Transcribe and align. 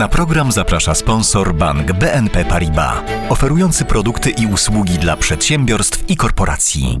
Na 0.00 0.08
program 0.08 0.52
zaprasza 0.52 0.94
sponsor 0.94 1.54
bank 1.54 1.92
BNP 1.92 2.44
Paribas, 2.44 2.98
oferujący 3.28 3.84
produkty 3.84 4.30
i 4.30 4.46
usługi 4.46 4.98
dla 4.98 5.16
przedsiębiorstw 5.16 6.10
i 6.10 6.16
korporacji. 6.16 6.98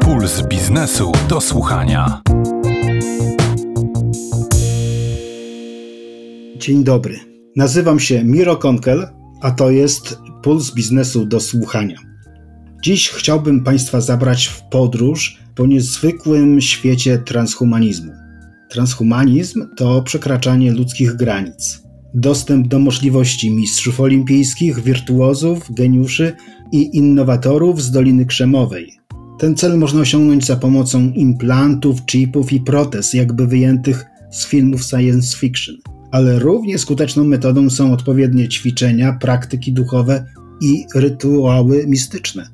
Puls 0.00 0.42
biznesu 0.42 1.12
do 1.28 1.40
słuchania. 1.40 2.22
Dzień 6.56 6.84
dobry. 6.84 7.20
Nazywam 7.56 8.00
się 8.00 8.24
Miro 8.24 8.56
Konkel, 8.56 9.08
a 9.42 9.50
to 9.50 9.70
jest 9.70 10.18
Puls 10.42 10.74
biznesu 10.74 11.26
do 11.26 11.40
słuchania. 11.40 11.96
Dziś 12.82 13.10
chciałbym 13.10 13.64
Państwa 13.64 14.00
zabrać 14.00 14.46
w 14.46 14.62
podróż 14.62 15.38
po 15.54 15.66
niezwykłym 15.66 16.60
świecie 16.60 17.18
transhumanizmu. 17.18 18.25
Transhumanizm 18.68 19.66
to 19.76 20.02
przekraczanie 20.02 20.72
ludzkich 20.72 21.12
granic, 21.12 21.82
dostęp 22.14 22.68
do 22.68 22.78
możliwości 22.78 23.50
mistrzów 23.50 24.00
olimpijskich, 24.00 24.82
wirtuozów, 24.82 25.66
geniuszy 25.70 26.32
i 26.72 26.96
innowatorów 26.96 27.82
z 27.82 27.90
Doliny 27.90 28.26
Krzemowej. 28.26 28.92
Ten 29.38 29.54
cel 29.54 29.78
można 29.78 30.00
osiągnąć 30.00 30.46
za 30.46 30.56
pomocą 30.56 31.12
implantów, 31.12 32.06
chipów 32.06 32.52
i 32.52 32.60
protez, 32.60 33.14
jakby 33.14 33.46
wyjętych 33.46 34.04
z 34.30 34.46
filmów 34.46 34.82
science 34.82 35.36
fiction. 35.36 35.76
Ale 36.12 36.38
równie 36.38 36.78
skuteczną 36.78 37.24
metodą 37.24 37.70
są 37.70 37.92
odpowiednie 37.92 38.48
ćwiczenia, 38.48 39.12
praktyki 39.20 39.72
duchowe 39.72 40.24
i 40.60 40.86
rytuały 40.94 41.86
mistyczne. 41.86 42.48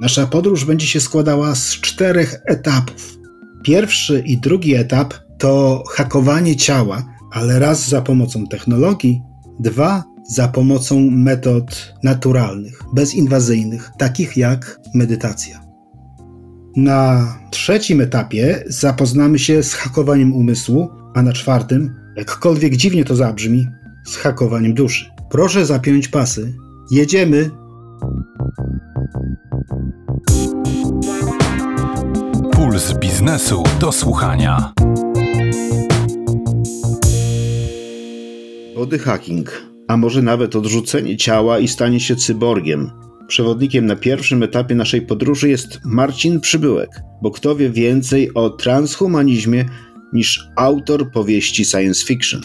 Nasza 0.00 0.26
podróż 0.26 0.64
będzie 0.64 0.86
się 0.86 1.00
składała 1.00 1.54
z 1.54 1.80
czterech 1.80 2.40
etapów. 2.44 3.18
Pierwszy 3.62 4.22
i 4.26 4.38
drugi 4.38 4.74
etap 4.74 5.14
to 5.38 5.84
hakowanie 5.90 6.56
ciała, 6.56 7.04
ale 7.32 7.58
raz 7.58 7.88
za 7.88 8.02
pomocą 8.02 8.46
technologii, 8.46 9.22
dwa 9.60 10.04
za 10.28 10.48
pomocą 10.48 11.10
metod 11.10 11.94
naturalnych, 12.02 12.82
bezinwazyjnych, 12.94 13.90
takich 13.98 14.36
jak 14.36 14.80
medytacja. 14.94 15.60
Na 16.76 17.26
trzecim 17.50 18.00
etapie 18.00 18.64
zapoznamy 18.66 19.38
się 19.38 19.62
z 19.62 19.74
hakowaniem 19.74 20.32
umysłu, 20.32 20.88
a 21.14 21.22
na 21.22 21.32
czwartym, 21.32 21.94
jakkolwiek 22.16 22.76
dziwnie 22.76 23.04
to 23.04 23.16
zabrzmi, 23.16 23.68
z 24.06 24.16
hakowaniem 24.16 24.74
duszy. 24.74 25.10
Proszę 25.30 25.66
zapiąć 25.66 26.08
pasy. 26.08 26.54
Jedziemy! 26.90 27.50
Puls 32.52 32.92
biznesu 32.98 33.62
do 33.80 33.92
słuchania. 33.92 34.72
Body 38.86 38.98
hacking, 38.98 39.62
a 39.88 39.96
może 39.96 40.22
nawet 40.22 40.56
odrzucenie 40.56 41.16
ciała 41.16 41.58
i 41.58 41.68
stanie 41.68 42.00
się 42.00 42.16
cyborgiem. 42.16 42.90
Przewodnikiem 43.28 43.86
na 43.86 43.96
pierwszym 43.96 44.42
etapie 44.42 44.74
naszej 44.74 45.02
podróży 45.02 45.48
jest 45.48 45.80
Marcin 45.84 46.40
Przybyłek, 46.40 46.90
bo 47.22 47.30
kto 47.30 47.56
wie 47.56 47.70
więcej 47.70 48.34
o 48.34 48.50
transhumanizmie 48.50 49.64
niż 50.12 50.48
autor 50.56 51.10
powieści 51.10 51.64
science 51.64 52.06
fiction. 52.06 52.40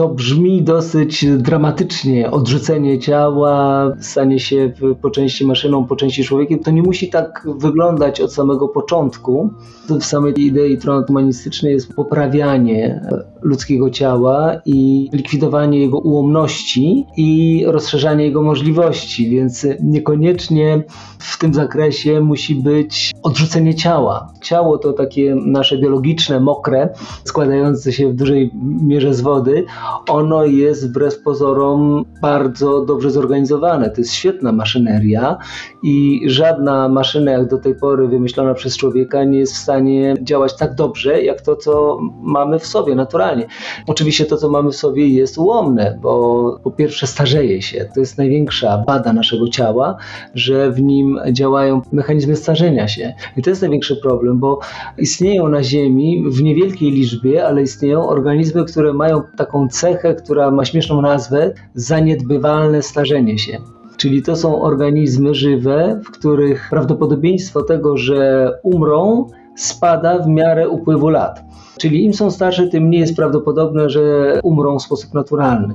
To 0.00 0.08
brzmi 0.08 0.62
dosyć 0.62 1.26
dramatycznie. 1.38 2.30
Odrzucenie 2.30 2.98
ciała, 2.98 3.86
stanie 4.00 4.40
się 4.40 4.72
po 5.02 5.10
części 5.10 5.46
maszyną, 5.46 5.84
po 5.86 5.96
części 5.96 6.24
człowiekiem. 6.24 6.58
To 6.58 6.70
nie 6.70 6.82
musi 6.82 7.10
tak 7.10 7.48
wyglądać 7.58 8.20
od 8.20 8.32
samego 8.32 8.68
początku. 8.68 9.50
W 9.88 10.04
samej 10.04 10.40
idei 10.40 10.78
transhumanistycznej 10.78 11.72
jest 11.72 11.94
poprawianie 11.94 13.00
ludzkiego 13.42 13.90
ciała 13.90 14.52
i 14.66 15.10
likwidowanie 15.12 15.80
jego 15.80 15.98
ułomności 15.98 17.06
i 17.16 17.62
rozszerzanie 17.66 18.24
jego 18.24 18.42
możliwości, 18.42 19.30
więc 19.30 19.66
niekoniecznie 19.82 20.84
w 21.18 21.38
tym 21.38 21.54
zakresie 21.54 22.20
musi 22.20 22.54
być 22.54 23.12
odrzucenie 23.22 23.74
ciała. 23.74 24.32
Ciało 24.42 24.78
to 24.78 24.92
takie 24.92 25.34
nasze 25.34 25.78
biologiczne, 25.78 26.40
mokre, 26.40 26.88
składające 27.24 27.92
się 27.92 28.08
w 28.08 28.14
dużej 28.14 28.50
mierze 28.82 29.14
z 29.14 29.20
wody. 29.20 29.64
Ono 30.08 30.44
jest 30.44 30.88
wbrew 30.88 31.22
pozorom 31.22 32.04
bardzo 32.22 32.84
dobrze 32.84 33.10
zorganizowane. 33.10 33.90
To 33.90 34.00
jest 34.00 34.12
świetna 34.12 34.52
maszyneria 34.52 35.36
i 35.82 36.20
żadna 36.26 36.88
maszyna, 36.88 37.32
jak 37.32 37.48
do 37.48 37.58
tej 37.58 37.74
pory 37.74 38.08
wymyślona 38.08 38.54
przez 38.54 38.76
człowieka, 38.76 39.24
nie 39.24 39.38
jest 39.38 39.54
w 39.54 39.56
stanie 39.56 40.14
działać 40.22 40.56
tak 40.56 40.74
dobrze, 40.74 41.22
jak 41.22 41.40
to, 41.40 41.56
co 41.56 41.98
mamy 42.22 42.58
w 42.58 42.66
sobie 42.66 42.94
naturalnie. 42.94 43.46
Oczywiście 43.86 44.26
to, 44.26 44.36
co 44.36 44.50
mamy 44.50 44.70
w 44.70 44.76
sobie, 44.76 45.08
jest 45.08 45.38
ułomne, 45.38 45.98
bo 46.02 46.60
po 46.64 46.70
pierwsze 46.70 47.06
starzeje 47.06 47.62
się. 47.62 47.88
To 47.94 48.00
jest 48.00 48.18
największa 48.18 48.84
bada 48.86 49.12
naszego 49.12 49.48
ciała, 49.48 49.96
że 50.34 50.70
w 50.70 50.82
nim 50.82 51.20
działają 51.32 51.82
mechanizmy 51.92 52.36
starzenia 52.36 52.88
się. 52.88 53.14
I 53.36 53.42
to 53.42 53.50
jest 53.50 53.62
największy 53.62 53.96
problem, 53.96 54.38
bo 54.38 54.58
istnieją 54.98 55.48
na 55.48 55.62
Ziemi 55.62 56.24
w 56.26 56.42
niewielkiej 56.42 56.90
liczbie, 56.90 57.46
ale 57.46 57.62
istnieją 57.62 58.08
organizmy, 58.08 58.64
które 58.64 58.92
mają 58.92 59.22
taką 59.36 59.68
cechę, 59.80 60.14
która 60.14 60.50
ma 60.50 60.64
śmieszną 60.64 61.02
nazwę 61.02 61.52
zaniedbywalne 61.74 62.82
starzenie 62.82 63.38
się. 63.38 63.58
Czyli 63.96 64.22
to 64.22 64.36
są 64.36 64.62
organizmy 64.62 65.34
żywe, 65.34 66.00
w 66.04 66.10
których 66.10 66.66
prawdopodobieństwo 66.70 67.62
tego, 67.62 67.96
że 67.96 68.52
umrą, 68.62 69.26
spada 69.56 70.18
w 70.18 70.26
miarę 70.28 70.68
upływu 70.68 71.08
lat. 71.08 71.44
Czyli 71.78 72.04
im 72.04 72.14
są 72.14 72.30
starsze, 72.30 72.68
tym 72.68 72.84
mniej 72.84 73.00
jest 73.00 73.16
prawdopodobne, 73.16 73.90
że 73.90 74.40
umrą 74.42 74.78
w 74.78 74.82
sposób 74.82 75.14
naturalny. 75.14 75.74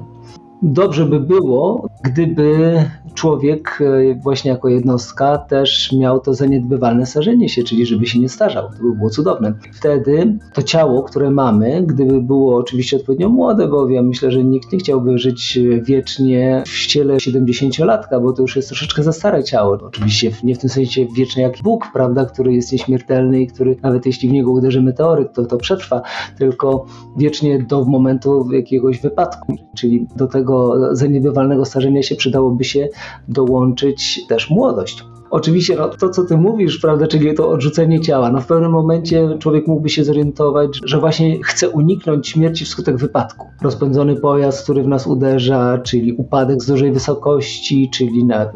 Dobrze 0.67 1.05
by 1.05 1.19
było, 1.19 1.89
gdyby 2.03 2.77
człowiek 3.13 3.79
e, 3.81 4.15
właśnie 4.15 4.51
jako 4.51 4.69
jednostka 4.69 5.37
też 5.37 5.91
miał 5.91 6.19
to 6.19 6.33
zaniedbywalne 6.33 7.05
starzenie 7.05 7.49
się, 7.49 7.63
czyli 7.63 7.85
żeby 7.85 8.05
się 8.05 8.19
nie 8.19 8.29
starzał. 8.29 8.69
To 8.69 8.83
by 8.83 8.95
było 8.95 9.09
cudowne. 9.09 9.53
Wtedy 9.73 10.37
to 10.53 10.63
ciało, 10.63 11.03
które 11.03 11.31
mamy, 11.31 11.83
gdyby 11.83 12.21
było 12.21 12.57
oczywiście 12.57 12.97
odpowiednio 12.97 13.29
młode, 13.29 13.67
bo 13.67 13.89
ja 13.89 14.01
myślę, 14.01 14.31
że 14.31 14.43
nikt 14.43 14.73
nie 14.73 14.79
chciałby 14.79 15.17
żyć 15.17 15.59
wiecznie 15.81 16.63
w 16.67 16.87
ciele 16.87 17.15
70-latka, 17.15 18.21
bo 18.21 18.33
to 18.33 18.41
już 18.41 18.55
jest 18.55 18.67
troszeczkę 18.67 19.03
za 19.03 19.11
stare 19.11 19.43
ciało. 19.43 19.77
Oczywiście 19.83 20.31
nie 20.43 20.55
w 20.55 20.59
tym 20.59 20.69
sensie 20.69 21.07
wiecznie 21.15 21.43
jak 21.43 21.53
Bóg, 21.63 21.87
prawda, 21.93 22.25
który 22.25 22.53
jest 22.53 22.71
nieśmiertelny 22.71 23.41
i 23.41 23.47
który 23.47 23.75
nawet 23.81 24.05
jeśli 24.05 24.29
w 24.29 24.31
niego 24.31 24.51
uderzy 24.51 24.81
meteoryt, 24.81 25.33
to 25.33 25.45
to 25.45 25.57
przetrwa, 25.57 26.01
tylko 26.37 26.85
wiecznie 27.17 27.59
do 27.63 27.85
momentu 27.85 28.51
jakiegoś 28.51 29.01
wypadku, 29.01 29.55
czyli 29.75 30.07
do 30.15 30.27
tego 30.27 30.54
zaniedbywalnego 30.91 31.65
starzenia 31.65 32.03
się 32.03 32.15
przydałoby 32.15 32.63
się 32.63 32.87
dołączyć 33.27 34.27
też 34.27 34.49
młodość. 34.49 35.05
Oczywiście 35.29 35.75
no, 35.75 35.89
to, 35.89 36.09
co 36.09 36.23
ty 36.23 36.37
mówisz, 36.37 36.77
prawda, 36.77 37.07
czyli 37.07 37.33
to 37.33 37.49
odrzucenie 37.49 38.01
ciała, 38.01 38.31
no 38.31 38.41
w 38.41 38.45
pewnym 38.45 38.71
momencie 38.71 39.37
człowiek 39.39 39.67
mógłby 39.67 39.89
się 39.89 40.03
zorientować, 40.03 40.79
że 40.83 40.99
właśnie 40.99 41.43
chce 41.43 41.69
uniknąć 41.69 42.27
śmierci 42.27 42.65
wskutek 42.65 42.97
wypadku. 42.97 43.47
Rozpędzony 43.61 44.15
pojazd, 44.15 44.63
który 44.63 44.83
w 44.83 44.87
nas 44.87 45.07
uderza, 45.07 45.77
czyli 45.77 46.13
upadek 46.13 46.61
z 46.61 46.65
dużej 46.65 46.91
wysokości, 46.91 47.89
czyli 47.93 48.25
na, 48.25 48.51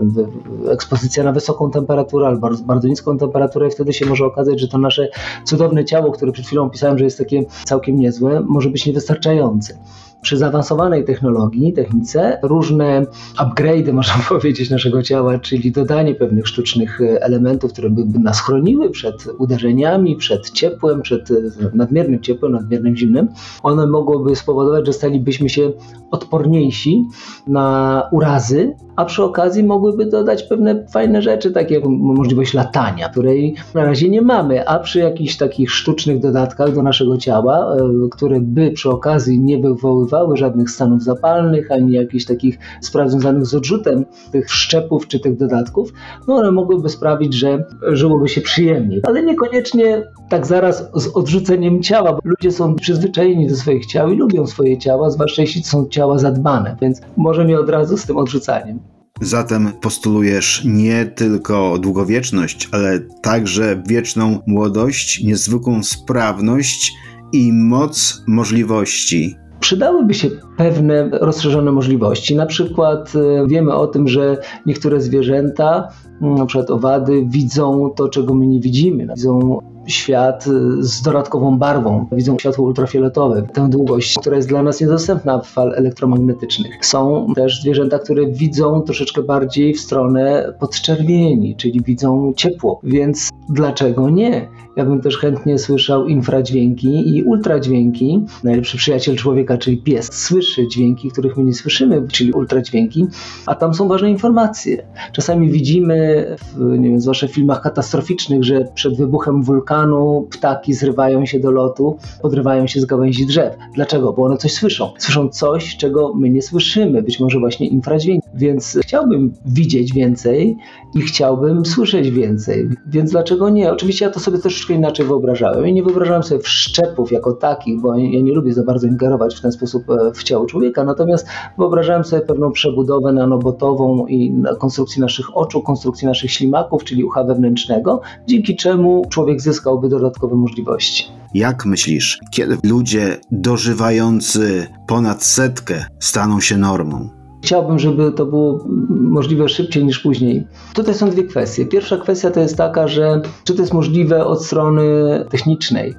ekspozycja 0.70 1.24
na 1.24 1.32
wysoką 1.32 1.72
temperaturę 1.72 2.28
albo 2.28 2.50
bardzo, 2.66 2.88
niską 2.88 3.18
temperaturę 3.18 3.68
i 3.68 3.72
wtedy 3.72 3.94
się 3.94 4.06
może 4.06 4.26
okazać, 4.26 4.60
że 4.60 4.68
to 4.68 4.78
nasze 4.78 5.08
cudowne 5.46 5.86
ciało, 5.86 6.12
które 6.12 6.32
przed 6.32 6.46
chwilą 6.46 6.70
pisałem, 6.70 6.98
że 6.98 7.04
jest 7.04 7.18
takie 7.18 7.46
całkiem 7.66 8.00
niezłe, 8.00 8.42
może 8.48 8.70
być 8.70 8.86
niewystarczające 8.86 9.74
przy 10.22 10.38
zaawansowanej 10.38 11.06
technologii, 11.06 11.74
technice, 11.74 12.40
różne 12.44 13.06
upgrade'y, 13.38 13.94
można 14.00 14.14
powiedzieć, 14.30 14.70
naszego 14.70 15.04
ciała, 15.04 15.40
czyli 15.40 15.72
dodanie 15.72 16.16
pewnych 16.16 16.48
sztucznych 16.48 17.02
elementów, 17.20 17.74
które 17.74 17.90
by 17.90 18.20
nas 18.20 18.42
chroniły 18.42 18.90
przed 18.90 19.28
uderzeniami, 19.38 20.16
przed 20.16 20.52
ciepłem, 20.52 21.02
przed 21.02 21.30
nadmiernym 21.74 22.22
ciepłem, 22.22 22.52
nadmiernym 22.52 22.98
zimnem, 22.98 23.28
one 23.64 23.88
mogłyby 23.88 24.36
spowodować, 24.36 24.86
że 24.86 24.94
stalibyśmy 24.94 25.50
się 25.50 25.72
odporniejsi 26.12 27.06
na 27.48 28.04
urazy, 28.12 28.76
a 28.96 29.06
przy 29.06 29.24
okazji 29.24 29.64
mogłyby 29.64 30.06
dodać 30.06 30.44
pewne 30.44 30.88
fajne 30.88 31.22
rzeczy, 31.22 31.52
takie 31.52 31.76
jak 31.76 31.86
możliwość 31.88 32.54
latania, 32.54 33.10
której 33.10 33.56
na 33.76 33.84
razie 33.84 34.10
nie 34.10 34.22
mamy, 34.22 34.68
a 34.68 34.80
przy 34.80 35.00
jakichś 35.00 35.38
takich 35.38 35.72
sztucznych 35.72 36.20
dodatkach 36.20 36.76
do 36.76 36.84
naszego 36.84 37.18
ciała, 37.18 37.76
e, 37.76 38.10
które 38.12 38.40
by 38.42 38.72
przy 38.72 38.90
okazji 38.90 39.40
nie 39.40 39.60
wywoływały 39.60 40.09
żadnych 40.34 40.70
stanów 40.70 41.04
zapalnych, 41.04 41.72
ani 41.72 41.94
jakichś 41.94 42.26
takich 42.26 42.58
spraw 42.82 43.10
związanych 43.10 43.46
z 43.46 43.56
odrzutem 43.56 44.06
tych 44.32 44.52
szczepów 44.52 45.08
czy 45.08 45.20
tych 45.20 45.38
dodatków, 45.38 45.94
no 46.28 46.36
one 46.36 46.52
mogłyby 46.52 46.90
sprawić, 46.90 47.34
że 47.34 47.64
żyłoby 47.92 48.30
się 48.30 48.42
przyjemniej. 48.42 49.02
Ale 49.04 49.24
niekoniecznie 49.24 50.04
tak 50.30 50.48
zaraz 50.48 50.90
z 50.94 51.08
odrzuceniem 51.08 51.84
ciała, 51.84 52.14
bo 52.14 52.20
ludzie 52.24 52.52
są 52.52 52.76
przyzwyczajeni 52.76 53.48
do 53.48 53.56
swoich 53.56 53.86
ciał 53.86 54.12
i 54.12 54.18
lubią 54.18 54.48
swoje 54.48 54.78
ciała, 54.78 55.10
zwłaszcza 55.10 55.42
jeśli 55.42 55.64
są 55.64 55.88
ciała 55.88 56.18
zadbane, 56.18 56.78
więc 56.82 57.02
może 57.18 57.46
mi 57.46 57.56
od 57.56 57.70
razu 57.70 57.98
z 57.98 58.06
tym 58.06 58.18
odrzucaniem. 58.18 58.80
Zatem 59.22 59.72
postulujesz 59.82 60.62
nie 60.66 61.06
tylko 61.06 61.78
długowieczność, 61.78 62.70
ale 62.72 63.00
także 63.00 63.84
wieczną 63.88 64.40
młodość, 64.48 65.24
niezwykłą 65.24 65.84
sprawność 65.84 66.94
i 67.34 67.54
moc 67.54 68.24
możliwości. 68.28 69.36
Przydałyby 69.60 70.14
się 70.14 70.30
pewne 70.58 71.10
rozszerzone 71.12 71.72
możliwości. 71.72 72.36
Na 72.36 72.46
przykład 72.46 73.14
e, 73.16 73.48
wiemy 73.48 73.74
o 73.74 73.88
tym, 73.88 74.08
że 74.08 74.38
niektóre 74.66 75.02
zwierzęta, 75.02 75.88
na 76.22 76.46
przykład 76.46 76.70
owady, 76.70 77.26
widzą 77.28 77.90
to, 77.96 78.10
czego 78.10 78.34
my 78.34 78.48
nie 78.48 78.60
widzimy. 78.60 79.08
Widzą 79.16 79.60
świat 79.90 80.48
y, 80.48 80.84
z 80.84 81.02
dodatkową 81.02 81.58
barwą. 81.58 82.08
Widzą 82.12 82.38
światło 82.40 82.66
ultrafioletowe, 82.66 83.44
tę 83.54 83.70
długość, 83.70 84.20
która 84.20 84.36
jest 84.36 84.50
dla 84.50 84.64
nas 84.64 84.82
niedostępna 84.82 85.40
w 85.40 85.48
fal 85.48 85.74
elektromagnetycznych. 85.76 86.86
Są 86.86 87.28
też 87.36 87.62
zwierzęta, 87.62 88.00
które 88.00 88.28
widzą 88.28 88.82
troszeczkę 88.82 89.24
bardziej 89.24 89.74
w 89.74 89.80
stronę 89.80 90.54
podczerwieni, 90.60 91.56
czyli 91.56 91.82
widzą 91.82 92.34
ciepło. 92.36 92.80
Więc 92.84 93.30
dlaczego 93.50 94.10
nie? 94.10 94.48
Ja 94.80 94.86
bym 94.86 95.02
też 95.02 95.18
chętnie 95.18 95.58
słyszał 95.58 96.08
infradźwięki 96.08 97.18
i 97.18 97.24
ultradźwięki. 97.24 98.26
Najlepszy 98.44 98.78
przyjaciel 98.78 99.16
człowieka, 99.16 99.58
czyli 99.58 99.78
pies, 99.78 100.10
słyszy 100.14 100.68
dźwięki, 100.68 101.12
których 101.12 101.38
my 101.38 101.44
nie 101.44 101.54
słyszymy, 101.54 102.08
czyli 102.12 102.32
ultradźwięki, 102.32 103.08
a 103.46 103.56
tam 103.56 103.74
są 103.74 103.88
ważne 103.88 104.10
informacje. 104.10 104.88
Czasami 105.14 105.52
widzimy, 105.52 106.26
w, 106.56 106.80
nie 106.80 106.90
wiem, 106.90 107.02
zwłaszcza 107.02 107.28
w 107.28 107.32
filmach 107.32 107.62
katastroficznych, 107.62 108.44
że 108.44 108.66
przed 108.76 108.98
wybuchem 108.98 109.44
wulkanu 109.44 110.28
ptaki 110.32 110.74
zrywają 110.74 111.26
się 111.26 111.40
do 111.40 111.52
lotu, 111.52 111.98
podrywają 112.22 112.68
się 112.68 112.82
z 112.82 112.86
gałęzi 112.86 113.26
drzew. 113.26 113.56
Dlaczego? 113.76 114.14
Bo 114.14 114.24
one 114.24 114.38
coś 114.38 114.54
słyszą. 114.54 114.90
Słyszą 114.98 115.30
coś, 115.30 115.78
czego 115.78 116.14
my 116.14 116.30
nie 116.30 116.42
słyszymy, 116.42 117.04
być 117.04 117.20
może 117.20 117.40
właśnie 117.40 117.68
infradźwięki. 117.68 118.28
Więc 118.34 118.80
chciałbym 118.82 119.34
widzieć 119.46 119.94
więcej 119.94 120.58
i 120.96 121.02
chciałbym 121.02 121.66
słyszeć 121.66 122.12
więcej. 122.12 122.70
Więc 122.88 123.12
dlaczego 123.12 123.50
nie? 123.50 123.72
Oczywiście 123.72 124.06
ja 124.06 124.12
to 124.12 124.20
sobie 124.20 124.38
też 124.38 124.56
troszeczkę 124.70 124.74
inaczej 124.74 125.06
wyobrażałem. 125.06 125.68
I 125.68 125.74
nie 125.74 125.84
wyobrażałem 125.84 126.24
sobie 126.24 126.42
wszczepów 126.42 127.12
jako 127.12 127.34
takich, 127.34 127.82
bo 127.82 127.96
ja 127.96 128.22
nie 128.22 128.34
lubię 128.34 128.54
za 128.54 128.64
bardzo 128.64 128.88
ingerować 128.88 129.36
w 129.36 129.42
ten 129.42 129.52
sposób 129.52 129.90
e, 129.90 130.12
w 130.14 130.24
ciało 130.24 130.46
człowieka, 130.46 130.84
natomiast 130.84 131.28
wyobrażałem 131.58 132.04
sobie 132.04 132.22
pewną 132.22 132.52
przebudowę 132.52 133.14
nanobotową 133.14 134.08
i 134.08 134.44
konstrukcji 134.60 135.02
naszych 135.02 135.38
oczu, 135.38 135.62
konstrukcji 135.62 136.08
naszych 136.08 136.32
ślimaków, 136.32 136.84
czyli 136.84 137.04
ucha 137.04 137.24
wewnętrznego, 137.24 138.02
dzięki 138.28 138.56
czemu 138.56 139.06
człowiek 139.10 139.42
zyskałby 139.42 139.90
dodatkowe 139.90 140.36
możliwości. 140.36 141.06
Jak 141.34 141.66
myślisz, 141.66 142.20
kiedy 142.32 142.58
ludzie 142.64 143.18
dożywający 143.32 144.68
ponad 144.88 145.24
setkę 145.24 145.86
staną 146.00 146.42
się 146.42 146.58
normą? 146.58 147.19
Chciałbym, 147.42 147.80
żeby 147.80 148.12
to 148.12 148.26
było 148.26 148.66
możliwe 148.90 149.50
szybciej 149.50 149.86
niż 149.86 150.00
później. 150.00 150.48
Tutaj 150.74 150.94
są 150.94 151.10
dwie 151.10 151.24
kwestie. 151.24 151.66
Pierwsza 151.66 151.98
kwestia 151.98 152.32
to 152.32 152.40
jest 152.40 152.58
taka, 152.58 152.88
że 152.88 153.22
czy 153.44 153.54
to 153.54 153.62
jest 153.62 153.74
możliwe 153.74 154.26
od 154.26 154.46
strony 154.46 154.84
technicznej, 155.30 155.94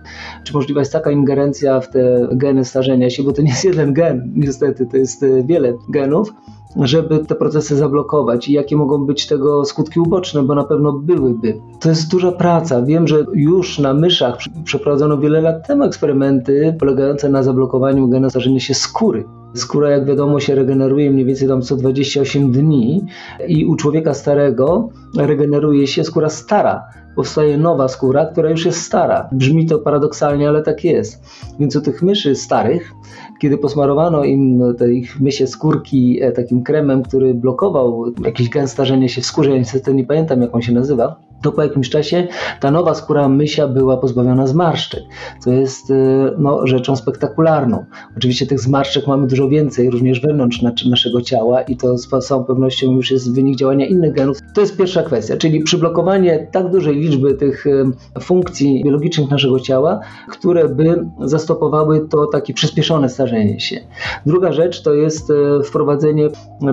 czy 0.44 0.54
możliwa 0.54 0.80
jest 0.80 0.92
taka 0.92 1.10
ingerencja 1.10 1.80
w 1.80 1.90
te 1.90 2.28
geny 2.32 2.64
starzenia 2.64 3.10
się, 3.10 3.22
bo 3.22 3.32
to 3.32 3.42
nie 3.42 3.50
jest 3.50 3.64
jeden 3.64 3.92
gen, 3.92 4.32
niestety, 4.36 4.86
to 4.86 4.96
jest 4.96 5.24
wiele 5.44 5.72
genów 5.88 6.32
żeby 6.76 7.18
te 7.18 7.34
procesy 7.34 7.76
zablokować 7.76 8.48
i 8.48 8.52
jakie 8.52 8.76
mogą 8.76 9.06
być 9.06 9.26
tego 9.26 9.64
skutki 9.64 10.00
uboczne, 10.00 10.42
bo 10.42 10.54
na 10.54 10.64
pewno 10.64 10.92
byłyby. 10.92 11.60
To 11.80 11.88
jest 11.88 12.10
duża 12.10 12.32
praca. 12.32 12.82
Wiem, 12.82 13.08
że 13.08 13.24
już 13.34 13.78
na 13.78 13.94
myszach 13.94 14.38
przeprowadzono 14.64 15.18
wiele 15.18 15.40
lat 15.40 15.66
temu 15.66 15.84
eksperymenty 15.84 16.76
polegające 16.78 17.28
na 17.28 17.42
zablokowaniu 17.42 18.08
genu 18.08 18.30
starzenia 18.30 18.60
się 18.60 18.74
skóry. 18.74 19.24
Skóra, 19.54 19.90
jak 19.90 20.04
wiadomo, 20.04 20.40
się 20.40 20.54
regeneruje 20.54 21.10
mniej 21.10 21.24
więcej 21.24 21.48
tam 21.48 21.62
co 21.62 21.76
28 21.76 22.52
dni 22.52 23.04
i 23.48 23.66
u 23.66 23.76
człowieka 23.76 24.14
starego 24.14 24.88
regeneruje 25.16 25.86
się 25.86 26.04
skóra 26.04 26.28
stara. 26.28 26.84
Powstaje 27.16 27.58
nowa 27.58 27.88
skóra, 27.88 28.26
która 28.26 28.50
już 28.50 28.64
jest 28.64 28.82
stara. 28.82 29.28
Brzmi 29.32 29.66
to 29.66 29.78
paradoksalnie, 29.78 30.48
ale 30.48 30.62
tak 30.62 30.84
jest. 30.84 31.22
Więc 31.60 31.76
u 31.76 31.80
tych 31.80 32.02
myszy 32.02 32.34
starych, 32.34 32.92
kiedy 33.40 33.58
posmarowano 33.58 34.24
im 34.24 34.62
te 34.78 34.92
ich 34.92 35.20
mysie 35.20 35.46
skórki 35.46 36.22
e, 36.22 36.32
takim 36.32 36.62
kremem, 36.62 37.02
który 37.02 37.34
blokował 37.34 38.04
jakieś 38.24 38.48
gen 38.48 38.68
starzenia 38.68 39.08
się 39.08 39.20
w 39.20 39.26
skórze, 39.26 39.50
ja 39.50 39.58
niestety 39.58 39.94
nie 39.94 40.04
pamiętam 40.04 40.42
jak 40.42 40.54
on 40.54 40.62
się 40.62 40.72
nazywa, 40.72 41.16
to 41.42 41.52
po 41.52 41.62
jakimś 41.62 41.90
czasie 41.90 42.28
ta 42.60 42.70
nowa 42.70 42.94
skóra 42.94 43.28
mysia 43.28 43.68
była 43.68 43.96
pozbawiona 43.96 44.46
zmarszczek, 44.46 45.02
co 45.40 45.50
jest 45.50 45.90
e, 45.90 45.94
no, 46.38 46.66
rzeczą 46.66 46.96
spektakularną. 46.96 47.84
Oczywiście 48.16 48.46
tych 48.46 48.60
zmarszczek 48.60 49.06
mamy 49.06 49.26
dużo 49.26 49.48
więcej, 49.48 49.90
również 49.90 50.20
wewnątrz 50.20 50.62
naszego 50.90 51.22
ciała 51.22 51.62
i 51.62 51.76
to 51.76 51.98
z 51.98 52.08
całą 52.26 52.44
pewnością 52.44 52.92
już 52.92 53.10
jest 53.10 53.34
wynik 53.34 53.56
działania 53.56 53.86
innych 53.86 54.14
genów. 54.14 54.38
To 54.54 54.60
jest 54.60 54.76
pierwsza 54.76 55.02
kwestia, 55.02 55.36
czyli 55.36 55.62
przyblokowanie 55.62 56.48
tak 56.52 56.70
dużej 56.70 56.96
liczby 56.96 57.34
tych 57.34 57.66
e, 57.66 58.20
funkcji 58.20 58.82
biologicznych 58.84 59.30
naszego 59.30 59.60
ciała, 59.60 60.00
które 60.28 60.68
by 60.68 61.06
zastopowały 61.20 62.08
to 62.08 62.26
takie 62.26 62.54
przyspieszone 62.54 63.08
starzenie 63.08 63.60
się. 63.60 63.80
Druga 64.26 64.52
rzecz 64.52 64.82
to 64.82 64.94
jest 64.94 65.30
e, 65.30 65.62
wprowadzenie 65.62 66.28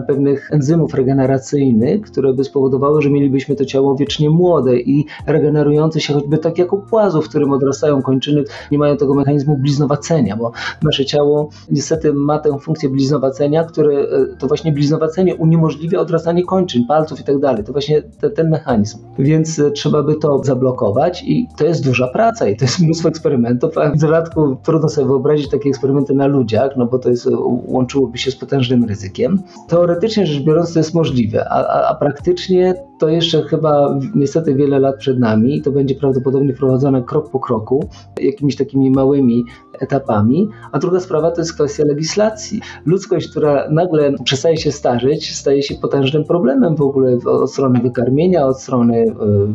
pewnych 0.07 0.49
enzymów 0.51 0.93
regeneracyjnych, 0.93 2.01
które 2.01 2.33
by 2.33 2.43
spowodowały, 2.43 3.01
że 3.01 3.09
mielibyśmy 3.09 3.55
to 3.55 3.65
ciało 3.65 3.95
wiecznie 3.95 4.29
młode, 4.29 4.56
młode 4.57 4.79
i 4.79 5.05
regenerujące 5.25 5.99
się 5.99 6.13
choćby 6.13 6.37
tak 6.37 6.57
jak 6.57 6.73
u 6.73 6.77
płazu, 6.77 7.21
w 7.21 7.29
którym 7.29 7.51
odrastają 7.51 8.01
kończyny, 8.01 8.43
nie 8.71 8.77
mają 8.77 8.97
tego 8.97 9.13
mechanizmu 9.13 9.57
bliznowacenia, 9.57 10.37
bo 10.37 10.51
nasze 10.83 11.05
ciało 11.05 11.49
niestety 11.71 12.13
ma 12.13 12.39
tę 12.39 12.59
funkcję 12.59 12.89
bliznowacenia, 12.89 13.63
które 13.63 13.99
e, 13.99 14.05
to 14.39 14.47
właśnie 14.47 14.71
bliznowacenie 14.71 15.35
uniemożliwia 15.35 15.99
odrastanie 15.99 16.43
kończyn, 16.45 16.85
palców 16.87 17.19
i 17.19 17.23
tak 17.23 17.39
dalej. 17.39 17.63
To 17.63 17.71
właśnie 17.71 18.01
te, 18.01 18.29
ten 18.29 18.49
mechanizm. 18.49 18.97
Więc 19.19 19.59
e, 19.59 19.71
trzeba 19.71 20.03
by 20.03 20.15
to 20.15 20.43
zablokować 20.43 21.23
i 21.23 21.47
to 21.57 21.65
jest 21.65 21.83
duża 21.83 22.07
praca 22.07 22.47
i 22.47 22.57
to 22.57 22.65
jest 22.65 22.79
mnóstwo 22.79 23.09
eksperymentów, 23.09 23.77
a 23.77 23.89
w 23.91 23.97
dodatku 23.97 24.57
trudno 24.63 24.89
sobie 24.89 25.07
wyobrazić 25.07 25.49
takie 25.49 25.69
eksperymenty 25.69 26.13
na 26.13 26.27
ludziach, 26.27 26.71
no 26.77 26.85
bo 26.85 26.99
to 26.99 27.09
jest, 27.09 27.29
łączyłoby 27.67 28.17
się 28.17 28.31
z 28.31 28.35
potężnym 28.35 28.83
ryzykiem. 28.83 29.41
Teoretycznie 29.67 30.25
rzecz 30.25 30.43
biorąc 30.43 30.73
to 30.73 30.79
jest 30.79 30.93
możliwe, 30.93 31.49
a, 31.49 31.67
a, 31.67 31.89
a 31.89 31.95
praktycznie 31.95 32.73
to 32.99 33.09
jeszcze 33.09 33.41
chyba 33.41 33.99
niestety 34.15 34.46
wiele 34.55 34.79
lat 34.79 34.97
przed 34.97 35.19
nami 35.19 35.57
i 35.57 35.61
to 35.61 35.71
będzie 35.71 35.95
prawdopodobnie 35.95 36.53
prowadzone 36.53 37.03
krok 37.03 37.31
po 37.31 37.39
kroku, 37.39 37.89
jakimiś 38.19 38.55
takimi 38.55 38.91
małymi 38.91 39.45
etapami. 39.79 40.49
A 40.71 40.79
druga 40.79 40.99
sprawa 40.99 41.31
to 41.31 41.41
jest 41.41 41.53
kwestia 41.53 41.83
legislacji. 41.85 42.61
Ludzkość, 42.85 43.31
która 43.31 43.69
nagle 43.69 44.13
przestaje 44.23 44.57
się 44.57 44.71
starzeć, 44.71 45.35
staje 45.35 45.63
się 45.63 45.75
potężnym 45.75 46.23
problemem 46.23 46.75
w 46.75 46.81
ogóle 46.81 47.17
od 47.25 47.51
strony 47.51 47.79
wykarmienia, 47.79 48.45
od 48.45 48.61
strony 48.61 49.05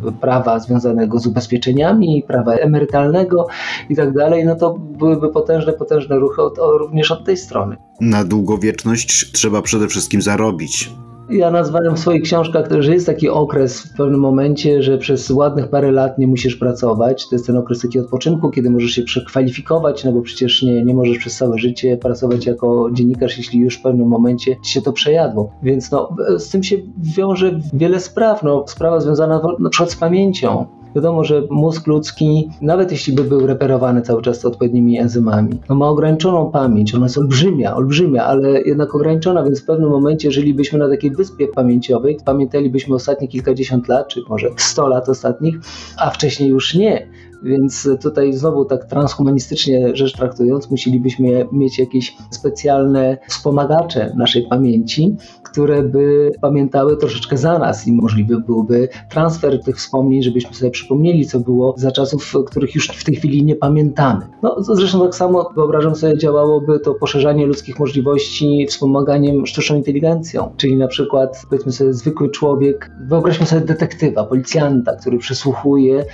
e, 0.09 0.12
prawa 0.21 0.58
związanego 0.58 1.19
z 1.19 1.27
ubezpieczeniami, 1.27 2.25
prawa 2.27 2.53
emerytalnego 2.53 3.46
i 3.91 3.96
tak 3.96 4.13
dalej, 4.13 4.44
no 4.44 4.56
to 4.56 4.79
byłyby 4.79 5.29
potężne, 5.29 5.72
potężne 5.72 6.17
ruchy 6.17 6.43
od, 6.43 6.58
również 6.79 7.11
od 7.11 7.25
tej 7.25 7.37
strony. 7.37 7.77
Na 8.01 8.25
długowieczność 8.25 9.32
trzeba 9.32 9.63
przede 9.63 9.89
wszystkim 9.89 10.22
zarobić. 10.22 10.91
Ja 11.32 11.51
nazwałem 11.51 11.96
w 11.96 11.98
swoich 11.98 12.22
książkach, 12.22 12.69
że 12.79 12.94
jest 12.94 13.06
taki 13.06 13.29
okres 13.29 13.82
w 13.82 13.96
pewnym 13.96 14.20
momencie, 14.20 14.82
że 14.82 14.98
przez 14.98 15.31
ładnych 15.31 15.69
parę 15.69 15.93
lat 15.93 16.19
nie 16.19 16.27
musisz 16.27 16.56
pracować. 16.56 17.29
To 17.29 17.34
jest 17.34 17.46
ten 17.46 17.56
okres 17.56 17.81
taki 17.81 18.01
odpoczynku, 18.01 18.51
kiedy 18.51 18.70
możesz 18.70 18.91
się 18.91 19.03
przekwalifikować, 19.03 20.05
no 20.05 20.12
bo 20.12 20.22
przecież 20.22 20.62
nie, 20.62 20.84
nie 20.84 20.94
możesz 20.94 21.19
przez 21.19 21.36
całe 21.36 21.58
życie 21.58 21.96
pracować 21.96 22.46
jako 22.46 22.91
dziennikarz, 22.93 23.39
jeśli 23.39 23.60
już 23.60 23.79
w 23.79 23.82
pewnym 23.82 24.08
momencie 24.08 24.56
ci 24.65 24.72
się 24.72 24.82
to 24.82 24.93
przejadło. 24.93 25.51
Więc 25.62 25.91
no, 25.91 26.17
z 26.39 26.51
tym 26.51 26.62
się 26.62 26.77
wiąże 27.17 27.60
wiele 27.72 28.01
spraw. 28.01 28.43
No, 28.43 28.65
sprawa 28.69 29.01
związana 29.01 29.41
na 29.58 29.70
przykład 29.70 29.91
z 29.91 29.96
pamięcią. 29.96 30.67
Wiadomo, 30.94 31.25
że 31.25 31.43
mózg 31.51 31.87
ludzki, 31.87 32.51
nawet 32.61 32.93
jeśli 32.93 33.13
by 33.13 33.25
był 33.25 33.46
reperowany 33.46 34.03
cały 34.03 34.22
czas 34.22 34.44
odpowiednimi 34.44 34.99
enzymami, 34.99 35.61
no 35.69 35.75
ma 35.75 35.89
ograniczoną 35.89 36.51
pamięć, 36.51 36.94
ona 36.94 37.06
jest 37.06 37.19
olbrzymia, 37.19 37.77
olbrzymia, 37.77 38.25
ale 38.25 38.63
jednak 38.63 38.94
ograniczona, 38.94 39.43
więc 39.43 39.63
w 39.63 39.65
pewnym 39.65 39.91
momencie 39.91 40.31
żylibyśmy 40.31 40.79
na 40.79 40.89
takiej 40.89 41.11
wyspie 41.11 41.49
pamięciowej, 41.49 42.19
pamiętalibyśmy 42.25 42.94
ostatnie 42.94 43.29
kilkadziesiąt 43.29 43.89
lat, 43.89 44.08
czy 44.08 44.20
może 44.29 44.49
100 44.56 44.89
lat 44.89 45.08
ostatnich, 45.08 45.56
a 45.99 46.11
wcześniej 46.11 46.49
już 46.49 46.75
nie. 46.75 47.08
Więc 47.43 47.89
tutaj 48.03 48.32
znowu 48.32 48.65
tak 48.65 48.84
transhumanistycznie 48.84 49.96
rzecz 49.96 50.17
traktując, 50.17 50.70
musielibyśmy 50.70 51.46
mieć 51.53 51.79
jakieś 51.79 52.17
specjalne 52.31 53.19
wspomagacze 53.29 54.13
naszej 54.17 54.46
pamięci, 54.46 55.17
które 55.43 55.82
by 55.82 56.32
pamiętały 56.41 56.96
troszeczkę 56.96 57.37
za 57.37 57.58
nas 57.58 57.87
i 57.87 57.93
możliwy 57.93 58.41
byłby 58.41 58.89
transfer 59.11 59.65
tych 59.65 59.77
wspomnień, 59.77 60.22
żebyśmy 60.22 60.55
sobie 60.55 60.70
przypomnieli, 60.70 61.27
co 61.27 61.41
było 61.41 61.75
za 61.77 61.91
czasów, 61.91 62.32
których 62.46 62.75
już 62.75 62.89
w 62.89 63.05
tej 63.05 63.15
chwili 63.17 63.44
nie 63.44 63.56
pamiętamy. 63.56 64.27
No 64.43 64.56
zresztą 64.58 65.01
tak 65.01 65.15
samo 65.15 65.51
wyobrażam 65.56 65.94
sobie 65.94 66.19
działałoby 66.19 66.81
to 66.81 66.94
poszerzanie 66.94 67.46
ludzkich 67.46 67.79
możliwości 67.79 68.67
wspomaganiem 68.69 69.46
sztuczną 69.46 69.77
inteligencją, 69.77 70.53
czyli 70.56 70.77
na 70.77 70.89
przykład 70.89 71.43
powiedzmy 71.51 71.72
sobie 71.72 71.94
zwykły 71.94 72.31
człowiek, 72.31 72.91
wyobraźmy 73.01 73.46
sobie 73.46 73.67
detektywa, 73.67 74.25
policjanta, 74.25 74.96
który 74.96 75.19
przysłuchuje 75.19 76.05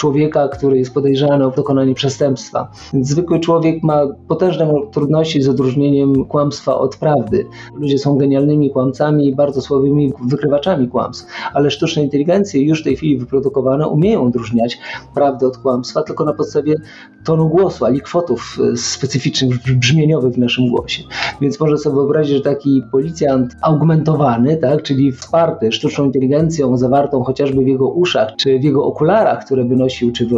człowieka, 0.00 0.48
który 0.48 0.78
jest 0.78 0.94
podejrzany 0.94 1.46
o 1.46 1.50
dokonanie 1.50 1.94
przestępstwa. 1.94 2.70
Więc 2.92 3.08
zwykły 3.08 3.40
człowiek 3.40 3.82
ma 3.82 4.06
potężne 4.28 4.74
trudności 4.92 5.42
z 5.42 5.48
odróżnieniem 5.48 6.24
kłamstwa 6.24 6.78
od 6.78 6.96
prawdy. 6.96 7.46
Ludzie 7.74 7.98
są 7.98 8.18
genialnymi 8.18 8.70
kłamcami 8.70 9.28
i 9.28 9.34
bardzo 9.34 9.60
słabymi 9.60 10.12
wykrywaczami 10.26 10.88
kłamstw, 10.88 11.26
ale 11.54 11.70
sztuczne 11.70 12.02
inteligencje 12.02 12.62
już 12.62 12.80
w 12.80 12.84
tej 12.84 12.96
chwili 12.96 13.18
wyprodukowane 13.18 13.88
umieją 13.88 14.26
odróżniać 14.26 14.78
prawdę 15.14 15.46
od 15.46 15.58
kłamstwa, 15.58 16.02
tylko 16.02 16.24
na 16.24 16.32
podstawie 16.32 16.76
tonu 17.24 17.48
głosu, 17.48 17.84
alikwotów 17.84 18.58
e, 18.72 18.76
specyficznych, 18.76 19.78
brzmieniowych 19.78 20.34
w 20.34 20.38
naszym 20.38 20.68
głosie. 20.68 21.02
Więc 21.40 21.60
można 21.60 21.76
sobie 21.76 21.96
wyobrazić, 21.96 22.36
że 22.36 22.40
taki 22.40 22.82
policjant 22.92 23.56
augmentowany, 23.62 24.56
tak, 24.56 24.82
czyli 24.82 25.12
wsparty 25.12 25.72
sztuczną 25.72 26.04
inteligencją 26.04 26.76
zawartą 26.76 27.24
chociażby 27.24 27.64
w 27.64 27.66
jego 27.66 27.88
uszach, 27.88 28.28
czy 28.36 28.58
w 28.58 28.64
jego 28.64 28.84
okularach, 28.84 29.44
które 29.44 29.64
by 29.64 29.76
nosił, 29.90 30.12
czy 30.12 30.26
w, 30.26 30.30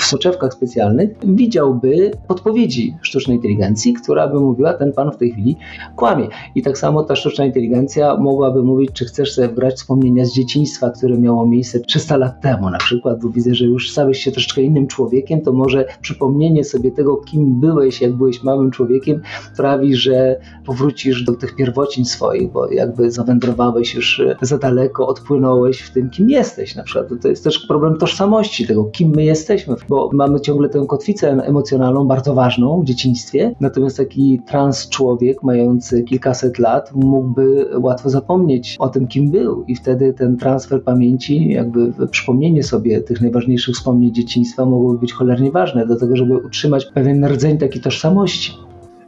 w 0.00 0.04
soczewkach 0.04 0.54
specjalnych, 0.54 1.10
widziałby 1.24 2.10
podpowiedzi 2.28 2.96
sztucznej 3.02 3.36
inteligencji, 3.36 3.94
która 3.94 4.28
by 4.28 4.40
mówiła, 4.40 4.74
ten 4.74 4.92
pan 4.92 5.12
w 5.12 5.16
tej 5.16 5.30
chwili 5.30 5.56
kłamie. 5.96 6.28
I 6.54 6.62
tak 6.62 6.78
samo 6.78 7.04
ta 7.04 7.16
sztuczna 7.16 7.44
inteligencja 7.44 8.16
mogłaby 8.16 8.62
mówić, 8.62 8.90
czy 8.92 9.04
chcesz 9.04 9.34
sobie 9.34 9.48
wgrać 9.48 9.74
wspomnienia 9.74 10.24
z 10.24 10.32
dzieciństwa, 10.32 10.90
które 10.90 11.18
miało 11.18 11.46
miejsce 11.46 11.80
300 11.80 12.16
lat 12.16 12.40
temu 12.40 12.70
na 12.70 12.78
przykład, 12.78 13.20
bo 13.22 13.28
widzę, 13.28 13.54
że 13.54 13.64
już 13.64 13.90
stałeś 13.90 14.18
się 14.18 14.32
troszeczkę 14.32 14.62
innym 14.62 14.86
człowiekiem, 14.86 15.40
to 15.40 15.52
może 15.52 15.84
przypomnienie 16.00 16.64
sobie 16.64 16.90
tego, 16.90 17.16
kim 17.16 17.60
byłeś, 17.60 18.00
jak 18.00 18.12
byłeś 18.12 18.42
małym 18.42 18.70
człowiekiem, 18.70 19.20
sprawi, 19.52 19.94
że 19.94 20.40
powrócisz 20.66 21.22
do 21.22 21.32
tych 21.32 21.56
pierwocin 21.56 22.04
swoich, 22.04 22.52
bo 22.52 22.72
jakby 22.72 23.10
zawędrowałeś 23.10 23.94
już 23.94 24.22
za 24.42 24.58
daleko, 24.58 25.06
odpłynąłeś 25.06 25.80
w 25.80 25.92
tym, 25.92 26.10
kim 26.10 26.30
jesteś 26.30 26.76
na 26.76 26.82
przykład. 26.82 27.08
To 27.22 27.28
jest 27.28 27.44
też 27.44 27.58
problem 27.58 27.98
tożsamości 27.98 28.66
tego, 28.66 28.77
kim 28.84 29.12
my 29.16 29.24
jesteśmy, 29.24 29.74
bo 29.88 30.10
mamy 30.12 30.40
ciągle 30.40 30.68
tę 30.68 30.84
kotwicę 30.88 31.30
emocjonalną, 31.30 32.06
bardzo 32.06 32.34
ważną 32.34 32.82
w 32.82 32.84
dzieciństwie, 32.84 33.54
natomiast 33.60 33.96
taki 33.96 34.40
trans 34.46 34.88
człowiek 34.88 35.42
mający 35.42 36.02
kilkaset 36.02 36.58
lat 36.58 36.94
mógłby 36.94 37.66
łatwo 37.80 38.10
zapomnieć 38.10 38.76
o 38.78 38.88
tym, 38.88 39.06
kim 39.06 39.30
był 39.30 39.64
i 39.68 39.76
wtedy 39.76 40.14
ten 40.14 40.36
transfer 40.36 40.82
pamięci, 40.82 41.48
jakby 41.48 41.92
przypomnienie 42.10 42.62
sobie 42.62 43.00
tych 43.00 43.20
najważniejszych 43.20 43.74
wspomnień 43.74 44.14
dzieciństwa 44.14 44.64
mogłoby 44.64 44.98
być 44.98 45.12
cholernie 45.12 45.50
ważne 45.50 45.86
do 45.86 45.96
tego, 45.96 46.16
żeby 46.16 46.36
utrzymać 46.36 46.86
pewien 46.94 47.24
rdzeń 47.24 47.58
takiej 47.58 47.82
tożsamości. 47.82 48.52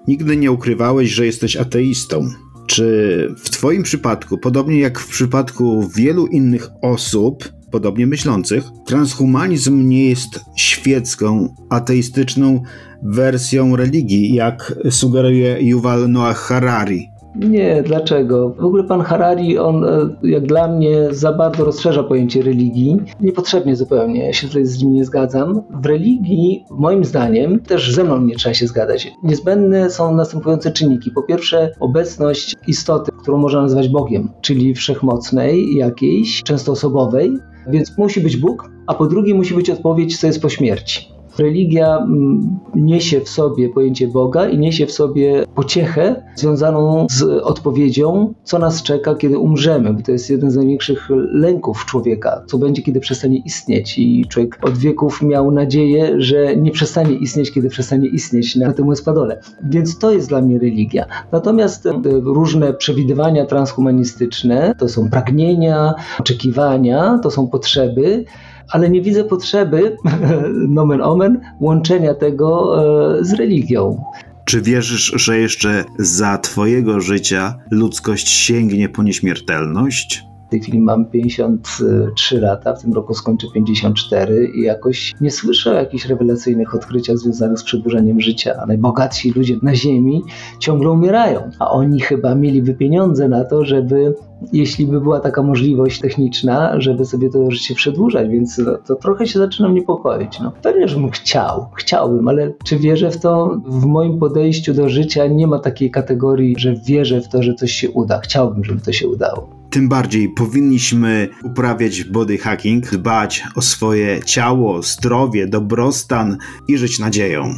Nigdy 0.08 0.36
nie 0.36 0.52
ukrywałeś, 0.52 1.10
że 1.10 1.26
jesteś 1.26 1.56
ateistą. 1.56 2.28
Czy 2.66 3.28
w 3.38 3.50
Twoim 3.50 3.82
przypadku, 3.82 4.38
podobnie 4.38 4.80
jak 4.80 4.98
w 4.98 5.08
przypadku 5.10 5.88
wielu 5.96 6.26
innych 6.26 6.68
osób, 6.82 7.52
podobnie 7.70 8.06
myślących, 8.06 8.64
transhumanizm 8.86 9.88
nie 9.88 10.08
jest 10.08 10.40
świecką, 10.56 11.54
ateistyczną 11.70 12.62
wersją 13.02 13.76
religii, 13.76 14.34
jak 14.34 14.74
sugeruje 14.90 15.56
Yuval 15.60 16.10
Noah 16.10 16.36
Harari? 16.36 17.10
Nie, 17.34 17.82
dlaczego? 17.82 18.54
W 18.58 18.64
ogóle 18.64 18.84
pan 18.84 19.00
Harari, 19.00 19.58
on 19.58 19.84
e, 19.84 19.88
jak 20.22 20.46
dla 20.46 20.68
mnie 20.68 21.08
za 21.10 21.32
bardzo 21.32 21.64
rozszerza 21.64 22.02
pojęcie 22.02 22.42
religii. 22.42 22.96
Niepotrzebnie 23.20 23.76
zupełnie, 23.76 24.26
ja 24.26 24.32
się 24.32 24.48
tutaj 24.48 24.66
z 24.66 24.82
nim 24.82 24.92
nie 24.92 25.04
zgadzam. 25.04 25.62
W 25.70 25.86
religii, 25.86 26.64
moim 26.70 27.04
zdaniem, 27.04 27.60
też 27.60 27.94
ze 27.94 28.04
mną 28.04 28.20
nie 28.20 28.36
trzeba 28.36 28.54
się 28.54 28.66
zgadzać. 28.66 29.12
Niezbędne 29.22 29.90
są 29.90 30.14
następujące 30.14 30.72
czynniki. 30.72 31.10
Po 31.10 31.22
pierwsze, 31.22 31.70
obecność 31.80 32.56
istoty, 32.66 33.12
którą 33.22 33.38
można 33.38 33.62
nazwać 33.62 33.88
Bogiem, 33.88 34.30
czyli 34.40 34.74
wszechmocnej, 34.74 35.74
jakiejś, 35.74 36.42
często 36.42 36.72
osobowej, 36.72 37.32
więc 37.70 37.98
musi 37.98 38.20
być 38.20 38.36
Bóg, 38.36 38.70
a 38.86 38.94
po 38.94 39.06
drugie 39.06 39.34
musi 39.34 39.54
być 39.54 39.70
odpowiedź, 39.70 40.18
co 40.18 40.26
jest 40.26 40.42
po 40.42 40.48
śmierci. 40.48 41.19
Religia 41.40 41.96
mm, 41.96 42.58
niesie 42.74 43.20
w 43.20 43.28
sobie 43.28 43.68
pojęcie 43.68 44.08
Boga 44.08 44.48
i 44.48 44.58
niesie 44.58 44.86
w 44.86 44.92
sobie 44.92 45.44
pociechę 45.54 46.22
związaną 46.34 47.06
z 47.10 47.22
odpowiedzią, 47.22 48.34
co 48.44 48.58
nas 48.58 48.82
czeka, 48.82 49.14
kiedy 49.14 49.38
umrzemy, 49.38 49.94
bo 49.94 50.02
to 50.02 50.12
jest 50.12 50.30
jeden 50.30 50.50
z 50.50 50.56
największych 50.56 51.08
lęków 51.32 51.84
człowieka, 51.86 52.42
co 52.46 52.58
będzie, 52.58 52.82
kiedy 52.82 53.00
przestanie 53.00 53.38
istnieć. 53.38 53.98
I 53.98 54.26
człowiek 54.28 54.58
od 54.62 54.78
wieków 54.78 55.22
miał 55.22 55.50
nadzieję, 55.50 56.14
że 56.18 56.56
nie 56.56 56.70
przestanie 56.70 57.14
istnieć, 57.14 57.52
kiedy 57.52 57.68
przestanie 57.68 58.08
istnieć 58.08 58.56
na 58.56 58.72
tym 58.72 58.96
spadole. 58.96 59.40
Więc 59.64 59.98
to 59.98 60.12
jest 60.12 60.28
dla 60.28 60.40
mnie 60.40 60.58
religia. 60.58 61.04
Natomiast 61.32 61.88
różne 62.24 62.74
przewidywania 62.74 63.46
transhumanistyczne 63.46 64.74
to 64.78 64.88
są 64.88 65.10
pragnienia, 65.10 65.94
oczekiwania, 66.18 67.18
to 67.22 67.30
są 67.30 67.48
potrzeby 67.48 68.24
ale 68.70 68.90
nie 68.90 69.02
widzę 69.02 69.24
potrzeby, 69.24 69.96
nomen 70.68 71.00
omen, 71.02 71.40
łączenia 71.60 72.14
tego 72.14 72.76
e, 73.18 73.24
z 73.24 73.32
religią. 73.32 74.04
Czy 74.44 74.60
wierzysz, 74.60 75.12
że 75.16 75.38
jeszcze 75.38 75.84
za 75.98 76.38
Twojego 76.38 77.00
życia 77.00 77.58
ludzkość 77.70 78.28
sięgnie 78.28 78.88
po 78.88 79.02
nieśmiertelność? 79.02 80.29
W 80.50 80.52
tej 80.52 80.60
chwili 80.60 80.80
mam 80.80 81.04
53 81.04 82.40
lata, 82.40 82.74
w 82.74 82.82
tym 82.82 82.92
roku 82.92 83.14
skończę 83.14 83.46
54 83.54 84.46
i 84.54 84.62
jakoś 84.62 85.14
nie 85.20 85.30
słyszę 85.30 85.70
o 85.70 85.74
jakichś 85.74 86.06
rewelacyjnych 86.06 86.74
odkryciach 86.74 87.18
związanych 87.18 87.58
z 87.58 87.64
przedłużeniem 87.64 88.20
życia. 88.20 88.64
Najbogatsi 88.68 89.32
ludzie 89.32 89.56
na 89.62 89.74
Ziemi 89.74 90.22
ciągle 90.58 90.90
umierają, 90.90 91.50
a 91.58 91.70
oni 91.70 92.00
chyba 92.00 92.34
mieliby 92.34 92.74
pieniądze 92.74 93.28
na 93.28 93.44
to, 93.44 93.64
żeby 93.64 94.14
jeśli 94.52 94.86
by 94.86 95.00
była 95.00 95.20
taka 95.20 95.42
możliwość 95.42 96.00
techniczna, 96.00 96.80
żeby 96.80 97.04
sobie 97.04 97.30
to 97.30 97.50
życie 97.50 97.74
przedłużać, 97.74 98.28
więc 98.28 98.56
to, 98.56 98.78
to 98.78 98.96
trochę 98.96 99.26
się 99.26 99.38
zaczynam 99.38 99.74
niepokoić. 99.74 100.40
No, 100.40 100.52
pewnie, 100.62 100.88
żebym 100.88 101.10
chciał, 101.10 101.66
chciałbym, 101.76 102.28
ale 102.28 102.52
czy 102.64 102.78
wierzę 102.78 103.10
w 103.10 103.20
to? 103.20 103.60
W 103.66 103.86
moim 103.86 104.18
podejściu 104.18 104.74
do 104.74 104.88
życia 104.88 105.26
nie 105.26 105.46
ma 105.46 105.58
takiej 105.58 105.90
kategorii, 105.90 106.54
że 106.58 106.74
wierzę 106.74 107.20
w 107.20 107.28
to, 107.28 107.42
że 107.42 107.54
coś 107.54 107.72
się 107.72 107.90
uda. 107.90 108.20
Chciałbym, 108.20 108.64
żeby 108.64 108.80
to 108.80 108.92
się 108.92 109.08
udało. 109.08 109.59
Tym 109.70 109.88
bardziej 109.88 110.28
powinniśmy 110.28 111.28
uprawiać 111.42 112.04
body 112.04 112.38
hacking, 112.38 112.90
dbać 112.90 113.44
o 113.54 113.62
swoje 113.62 114.20
ciało, 114.24 114.82
zdrowie, 114.82 115.46
dobrostan 115.46 116.36
i 116.68 116.78
żyć 116.78 116.98
nadzieją. 116.98 117.54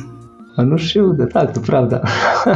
A 0.56 0.62
nuż 0.62 0.92
się 0.92 1.04
uda, 1.04 1.26
tak, 1.26 1.52
to 1.52 1.60
prawda. 1.60 2.00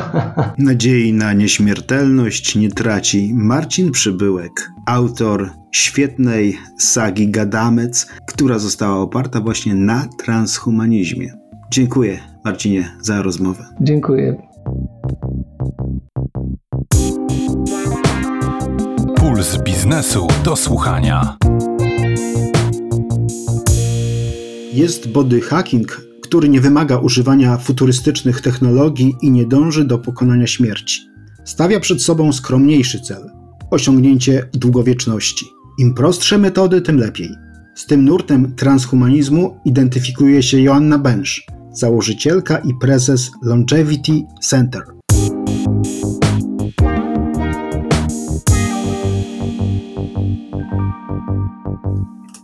Nadziei 0.58 1.12
na 1.12 1.32
nieśmiertelność 1.32 2.56
nie 2.56 2.70
traci 2.70 3.32
Marcin 3.34 3.90
Przybyłek, 3.90 4.70
autor 4.86 5.50
świetnej 5.72 6.58
sagi 6.78 7.28
Gadamec, 7.28 8.06
która 8.26 8.58
została 8.58 8.96
oparta 8.96 9.40
właśnie 9.40 9.74
na 9.74 10.06
transhumanizmie. 10.18 11.32
Dziękuję 11.70 12.18
Marcinie 12.44 12.90
za 13.00 13.22
rozmowę. 13.22 13.64
Dziękuję. 13.80 14.36
Puls 19.36 19.62
biznesu 19.62 20.28
do 20.44 20.56
słuchania. 20.56 21.36
Jest 24.72 25.08
body 25.08 25.40
hacking, 25.40 26.00
który 26.22 26.48
nie 26.48 26.60
wymaga 26.60 26.98
używania 26.98 27.56
futurystycznych 27.56 28.40
technologii 28.40 29.14
i 29.22 29.30
nie 29.30 29.46
dąży 29.46 29.84
do 29.84 29.98
pokonania 29.98 30.46
śmierci. 30.46 31.00
Stawia 31.44 31.80
przed 31.80 32.02
sobą 32.02 32.32
skromniejszy 32.32 33.00
cel 33.00 33.30
osiągnięcie 33.70 34.48
długowieczności. 34.52 35.46
Im 35.78 35.94
prostsze 35.94 36.38
metody, 36.38 36.80
tym 36.80 36.98
lepiej. 36.98 37.30
Z 37.74 37.86
tym 37.86 38.04
nurtem 38.04 38.54
transhumanizmu 38.54 39.60
identyfikuje 39.64 40.42
się 40.42 40.60
Joanna 40.60 40.98
Bench, 40.98 41.30
założycielka 41.72 42.58
i 42.58 42.74
prezes 42.80 43.30
Longevity 43.42 44.22
Center. 44.42 44.82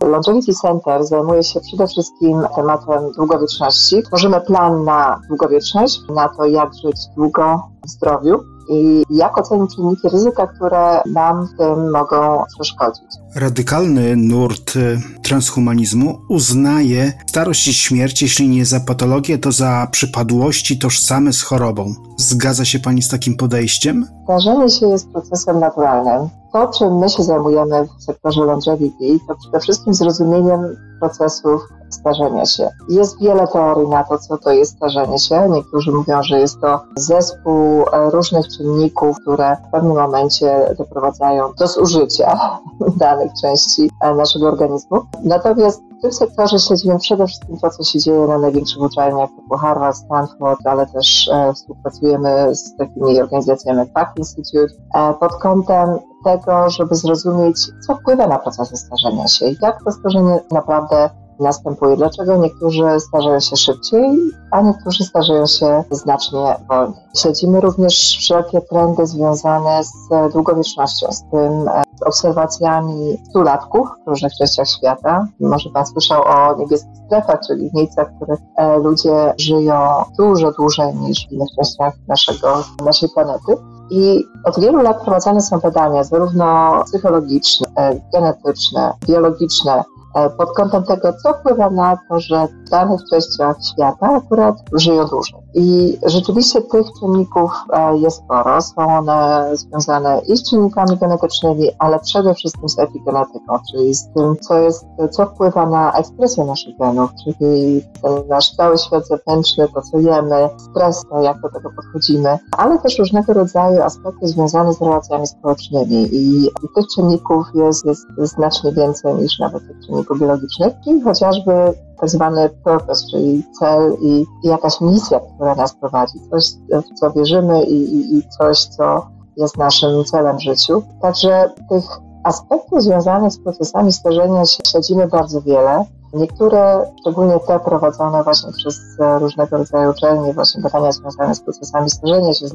Longevity 0.03 0.53
Center 0.53 1.05
zajmuje 1.05 1.43
się 1.43 1.59
przede 1.61 1.87
wszystkim 1.87 2.41
tematem 2.55 3.11
długowieczności. 3.17 4.03
Tworzymy 4.03 4.41
plan 4.41 4.83
na 4.83 5.19
długowieczność, 5.27 5.99
na 6.15 6.29
to, 6.29 6.45
jak 6.45 6.73
żyć 6.73 6.97
długo 7.15 7.61
w 7.85 7.89
zdrowiu 7.89 8.39
i 8.69 9.03
jak 9.09 9.37
ocenić 9.37 9.75
czynniki 9.75 10.09
ryzyka, 10.09 10.47
które 10.47 11.01
nam 11.05 11.47
w 11.47 11.57
tym 11.57 11.91
mogą 11.91 12.43
przeszkodzić. 12.55 13.05
Radykalny 13.35 14.15
nurt 14.15 14.75
y, 14.75 15.01
transhumanizmu 15.23 16.19
uznaje 16.29 17.13
starość 17.29 17.67
i 17.67 17.73
śmierć, 17.73 18.21
jeśli 18.21 18.49
nie 18.49 18.65
za 18.65 18.79
patologię, 18.79 19.37
to 19.37 19.51
za 19.51 19.87
przypadłości 19.91 20.79
tożsame 20.79 21.33
z 21.33 21.41
chorobą. 21.41 21.93
Zgadza 22.17 22.65
się 22.65 22.79
Pani 22.79 23.01
z 23.01 23.09
takim 23.09 23.37
podejściem? 23.37 24.07
Starzenie 24.23 24.69
się 24.69 24.87
jest 24.87 25.11
procesem 25.11 25.59
naturalnym. 25.59 26.29
To, 26.53 26.67
czym 26.67 26.97
my 26.97 27.09
się 27.09 27.23
zajmujemy 27.23 27.87
w 27.99 28.03
sektorze 28.03 28.43
longevity, 28.43 29.19
to 29.27 29.35
przede 29.35 29.59
wszystkim 29.59 29.93
zrozumieniem 29.93 30.77
procesów 30.99 31.61
starzenia 31.89 32.45
się. 32.45 32.69
Jest 32.89 33.21
wiele 33.21 33.47
teorii 33.47 33.89
na 33.89 34.03
to, 34.03 34.17
co 34.17 34.37
to 34.37 34.51
jest 34.51 34.75
starzenie 34.75 35.19
się. 35.19 35.49
Niektórzy 35.49 35.91
mówią, 35.91 36.23
że 36.23 36.39
jest 36.39 36.61
to 36.61 36.79
zespół 36.95 37.81
e, 37.81 38.09
różnych 38.09 38.47
czynników, 38.47 39.17
które 39.21 39.57
w 39.67 39.71
pewnym 39.71 39.95
momencie 39.95 40.75
doprowadzają 40.77 41.53
do 41.59 41.67
zużycia 41.67 42.59
danych 42.97 43.31
części 43.41 43.91
e, 44.01 44.15
naszego 44.15 44.47
organizmu. 44.47 45.01
Natomiast 45.23 45.81
tym 46.01 46.11
sektorze 46.11 46.59
śledzimy 46.59 46.99
przede 46.99 47.27
wszystkim 47.27 47.57
to, 47.57 47.69
co 47.69 47.83
się 47.83 47.99
dzieje 47.99 48.27
na 48.27 48.37
największych 48.37 48.81
uczelniach 48.81 49.29
typu 49.29 49.57
Harvard, 49.57 49.97
Stanford, 49.97 50.67
ale 50.67 50.85
też 50.85 51.29
e, 51.33 51.53
współpracujemy 51.53 52.55
z 52.55 52.75
takimi 52.75 53.21
organizacjami 53.21 53.79
jak 53.79 53.93
Pack 53.93 54.17
Institute 54.17 54.73
pod 55.19 55.35
kątem 55.35 55.99
tego, 56.23 56.69
żeby 56.69 56.95
zrozumieć, 56.95 57.57
co 57.87 57.95
wpływa 57.95 58.27
na 58.27 58.39
procesy 58.39 58.77
starzenia 58.77 59.27
się 59.27 59.47
i 59.47 59.57
jak 59.61 59.83
to 59.83 59.91
starzenie 59.91 60.39
naprawdę 60.51 61.09
następuje. 61.39 61.97
Dlaczego 61.97 62.37
niektórzy 62.37 62.99
starzeją 62.99 63.39
się 63.39 63.55
szybciej, 63.55 64.17
a 64.51 64.61
niektórzy 64.61 65.03
starzeją 65.03 65.47
się 65.47 65.83
znacznie 65.91 66.55
wolniej. 66.69 67.03
Śledzimy 67.17 67.61
również 67.61 68.17
wszelkie 68.19 68.61
trendy 68.61 69.07
związane 69.07 69.83
z 69.83 70.33
długowiecznością, 70.33 71.11
z 71.11 71.21
tym 71.31 71.67
e, 71.67 71.83
z 71.99 72.03
obserwacjami 72.03 73.17
stulatków 73.29 73.87
w 74.05 74.09
różnych 74.09 74.33
częściach 74.33 74.67
świata. 74.67 75.27
Może 75.39 75.69
Pan 75.69 75.85
słyszał 75.85 76.23
o 76.23 76.55
niebieskich 76.55 76.97
strefach, 77.05 77.39
czyli 77.47 77.69
miejscach, 77.73 78.11
w 78.11 78.15
których 78.15 78.39
e, 78.57 78.77
ludzie 78.77 79.33
żyją 79.37 80.03
dużo 80.17 80.51
dłużej 80.51 80.95
niż 80.95 81.27
w 81.27 81.31
innych 81.31 81.49
częściach 81.55 81.93
naszego, 82.07 82.63
naszej 82.85 83.09
planety. 83.09 83.57
I 83.89 84.25
od 84.43 84.59
wielu 84.59 84.81
lat 84.81 85.01
prowadzone 85.01 85.41
są 85.41 85.59
badania, 85.59 86.03
zarówno 86.03 86.83
psychologiczne, 86.85 87.67
e, 87.77 87.99
genetyczne, 88.13 88.93
biologiczne, 89.07 89.83
E, 90.13 90.29
pod 90.29 90.53
kątem 90.55 90.83
tego, 90.83 91.13
co 91.13 91.33
wpływa 91.33 91.69
na 91.69 91.97
to, 92.09 92.19
że 92.19 92.47
danych 92.73 92.99
częściach 93.09 93.55
świata 93.71 94.07
akurat 94.07 94.55
żyją 94.73 95.05
dłużej. 95.05 95.39
I 95.53 95.97
rzeczywiście 96.05 96.61
tych 96.61 96.85
czynników 96.99 97.51
e, 97.73 97.97
jest 97.97 98.17
sporo. 98.17 98.61
Są 98.61 98.97
one 98.97 99.49
związane 99.53 100.21
i 100.27 100.37
z 100.37 100.49
czynnikami 100.49 100.97
genetycznymi, 100.97 101.69
ale 101.79 101.99
przede 101.99 102.33
wszystkim 102.33 102.69
z 102.69 102.79
epigenetyką, 102.79 103.59
czyli 103.71 103.93
z 103.93 104.13
tym, 104.13 104.35
co 104.41 104.57
jest, 104.57 104.85
co 105.11 105.25
wpływa 105.25 105.69
na 105.69 105.93
ekspresję 105.93 106.43
naszych 106.45 106.77
genów, 106.77 107.09
czyli 107.23 107.81
ten 108.01 108.27
nasz 108.27 108.55
cały 108.55 108.77
świat 108.77 109.07
zewnętrzny, 109.07 109.67
to 109.73 109.81
co 109.81 109.99
jemy, 109.99 110.49
stres, 110.57 111.03
to 111.09 111.21
jak 111.21 111.41
do 111.41 111.49
tego 111.49 111.69
podchodzimy, 111.75 112.37
ale 112.57 112.79
też 112.79 112.99
różnego 112.99 113.33
rodzaju 113.33 113.81
aspekty 113.81 114.27
związane 114.27 114.73
z 114.73 114.81
relacjami 114.81 115.27
społecznymi. 115.27 116.15
I, 116.15 116.45
i 116.45 116.67
tych 116.75 116.85
czynników 116.95 117.45
jest, 117.53 117.85
jest 117.85 118.07
znacznie 118.17 118.71
więcej 118.71 119.15
niż 119.15 119.39
nawet 119.39 119.67
tych 119.67 119.85
czynników 119.85 120.19
biologicznych, 120.19 120.73
czyli 120.83 121.01
chociażby 121.01 121.73
tak 122.03 122.09
zwany 122.09 122.49
purpose, 122.49 123.05
czyli 123.11 123.43
cel 123.59 123.97
i, 124.01 124.25
i 124.43 124.47
jakaś 124.47 124.81
misja, 124.81 125.19
która 125.19 125.55
nas 125.55 125.75
prowadzi, 125.75 126.19
coś, 126.31 126.45
w 126.71 126.99
co 126.99 127.11
wierzymy 127.11 127.63
i, 127.63 127.95
i, 127.95 128.17
i 128.17 128.29
coś, 128.29 128.65
co 128.65 129.07
jest 129.37 129.57
naszym 129.57 130.05
celem 130.05 130.37
w 130.37 130.41
życiu. 130.41 130.83
Także 131.01 131.49
tych 131.69 131.83
aspektów 132.23 132.83
związanych 132.83 133.31
z 133.31 133.39
procesami 133.39 133.91
starzenia 133.91 134.45
się 134.45 134.63
śledzimy 134.67 135.07
bardzo 135.07 135.41
wiele. 135.41 135.85
Niektóre, 136.13 136.91
szczególnie 136.99 137.39
te 137.39 137.59
prowadzone 137.59 138.23
właśnie 138.23 138.51
przez 138.51 138.79
e, 138.99 139.19
różnego 139.19 139.57
rodzaju 139.57 139.91
uczelnie, 139.91 140.33
właśnie 140.33 140.61
badania 140.61 140.91
związane 140.91 141.35
z 141.35 141.41
procesami 141.41 141.89
starzenia 141.89 142.33
się, 142.33 142.47
z 142.47 142.53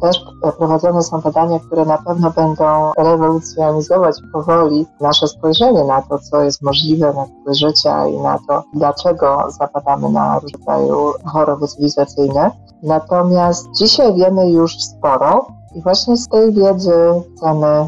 też 0.00 0.24
prowadzone 0.58 1.02
są 1.02 1.20
badania, 1.20 1.58
które 1.58 1.84
na 1.84 1.98
pewno 1.98 2.30
będą 2.30 2.92
rewolucjonizować 2.98 4.16
powoli 4.32 4.86
nasze 5.00 5.28
spojrzenie 5.28 5.84
na 5.84 6.02
to, 6.02 6.18
co 6.18 6.42
jest 6.42 6.62
możliwe 6.62 7.12
na 7.12 7.24
tle 7.44 7.54
życia 7.54 8.06
i 8.06 8.18
na 8.18 8.38
to, 8.48 8.62
dlaczego 8.74 9.46
zapadamy 9.58 10.08
na 10.08 10.38
różnego 10.40 10.40
rodzaju 10.40 11.12
choroby 11.24 11.68
cywilizacyjne. 11.68 12.50
Natomiast 12.82 13.68
dzisiaj 13.78 14.14
wiemy 14.14 14.50
już 14.50 14.82
sporo 14.82 15.46
i 15.74 15.82
właśnie 15.82 16.16
z 16.16 16.28
tej 16.28 16.52
wiedzy 16.52 17.22
chcemy 17.36 17.86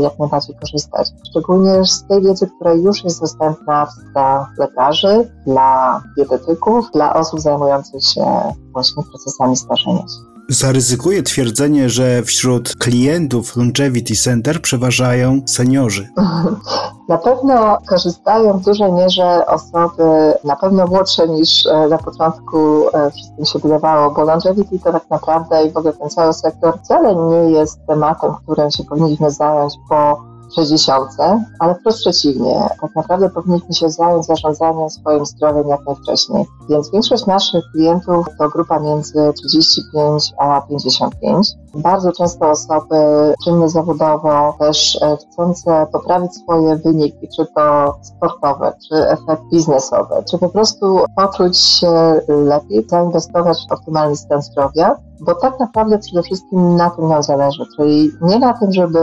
jak 0.00 0.18
najbardziej 0.18 0.56
korzystać. 0.56 1.08
Szczególnie 1.30 1.84
z 1.84 2.06
tej 2.06 2.22
wiedzy, 2.22 2.46
która 2.56 2.72
już 2.72 3.04
jest 3.04 3.20
dostępna 3.20 3.86
dla 4.12 4.50
lekarzy, 4.58 5.30
dla 5.46 6.02
dietetyków, 6.16 6.90
dla 6.94 7.14
osób 7.14 7.40
zajmujących 7.40 8.04
się 8.04 8.24
właśnie 8.72 9.02
procesami 9.02 9.56
starzenia 9.56 10.02
się. 10.02 10.37
Zaryzykuję 10.50 11.22
twierdzenie, 11.22 11.90
że 11.90 12.22
wśród 12.22 12.76
klientów 12.76 13.56
Longevity 13.56 14.14
Center 14.14 14.62
przeważają 14.62 15.40
seniorzy. 15.46 16.08
Na 17.08 17.18
pewno 17.18 17.78
korzystają 17.86 18.58
w 18.58 18.64
dużej 18.64 18.92
mierze 18.92 19.46
osoby 19.46 20.34
na 20.44 20.56
pewno 20.56 20.86
młodsze 20.86 21.28
niż 21.28 21.66
e, 21.66 21.88
na 21.88 21.98
początku 21.98 22.88
e, 22.88 23.10
wszystkim 23.10 23.44
się 23.44 23.58
wydawało, 23.58 24.14
bo 24.14 24.24
longevity 24.24 24.78
to 24.78 24.92
tak 24.92 25.10
naprawdę 25.10 25.66
i 25.66 25.70
w 25.70 25.76
ogóle 25.76 25.92
ten 25.92 26.10
cały 26.10 26.32
sektor 26.32 26.78
wcale 26.78 27.14
nie 27.16 27.50
jest 27.50 27.86
tematem, 27.86 28.30
którym 28.42 28.70
się 28.70 28.84
powinniśmy 28.84 29.30
zająć 29.30 29.74
po 29.88 30.24
60, 30.54 31.10
ale 31.58 31.74
wprost 31.74 31.98
przeciwnie. 31.98 32.68
Tak 32.80 32.96
naprawdę 32.96 33.30
powinniśmy 33.30 33.74
się 33.74 33.90
zająć 33.90 34.26
zarządzaniem 34.26 34.90
swoim 34.90 35.26
zdrowiem 35.26 35.68
jak 35.68 35.86
najwcześniej. 35.86 36.46
Więc 36.68 36.90
większość 36.90 37.26
naszych 37.26 37.64
klientów 37.72 38.26
to 38.38 38.48
grupa 38.48 38.80
między 38.80 39.32
35 39.36 40.32
a 40.38 40.60
55. 40.60 41.48
Bardzo 41.74 42.12
często 42.12 42.50
osoby 42.50 42.96
czynne 43.44 43.68
zawodowo, 43.68 44.54
też 44.58 44.98
e, 45.02 45.16
chcące 45.16 45.86
poprawić 45.92 46.34
swoje 46.34 46.76
wyniki, 46.76 47.28
czy 47.36 47.46
to 47.54 47.94
sportowe, 48.02 48.72
czy 48.88 48.94
efekt 49.08 49.42
biznesowy, 49.52 50.14
czy 50.30 50.38
po 50.38 50.48
prostu 50.48 51.00
poczuć 51.16 51.58
się 51.58 52.20
lepiej, 52.28 52.86
zainwestować 52.88 53.58
w 53.68 53.72
optymalny 53.72 54.16
stan 54.16 54.42
zdrowia, 54.42 54.96
bo 55.20 55.34
tak 55.34 55.60
naprawdę 55.60 55.98
przede 55.98 56.22
wszystkim 56.22 56.76
na 56.76 56.90
tym 56.90 57.08
nam 57.08 57.22
zależy, 57.22 57.64
czyli 57.76 58.12
nie 58.20 58.38
na 58.38 58.58
tym, 58.58 58.72
żeby 58.72 58.98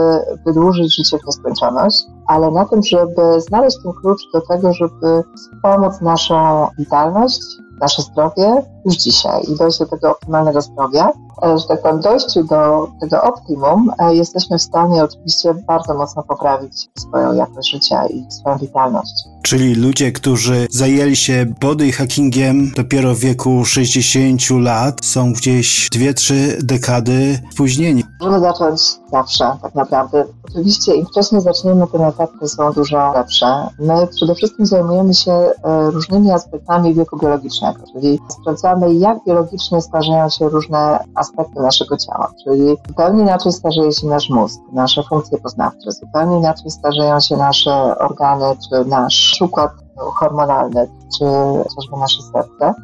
wydłużyć 0.46 0.96
życie 0.96 1.18
w 1.18 1.26
nieskończoność, 1.26 2.04
ale 2.26 2.50
na 2.50 2.64
tym, 2.64 2.82
żeby 2.82 3.40
znaleźć 3.40 3.76
ten 3.82 3.92
klucz 3.92 4.20
do 4.32 4.40
tego, 4.40 4.72
żeby 4.72 5.22
wspomóc 5.36 6.00
naszą 6.00 6.66
witalność, 6.78 7.40
nasze 7.80 8.02
zdrowie 8.02 8.62
już 8.84 8.94
dzisiaj 8.94 9.42
i 9.48 9.56
dojść 9.56 9.78
do 9.78 9.86
tego 9.86 10.10
optymalnego 10.10 10.60
zdrowia. 10.60 11.12
E, 11.42 11.58
że 11.58 11.66
tak 11.68 11.82
powiem, 11.82 12.00
dojściu 12.00 12.44
do 12.44 12.88
tego 13.00 13.22
optimum 13.22 13.90
e, 13.98 14.14
jesteśmy 14.14 14.58
w 14.58 14.62
stanie 14.62 15.04
oczywiście 15.04 15.54
bardzo 15.54 15.94
mocno 15.94 16.22
poprawić 16.22 16.88
swoją 16.98 17.34
jakość 17.34 17.70
życia 17.70 18.06
i 18.06 18.32
swoją 18.32 18.58
witalność. 18.58 19.12
Czyli 19.42 19.74
ludzie, 19.74 20.12
którzy 20.12 20.66
zajęli 20.70 21.16
się 21.16 21.46
body 21.60 21.92
hackingiem 21.92 22.72
dopiero 22.76 23.14
w 23.14 23.18
wieku 23.18 23.64
60 23.64 24.40
lat, 24.50 25.04
są 25.04 25.32
gdzieś 25.32 25.88
2-3 25.90 26.34
dekady 26.62 27.38
spóźnieni. 27.52 28.04
Możemy 28.20 28.40
zacząć 28.40 28.80
zawsze, 29.10 29.56
tak 29.62 29.74
naprawdę. 29.74 30.24
Oczywiście 30.48 30.94
im 30.94 31.06
wcześniej 31.06 31.40
zaczniemy, 31.40 31.86
tym 31.86 32.02
efekty 32.02 32.48
są 32.48 32.72
dużo 32.72 33.12
lepsze. 33.12 33.46
My 33.78 34.06
przede 34.06 34.34
wszystkim 34.34 34.66
zajmujemy 34.66 35.14
się 35.14 35.32
e, 35.32 35.52
różnymi 35.90 36.30
aspektami 36.30 36.94
wieku 36.94 37.18
biologicznego, 37.18 37.78
czyli 37.92 38.20
sprawdzamy, 38.28 38.94
jak 38.94 39.18
biologicznie 39.26 39.82
starzeją 39.82 40.28
się 40.28 40.48
różne 40.48 40.98
aspekty 41.14 41.25
naszego 41.56 41.96
ciała, 41.96 42.32
czyli 42.44 42.76
zupełnie 42.88 43.22
inaczej 43.22 43.52
starzeje 43.52 43.92
się 43.92 44.06
nasz 44.06 44.30
mózg, 44.30 44.60
nasze 44.72 45.02
funkcje 45.02 45.38
poznawcze, 45.38 45.92
zupełnie 45.92 46.38
inaczej 46.38 46.70
starzeją 46.70 47.20
się 47.20 47.36
nasze 47.36 47.98
organy, 47.98 48.44
czy 48.68 48.84
nasz 48.84 49.38
układ 49.40 49.70
hormonalny, 49.96 50.88
czy 51.18 51.24
chociażby 51.68 51.96
nasze 52.00 52.22
serce. 52.22 52.74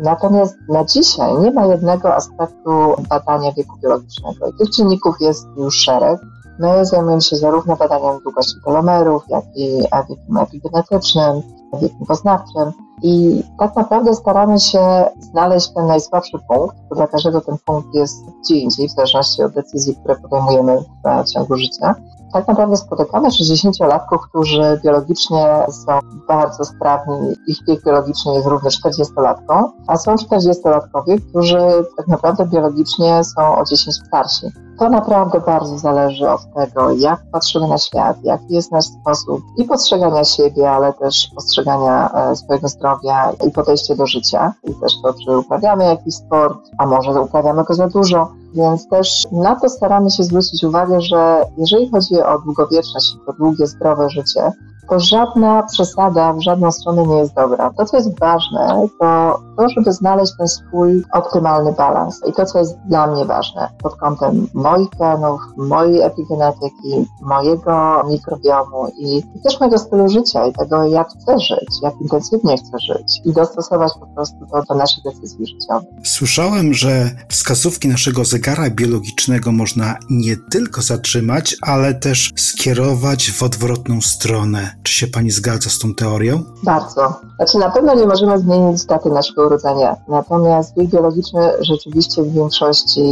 Natomiast 0.00 0.56
na 0.68 0.84
dzisiaj 0.84 1.38
nie 1.38 1.50
ma 1.50 1.66
jednego 1.66 2.14
aspektu 2.14 2.94
badania 3.08 3.52
wieku 3.52 3.78
biologicznego. 3.82 4.48
I 4.48 4.52
tych 4.58 4.70
czynników 4.70 5.14
jest 5.20 5.46
już 5.56 5.74
szereg. 5.74 6.20
My 6.58 6.86
zajmujemy 6.86 7.22
się 7.22 7.36
zarówno 7.36 7.76
badaniem 7.76 8.20
długości 8.22 8.54
telomerów, 8.64 9.24
jak 9.28 9.44
i 9.54 9.82
wiekiem 10.08 10.36
epigenetycznym, 10.36 11.42
wiekiem 11.82 12.06
poznawczym. 12.06 12.72
I 13.02 13.42
tak 13.58 13.76
naprawdę 13.76 14.14
staramy 14.14 14.60
się 14.60 15.04
znaleźć 15.20 15.68
ten 15.74 15.86
najsłabszy 15.86 16.38
punkt, 16.48 16.76
bo 16.90 16.96
dla 16.96 17.06
każdego 17.06 17.40
ten 17.40 17.56
punkt 17.64 17.94
jest 17.94 18.24
gdzie 18.44 18.56
indziej, 18.56 18.88
w 18.88 18.92
zależności 18.92 19.42
od 19.42 19.52
decyzji, 19.52 19.96
które 19.96 20.16
podejmujemy 20.16 20.78
w 21.24 21.30
ciągu 21.30 21.56
życia 21.56 21.94
tak 22.32 22.48
naprawdę 22.48 22.76
spotykamy 22.76 23.28
60-latków, 23.28 24.18
którzy 24.28 24.80
biologicznie 24.84 25.66
są 25.70 25.98
bardzo 26.28 26.64
sprawni, 26.64 27.34
ich 27.46 27.58
wiek 27.68 27.84
biologiczny 27.84 28.34
jest 28.34 28.46
równy 28.46 28.70
40-latkom, 28.70 29.70
a 29.86 29.96
są 29.96 30.14
40-latkowie, 30.14 31.20
którzy 31.30 31.58
tak 31.96 32.08
naprawdę 32.08 32.46
biologicznie 32.46 33.24
są 33.24 33.56
o 33.56 33.64
10 33.64 33.96
starsi. 34.06 34.65
To 34.78 34.88
naprawdę 34.88 35.40
bardzo 35.40 35.78
zależy 35.78 36.30
od 36.30 36.40
tego, 36.54 36.92
jak 36.92 37.22
patrzymy 37.32 37.68
na 37.68 37.78
świat, 37.78 38.16
jaki 38.22 38.54
jest 38.54 38.72
nasz 38.72 38.84
sposób 38.84 39.40
i 39.56 39.64
postrzegania 39.64 40.24
siebie, 40.24 40.70
ale 40.70 40.92
też 40.92 41.30
postrzegania 41.34 42.10
e, 42.10 42.36
swojego 42.36 42.68
zdrowia 42.68 43.32
i 43.46 43.50
podejście 43.50 43.96
do 43.96 44.06
życia. 44.06 44.52
I 44.64 44.74
też 44.74 44.92
to, 45.02 45.14
czy 45.24 45.38
uprawiamy 45.38 45.84
jakiś 45.84 46.14
sport, 46.14 46.58
a 46.78 46.86
może 46.86 47.20
uprawiamy 47.20 47.64
go 47.64 47.74
za 47.74 47.88
dużo. 47.88 48.28
Więc 48.54 48.88
też 48.88 49.26
na 49.32 49.60
to 49.60 49.68
staramy 49.68 50.10
się 50.10 50.24
zwrócić 50.24 50.64
uwagę, 50.64 51.00
że 51.00 51.44
jeżeli 51.58 51.90
chodzi 51.90 52.22
o 52.22 52.38
długowieczność 52.38 53.14
i 53.14 53.26
to 53.26 53.32
długie, 53.32 53.66
zdrowe 53.66 54.10
życie, 54.10 54.52
to 54.88 55.00
żadna 55.00 55.62
przesada 55.62 56.32
w 56.32 56.40
żadną 56.40 56.72
stronę 56.72 57.06
nie 57.06 57.16
jest 57.16 57.34
dobra. 57.34 57.70
To, 57.76 57.84
co 57.84 57.96
jest 57.96 58.18
ważne, 58.20 58.88
to 59.00 59.40
to, 59.56 59.68
żeby 59.68 59.92
znaleźć 59.92 60.32
ten 60.38 60.48
swój 60.48 61.02
optymalny 61.12 61.72
balans. 61.72 62.20
I 62.28 62.32
to, 62.32 62.46
co 62.46 62.58
jest 62.58 62.78
dla 62.88 63.06
mnie 63.06 63.24
ważne 63.24 63.68
pod 63.82 63.96
kątem 63.96 64.48
moich 64.54 64.88
genów, 65.00 65.40
mojej 65.56 66.02
epigenetyki, 66.02 67.06
mojego 67.22 68.04
mikrobiomu 68.08 68.92
i, 68.98 69.22
też 69.44 69.60
mojego 69.60 69.78
stylu 69.78 70.08
życia 70.08 70.46
i 70.46 70.52
tego, 70.52 70.86
jak 70.86 71.08
chcę 71.08 71.38
żyć, 71.38 71.68
jak 71.82 71.94
intensywnie 72.00 72.56
chcę 72.56 72.78
żyć 72.78 73.20
i 73.24 73.32
dostosować 73.32 73.92
po 74.00 74.06
prostu 74.06 74.36
to 74.52 74.62
do 74.68 74.74
naszych 74.74 75.04
decyzji 75.04 75.46
życiowych. 75.46 75.88
Słyszałem, 76.04 76.74
że 76.74 77.10
wskazówki 77.28 77.88
naszego 77.88 78.24
zegara 78.24 78.70
biologicznego 78.70 79.52
można 79.52 79.94
nie 80.10 80.36
tylko 80.50 80.82
zatrzymać, 80.82 81.56
ale 81.62 81.94
też 81.94 82.32
skierować 82.36 83.30
w 83.30 83.42
odwrotną 83.42 84.00
stronę. 84.00 84.75
Czy 84.86 84.92
się 84.92 85.06
pani 85.06 85.30
zgadza 85.30 85.70
z 85.70 85.78
tą 85.78 85.94
teorią? 85.94 86.42
Bardzo. 86.62 87.20
Znaczy 87.36 87.58
na 87.58 87.70
pewno 87.70 87.94
nie 87.94 88.06
możemy 88.06 88.38
zmienić 88.38 88.84
daty 88.84 89.08
naszego 89.10 89.46
urodzenia, 89.46 89.96
natomiast 90.08 90.76
wiek 90.76 90.90
biologiczny 90.90 91.40
rzeczywiście 91.60 92.22
w 92.22 92.32
większości 92.32 93.02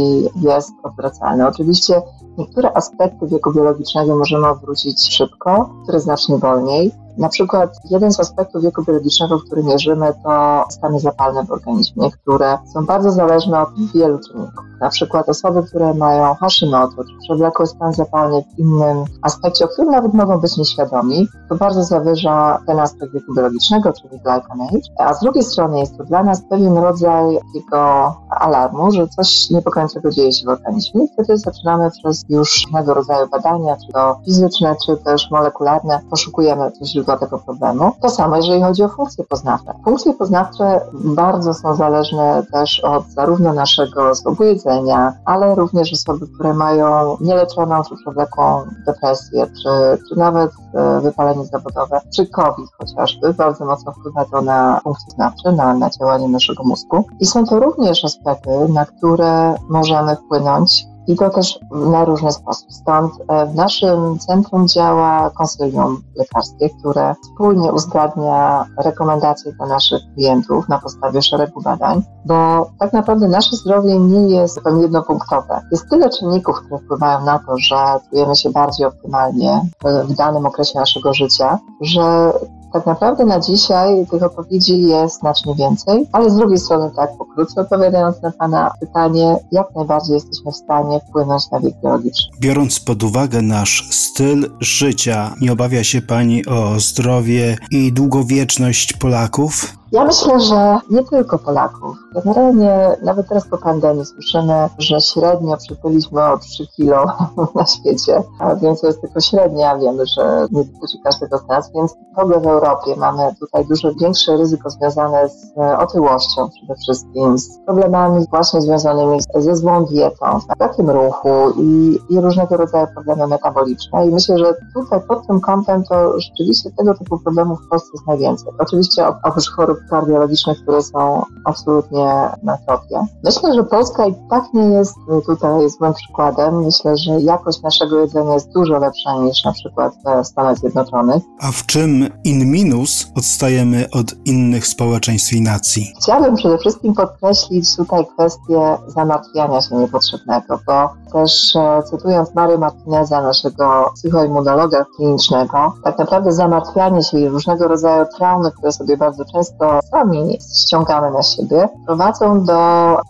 jest 0.41 0.71
odwracalny. 0.83 1.47
Oczywiście 1.47 2.01
niektóre 2.37 2.71
aspekty 2.73 3.27
wieku 3.27 3.53
biologicznego 3.53 4.15
możemy 4.15 4.47
odwrócić 4.47 5.15
szybko, 5.15 5.69
które 5.83 5.99
znacznie 5.99 6.37
wolniej. 6.37 6.91
Na 7.17 7.29
przykład 7.29 7.69
jeden 7.89 8.13
z 8.13 8.19
aspektów 8.19 8.63
wieku 8.63 8.83
biologicznego, 8.83 9.39
który 9.39 9.63
mierzymy, 9.63 10.13
to 10.23 10.63
stany 10.69 10.99
zapalne 10.99 11.45
w 11.45 11.51
organizmie, 11.51 12.11
które 12.11 12.57
są 12.73 12.85
bardzo 12.85 13.11
zależne 13.11 13.61
od 13.61 13.69
wielu 13.93 14.19
czynników. 14.19 14.65
Na 14.81 14.89
przykład 14.89 15.29
osoby, 15.29 15.63
które 15.63 15.93
mają 15.93 16.35
Hashimoto, 16.35 17.03
czy 17.03 17.17
przewlekły 17.23 17.67
stan 17.67 17.93
zapalny 17.93 18.43
w 18.43 18.59
innym 18.59 19.05
aspekcie, 19.21 19.65
o 19.65 19.67
którym 19.67 19.91
nawet 19.91 20.13
mogą 20.13 20.39
być 20.39 20.57
nieświadomi, 20.57 21.27
to 21.49 21.55
bardzo 21.55 21.83
zawyża 21.83 22.59
ten 22.67 22.79
aspekt 22.79 23.13
wieku 23.13 23.33
biologicznego, 23.35 23.93
czyli 23.93 24.09
glycanage. 24.09 24.79
A 24.99 25.13
z 25.13 25.19
drugiej 25.19 25.43
strony 25.43 25.79
jest 25.79 25.97
to 25.97 26.03
dla 26.03 26.23
nas 26.23 26.41
pewien 26.49 26.77
rodzaj 26.77 27.37
takiego 27.47 28.13
alarmu, 28.29 28.91
że 28.91 29.07
coś 29.07 29.49
niepokojącego 29.49 30.11
dzieje 30.11 30.31
się 30.31 30.45
w 30.45 30.49
organizmie. 30.49 31.07
Wtedy 31.13 31.37
zaczynamy 31.37 31.91
przez 31.91 32.25
już 32.29 32.65
różnego 32.65 32.93
rodzaju 32.93 33.27
badania, 33.27 33.75
czy 33.75 33.93
to 33.93 34.19
fizyczne, 34.25 34.75
czy 34.85 34.97
też 34.97 35.31
molekularne, 35.31 35.99
poszukujemy 36.09 36.71
coś 36.71 36.95
źródła 37.05 37.17
tego 37.17 37.37
problemu. 37.37 37.91
To 38.01 38.09
samo, 38.09 38.35
jeżeli 38.35 38.61
chodzi 38.61 38.83
o 38.83 38.89
funkcje 38.89 39.23
poznawcze. 39.23 39.73
Funkcje 39.83 40.13
poznawcze 40.13 40.81
bardzo 40.93 41.53
są 41.53 41.75
zależne 41.75 42.43
też 42.51 42.79
od 42.83 43.07
zarówno 43.07 43.53
naszego 43.53 44.15
sposobu 44.15 44.43
jedzenia, 44.43 45.13
ale 45.25 45.55
również 45.55 45.93
osoby, 45.93 46.27
które 46.27 46.53
mają 46.53 47.17
nieleczoną 47.21 47.83
czy 47.83 47.95
przewlekłą 47.95 48.61
depresję, 48.85 49.47
czy, 49.47 50.03
czy 50.09 50.19
nawet 50.19 50.51
e, 50.73 51.01
wypalenie 51.01 51.45
zawodowe, 51.45 52.01
czy 52.15 52.27
COVID 52.27 52.69
chociażby, 52.77 53.33
bardzo 53.33 53.65
mocno 53.65 53.91
wpływa 53.91 54.25
to 54.25 54.41
na 54.41 54.79
funkcje 54.83 55.05
poznawcze, 55.05 55.51
na, 55.51 55.73
na 55.73 55.89
działanie 55.89 56.27
naszego 56.27 56.63
mózgu. 56.63 57.03
I 57.19 57.25
są 57.25 57.45
to 57.45 57.59
również 57.59 58.05
aspekty, 58.05 58.49
na 58.69 58.85
które 58.85 59.55
możemy 59.69 60.15
wpłynąć 60.15 60.94
i 61.07 61.15
to 61.15 61.29
też 61.29 61.59
na 61.71 62.05
różny 62.05 62.31
sposób. 62.31 62.73
Stąd 62.73 63.13
e, 63.27 63.45
w 63.45 63.55
naszym 63.55 64.19
centrum 64.19 64.67
działa 64.67 65.29
konsylium 65.29 66.01
lekarskie, 66.15 66.69
które 66.69 67.15
wspólnie 67.23 67.73
uzgadnia 67.73 68.65
rekomendacje 68.77 69.51
dla 69.51 69.67
naszych 69.67 70.01
klientów 70.15 70.69
na 70.69 70.79
podstawie 70.79 71.21
szeregu 71.21 71.61
badań, 71.61 72.03
bo 72.25 72.69
tak 72.79 72.93
naprawdę 72.93 73.27
nasze 73.27 73.55
zdrowie 73.55 73.99
nie 73.99 74.35
jest 74.35 74.55
tylko 74.55 74.81
jednopunktowe. 74.81 75.61
Jest 75.71 75.89
tyle 75.89 76.09
czynników, 76.09 76.59
które 76.59 76.79
wpływają 76.79 77.25
na 77.25 77.39
to, 77.39 77.57
że 77.57 77.75
czujemy 78.09 78.35
się 78.35 78.49
bardziej 78.49 78.85
optymalnie 78.85 79.61
w 79.83 80.13
danym 80.13 80.45
okresie 80.45 80.79
naszego 80.79 81.13
życia, 81.13 81.59
że 81.81 82.33
tak 82.75 82.85
naprawdę 82.85 83.25
na 83.25 83.39
dzisiaj 83.39 84.05
tych 84.11 84.23
odpowiedzi 84.23 84.81
jest 84.81 85.19
znacznie 85.19 85.55
więcej, 85.55 86.07
ale 86.11 86.29
z 86.29 86.35
drugiej 86.35 86.57
strony 86.57 86.91
tak 86.95 87.17
pokrótce 87.17 87.61
odpowiadając 87.61 88.21
na 88.21 88.31
Pana 88.31 88.71
pytanie, 88.79 89.37
jak 89.51 89.67
najbardziej 89.75 90.13
jesteśmy 90.13 90.51
w 90.51 90.55
stanie 90.55 90.99
wpłynąć 91.09 91.51
na 91.51 91.59
wiek 91.59 91.73
biologiczny. 91.83 92.37
Biorąc 92.39 92.79
pod 92.79 93.03
uwagę 93.03 93.41
nasz 93.41 93.87
styl 93.91 94.51
życia, 94.59 95.35
nie 95.41 95.51
obawia 95.51 95.83
się 95.83 96.01
Pani 96.01 96.45
o 96.45 96.79
zdrowie 96.79 97.57
i 97.71 97.93
długowieczność 97.93 98.93
Polaków? 98.93 99.73
Ja 99.91 100.05
myślę, 100.05 100.39
że 100.39 100.77
nie 100.89 101.03
tylko 101.03 101.37
Polaków. 101.37 101.97
Generalnie 102.13 102.97
nawet 103.03 103.27
teraz 103.27 103.47
po 103.47 103.57
pandemii 103.57 104.05
słyszymy, 104.05 104.69
że 104.77 105.01
średnio 105.01 105.57
przybyliśmy 105.57 106.23
o 106.23 106.37
3 106.37 106.67
kilo 106.67 107.05
na 107.55 107.65
świecie, 107.65 108.23
a 108.39 108.55
więc 108.55 108.81
to 108.81 108.87
jest 108.87 109.01
tylko 109.01 109.21
średnia. 109.21 109.77
Wiemy, 109.77 110.05
że 110.05 110.47
nie 110.51 110.63
dotyczy 110.63 110.97
każdego 111.03 111.37
z 111.37 111.47
nas, 111.47 111.71
więc 111.75 111.95
w 112.15 112.19
ogóle 112.19 112.39
w 112.39 112.47
Europie 112.47 112.95
mamy 112.97 113.35
tutaj 113.39 113.65
dużo 113.65 113.93
większe 114.01 114.37
ryzyko 114.37 114.69
związane 114.69 115.29
z 115.29 115.57
otyłością 115.79 116.49
przede 116.49 116.75
wszystkim, 116.75 117.37
z 117.37 117.59
problemami 117.65 118.25
właśnie 118.29 118.61
związanymi 118.61 119.19
ze 119.35 119.55
złą 119.55 119.85
dietą, 119.85 120.39
z 120.39 120.57
brakiem 120.57 120.89
ruchu 120.89 121.29
i, 121.57 121.99
i 122.09 122.21
różnego 122.21 122.57
rodzaju 122.57 122.87
problemy 122.93 123.27
metaboliczne. 123.27 124.07
I 124.07 124.11
myślę, 124.11 124.37
że 124.37 124.53
tutaj 124.73 125.01
pod 125.07 125.27
tym 125.27 125.41
kątem 125.41 125.83
to 125.83 126.19
rzeczywiście 126.19 126.71
tego 126.77 126.93
typu 126.93 127.19
problemów 127.19 127.61
w 127.61 127.67
Polsce 127.67 127.89
jest 127.93 128.07
najwięcej. 128.07 128.53
Oczywiście 128.59 129.07
oprócz 129.23 129.49
chorób 129.49 129.74
kardiologicznych, 129.89 130.61
które 130.61 130.83
są 130.83 131.23
absolutnie 131.45 132.05
na 132.43 132.57
topie. 132.57 132.99
Myślę, 133.23 133.53
że 133.53 133.63
Polska 133.63 134.07
i 134.07 134.15
tak 134.29 134.43
nie 134.53 134.63
jest 134.63 134.95
tutaj 135.25 135.69
złym 135.69 135.93
przykładem. 135.93 136.65
Myślę, 136.65 136.97
że 136.97 137.21
jakość 137.21 137.61
naszego 137.61 137.99
jedzenia 137.99 138.33
jest 138.33 138.53
dużo 138.53 138.79
lepsza 138.79 139.17
niż 139.17 139.45
na 139.45 139.51
przykład 139.51 139.93
w 140.23 140.27
Stanach 140.27 140.57
Zjednoczonych. 140.57 141.23
A 141.39 141.51
w 141.51 141.65
czym 141.65 142.09
in 142.23 142.51
minus 142.51 143.07
odstajemy 143.17 143.85
od 143.91 144.25
innych 144.25 144.67
społeczeństw 144.67 145.33
i 145.33 145.41
nacji? 145.41 145.93
Chciałabym 146.01 146.35
przede 146.35 146.57
wszystkim 146.57 146.93
podkreślić 146.93 147.75
tutaj 147.75 148.05
kwestię 148.05 148.77
zamartwiania 148.87 149.61
się 149.61 149.75
niepotrzebnego, 149.75 150.59
bo 150.67 150.89
też 151.13 151.55
e, 151.55 151.83
cytując 151.83 152.35
Mary 152.35 152.57
Martineza, 152.57 153.21
naszego 153.21 153.91
psychoimmunologa 153.95 154.85
klinicznego, 154.95 155.73
tak 155.83 155.97
naprawdę 155.97 156.31
zamartwianie 156.31 157.03
się 157.03 157.19
i 157.19 157.29
różnego 157.29 157.67
rodzaju 157.67 158.05
traumy, 158.17 158.51
które 158.51 158.71
sobie 158.71 158.97
bardzo 158.97 159.25
często 159.25 159.64
sami 159.91 160.37
ściągamy 160.55 161.11
na 161.11 161.23
siebie, 161.23 161.69
prowadzą 161.85 162.43
do 162.43 162.55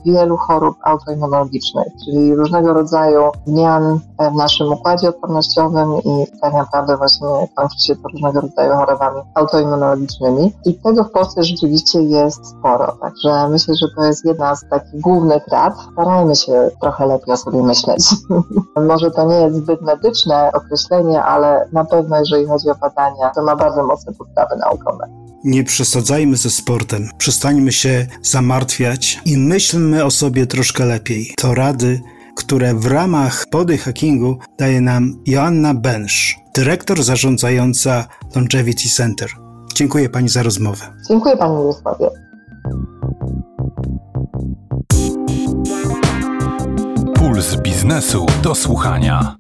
wielu 0.05 0.37
chorób 0.37 0.77
autoimmunologicznych, 0.83 1.87
czyli 2.05 2.35
różnego 2.35 2.73
rodzaju 2.73 3.31
zmian 3.45 3.99
w 4.31 4.35
naszym 4.35 4.73
układzie 4.73 5.09
odpornościowym 5.09 5.95
i 6.05 6.25
tak 6.41 6.53
naprawdę 6.53 6.97
właśnie 6.97 7.27
kończy 7.55 7.79
się 7.79 7.95
to 7.95 8.09
różnego 8.09 8.41
rodzaju 8.41 8.73
chorobami 8.73 9.21
autoimmunologicznymi. 9.33 10.53
I 10.65 10.73
tego 10.73 11.03
w 11.03 11.11
Polsce 11.11 11.43
rzeczywiście 11.43 12.01
jest 12.01 12.47
sporo. 12.47 12.97
Także 13.01 13.49
myślę, 13.49 13.75
że 13.75 13.87
to 13.95 14.03
jest 14.03 14.25
jedna 14.25 14.55
z 14.55 14.69
takich 14.69 15.01
głównych 15.01 15.47
rad. 15.47 15.73
Starajmy 15.93 16.35
się 16.35 16.71
trochę 16.81 17.05
lepiej 17.05 17.33
o 17.33 17.37
sobie 17.37 17.63
myśleć. 17.63 18.09
Może 18.87 19.11
to 19.11 19.25
nie 19.25 19.35
jest 19.35 19.55
zbyt 19.55 19.81
medyczne 19.81 20.51
określenie, 20.53 21.23
ale 21.23 21.67
na 21.71 21.85
pewno 21.85 22.19
jeżeli 22.19 22.45
chodzi 22.45 22.69
o 22.69 22.75
badania, 22.75 23.29
to 23.35 23.43
ma 23.43 23.55
bardzo 23.55 23.83
mocne 23.83 24.13
podstawy 24.13 24.55
naukowe. 24.55 25.24
Nie 25.45 25.63
przesadzajmy 25.63 26.37
ze 26.37 26.49
sportem, 26.49 27.09
przestańmy 27.17 27.71
się 27.71 28.07
zamartwiać 28.21 29.21
i 29.25 29.37
myślmy 29.37 30.05
o 30.05 30.11
sobie 30.11 30.47
troszkę 30.47 30.85
lepiej. 30.85 31.33
To 31.37 31.55
rady, 31.55 32.01
które 32.35 32.73
w 32.73 32.85
ramach 32.85 33.45
Body 33.51 33.77
Hackingu 33.77 34.39
daje 34.59 34.81
nam 34.81 35.21
Joanna 35.25 35.73
Bensz, 35.73 36.35
dyrektor 36.55 37.03
zarządzająca 37.03 38.07
Longevity 38.35 38.89
Center. 38.89 39.29
Dziękuję 39.75 40.09
Pani 40.09 40.29
za 40.29 40.43
rozmowę. 40.43 40.93
Dziękuję 41.09 41.37
Pani 41.37 41.57
Mirosławie. 41.57 42.09
Puls 47.15 47.55
biznesu 47.55 48.25
do 48.43 48.55
słuchania. 48.55 49.35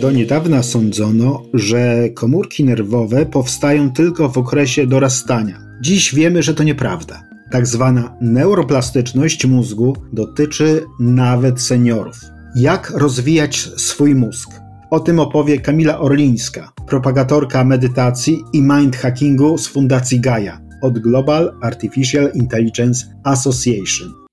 Do 0.00 0.10
niedawna 0.10 0.62
sądzono, 0.62 1.42
że 1.54 2.08
komórki 2.14 2.64
nerwowe 2.64 3.26
powstają 3.26 3.92
tylko 3.92 4.28
w 4.28 4.38
okresie 4.38 4.86
dorastania. 4.86 5.58
Dziś 5.80 6.14
wiemy, 6.14 6.42
że 6.42 6.54
to 6.54 6.62
nieprawda. 6.62 7.22
Tak 7.50 7.66
zwana 7.66 8.16
neuroplastyczność 8.20 9.46
mózgu 9.46 9.96
dotyczy 10.12 10.84
nawet 11.00 11.60
seniorów. 11.60 12.16
Jak 12.56 12.90
rozwijać 12.90 13.70
swój 13.76 14.14
mózg? 14.14 14.50
O 14.90 15.00
tym 15.00 15.20
opowie 15.20 15.60
Kamila 15.60 15.98
Orlińska, 15.98 16.72
propagatorka 16.88 17.64
medytacji 17.64 18.42
i 18.52 18.62
mind 18.62 18.96
hackingu 18.96 19.58
z 19.58 19.68
Fundacji 19.68 20.20
Gaia 20.20 20.60
od 20.82 20.98
Global 20.98 21.54
Artificial 21.62 22.30
Intelligence 22.34 23.06
Association. 23.24 24.27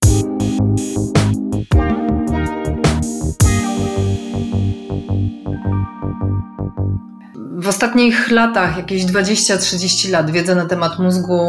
W 7.65 7.67
ostatnich 7.67 8.32
latach, 8.32 8.78
jakieś 8.78 9.06
20-30 9.06 10.12
lat, 10.12 10.32
wiedza 10.32 10.56
na 10.56 10.65
temat 10.65 10.99
mózgu 10.99 11.39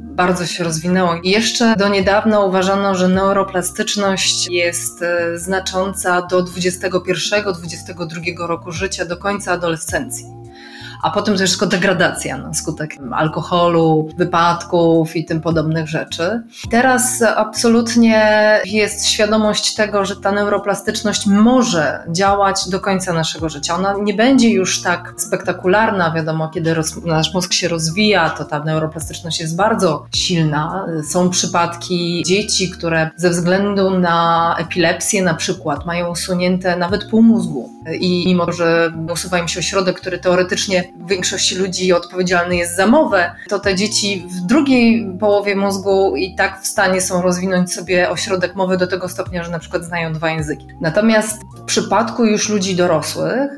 bardzo 0.00 0.46
się 0.46 0.64
rozwinęła. 0.64 1.20
Jeszcze 1.24 1.76
do 1.76 1.88
niedawna 1.88 2.40
uważano, 2.40 2.94
że 2.94 3.08
neuroplastyczność 3.08 4.48
jest 4.50 5.02
e, 5.02 5.38
znacząca 5.38 6.22
do 6.22 6.44
21-22 6.44 8.46
roku 8.46 8.72
życia, 8.72 9.04
do 9.04 9.16
końca 9.16 9.52
adolescencji 9.52 10.37
a 11.02 11.10
potem 11.10 11.36
też 11.36 11.50
tylko 11.50 11.66
degradacja 11.66 12.38
na 12.38 12.54
skutek 12.54 12.96
alkoholu, 13.12 14.08
wypadków 14.16 15.16
i 15.16 15.24
tym 15.24 15.40
podobnych 15.40 15.88
rzeczy. 15.88 16.42
Teraz 16.70 17.22
absolutnie 17.36 18.38
jest 18.64 19.06
świadomość 19.06 19.74
tego, 19.74 20.04
że 20.04 20.16
ta 20.16 20.32
neuroplastyczność 20.32 21.26
może 21.26 22.04
działać 22.08 22.68
do 22.68 22.80
końca 22.80 23.12
naszego 23.12 23.48
życia. 23.48 23.74
Ona 23.74 23.94
nie 24.02 24.14
będzie 24.14 24.50
już 24.50 24.82
tak 24.82 25.14
spektakularna, 25.16 26.10
wiadomo, 26.14 26.48
kiedy 26.48 26.74
nasz 27.04 27.34
mózg 27.34 27.52
się 27.52 27.68
rozwija, 27.68 28.30
to 28.30 28.44
ta 28.44 28.64
neuroplastyczność 28.64 29.40
jest 29.40 29.56
bardzo 29.56 30.06
silna. 30.14 30.86
Są 31.08 31.30
przypadki 31.30 32.22
dzieci, 32.26 32.70
które 32.70 33.10
ze 33.16 33.30
względu 33.30 33.98
na 33.98 34.56
epilepsję 34.58 35.22
na 35.22 35.34
przykład 35.34 35.86
mają 35.86 36.08
usunięte 36.10 36.76
nawet 36.76 37.04
pół 37.10 37.22
mózgu 37.22 37.70
i 38.00 38.24
mimo, 38.26 38.52
że 38.52 38.92
usuwa 39.12 39.38
im 39.38 39.48
się 39.48 39.60
ośrodek, 39.60 40.00
który 40.00 40.18
teoretycznie 40.18 40.84
większości 41.06 41.56
ludzi 41.56 41.92
odpowiedzialny 41.92 42.56
jest 42.56 42.76
za 42.76 42.86
mowę, 42.86 43.34
to 43.48 43.58
te 43.58 43.74
dzieci 43.74 44.26
w 44.30 44.46
drugiej 44.46 45.16
połowie 45.20 45.56
mózgu 45.56 46.16
i 46.16 46.34
tak 46.34 46.62
w 46.62 46.66
stanie 46.66 47.00
są 47.00 47.22
rozwinąć 47.22 47.72
sobie 47.72 48.10
ośrodek 48.10 48.54
mowy 48.54 48.76
do 48.76 48.86
tego 48.86 49.08
stopnia, 49.08 49.44
że 49.44 49.50
na 49.50 49.58
przykład 49.58 49.84
znają 49.84 50.12
dwa 50.12 50.30
języki. 50.30 50.66
Natomiast 50.80 51.42
w 51.58 51.64
przypadku 51.64 52.24
już 52.24 52.48
ludzi 52.48 52.76
dorosłych, 52.76 53.50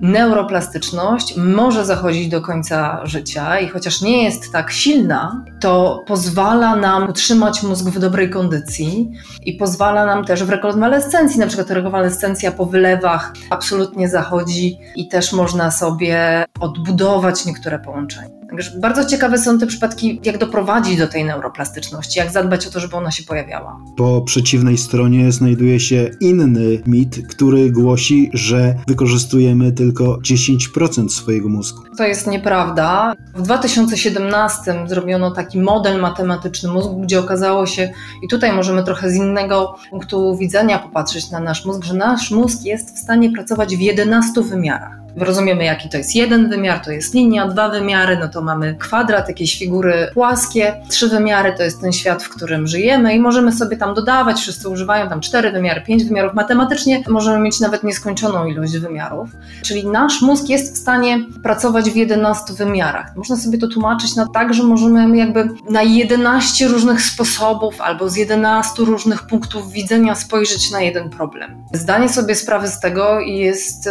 neuroplastyczność 0.00 1.36
może 1.36 1.84
zachodzić 1.86 2.28
do 2.28 2.40
końca 2.40 3.00
życia 3.06 3.60
i 3.60 3.68
chociaż 3.68 4.00
nie 4.00 4.24
jest 4.24 4.52
tak 4.52 4.70
silna, 4.70 5.44
to 5.60 6.04
pozwala 6.06 6.76
nam 6.76 7.08
utrzymać 7.08 7.62
mózg 7.62 7.86
w 7.86 7.98
dobrej 7.98 8.30
kondycji 8.30 9.12
i 9.44 9.52
pozwala 9.52 10.06
nam 10.06 10.24
też 10.24 10.44
w 10.44 10.50
rekonwalescencji, 10.50 11.40
na 11.40 11.46
przykład 11.46 11.70
rekonwalescencja 11.70 12.52
po 12.52 12.66
wylewach 12.66 13.32
absolutnie 13.50 14.08
zachodzi 14.08 14.78
i 14.96 15.08
też 15.08 15.32
można 15.32 15.70
sobie 15.70 16.44
odbudować 16.60 17.46
niektóre 17.46 17.78
połączenia. 17.78 18.39
Także 18.50 18.70
bardzo 18.80 19.04
ciekawe 19.04 19.38
są 19.38 19.58
te 19.58 19.66
przypadki, 19.66 20.20
jak 20.24 20.38
doprowadzić 20.38 20.98
do 20.98 21.08
tej 21.08 21.24
neuroplastyczności, 21.24 22.18
jak 22.18 22.30
zadbać 22.30 22.66
o 22.66 22.70
to, 22.70 22.80
żeby 22.80 22.96
ona 22.96 23.10
się 23.10 23.22
pojawiała. 23.22 23.80
Po 23.96 24.20
przeciwnej 24.20 24.78
stronie 24.78 25.32
znajduje 25.32 25.80
się 25.80 26.10
inny 26.20 26.82
mit, 26.86 27.28
który 27.28 27.70
głosi, 27.70 28.30
że 28.34 28.74
wykorzystujemy 28.88 29.72
tylko 29.72 30.16
10% 30.16 31.08
swojego 31.08 31.48
mózgu. 31.48 31.82
To 31.98 32.04
jest 32.04 32.26
nieprawda. 32.26 33.14
W 33.34 33.42
2017 33.42 34.74
zrobiono 34.86 35.30
taki 35.30 35.60
model 35.60 36.00
matematyczny 36.00 36.72
mózgu, 36.72 37.00
gdzie 37.00 37.20
okazało 37.20 37.66
się, 37.66 37.92
i 38.22 38.28
tutaj 38.28 38.52
możemy 38.52 38.84
trochę 38.84 39.10
z 39.10 39.14
innego 39.14 39.74
punktu 39.90 40.36
widzenia 40.36 40.78
popatrzeć 40.78 41.30
na 41.30 41.40
nasz 41.40 41.64
mózg, 41.64 41.84
że 41.84 41.94
nasz 41.94 42.30
mózg 42.30 42.64
jest 42.64 42.96
w 42.96 42.98
stanie 42.98 43.32
pracować 43.32 43.76
w 43.76 43.80
11 43.80 44.42
wymiarach. 44.42 44.99
Rozumiemy, 45.16 45.64
jaki 45.64 45.88
to 45.88 45.98
jest 45.98 46.14
jeden 46.14 46.48
wymiar, 46.48 46.84
to 46.84 46.90
jest 46.90 47.14
linia, 47.14 47.48
dwa 47.48 47.68
wymiary, 47.68 48.18
no 48.20 48.28
to 48.28 48.42
mamy 48.42 48.74
kwadrat, 48.74 49.28
jakieś 49.28 49.58
figury 49.58 50.10
płaskie, 50.14 50.74
trzy 50.88 51.08
wymiary 51.08 51.54
to 51.56 51.62
jest 51.62 51.80
ten 51.80 51.92
świat, 51.92 52.22
w 52.22 52.28
którym 52.28 52.66
żyjemy 52.66 53.14
i 53.14 53.20
możemy 53.20 53.52
sobie 53.52 53.76
tam 53.76 53.94
dodawać, 53.94 54.40
wszyscy 54.40 54.68
używają 54.68 55.08
tam 55.08 55.20
cztery 55.20 55.52
wymiary, 55.52 55.80
pięć 55.80 56.04
wymiarów. 56.04 56.34
Matematycznie 56.34 57.02
możemy 57.08 57.38
mieć 57.40 57.60
nawet 57.60 57.82
nieskończoną 57.82 58.46
ilość 58.46 58.78
wymiarów, 58.78 59.28
czyli 59.62 59.86
nasz 59.86 60.22
mózg 60.22 60.48
jest 60.48 60.74
w 60.74 60.78
stanie 60.78 61.18
pracować 61.42 61.90
w 61.90 61.96
11 61.96 62.54
wymiarach. 62.54 63.16
Można 63.16 63.36
sobie 63.36 63.58
to 63.58 63.68
tłumaczyć 63.68 64.16
na 64.16 64.28
tak, 64.28 64.54
że 64.54 64.62
możemy 64.62 65.16
jakby 65.16 65.48
na 65.70 65.82
11 65.82 66.68
różnych 66.68 67.02
sposobów 67.02 67.80
albo 67.80 68.08
z 68.08 68.16
11 68.16 68.82
różnych 68.82 69.26
punktów 69.26 69.72
widzenia 69.72 70.14
spojrzeć 70.14 70.70
na 70.70 70.80
jeden 70.80 71.10
problem. 71.10 71.62
Zdanie 71.72 72.08
sobie 72.08 72.34
sprawy 72.34 72.68
z 72.68 72.80
tego 72.80 73.20
jest 73.20 73.86
y, 73.86 73.90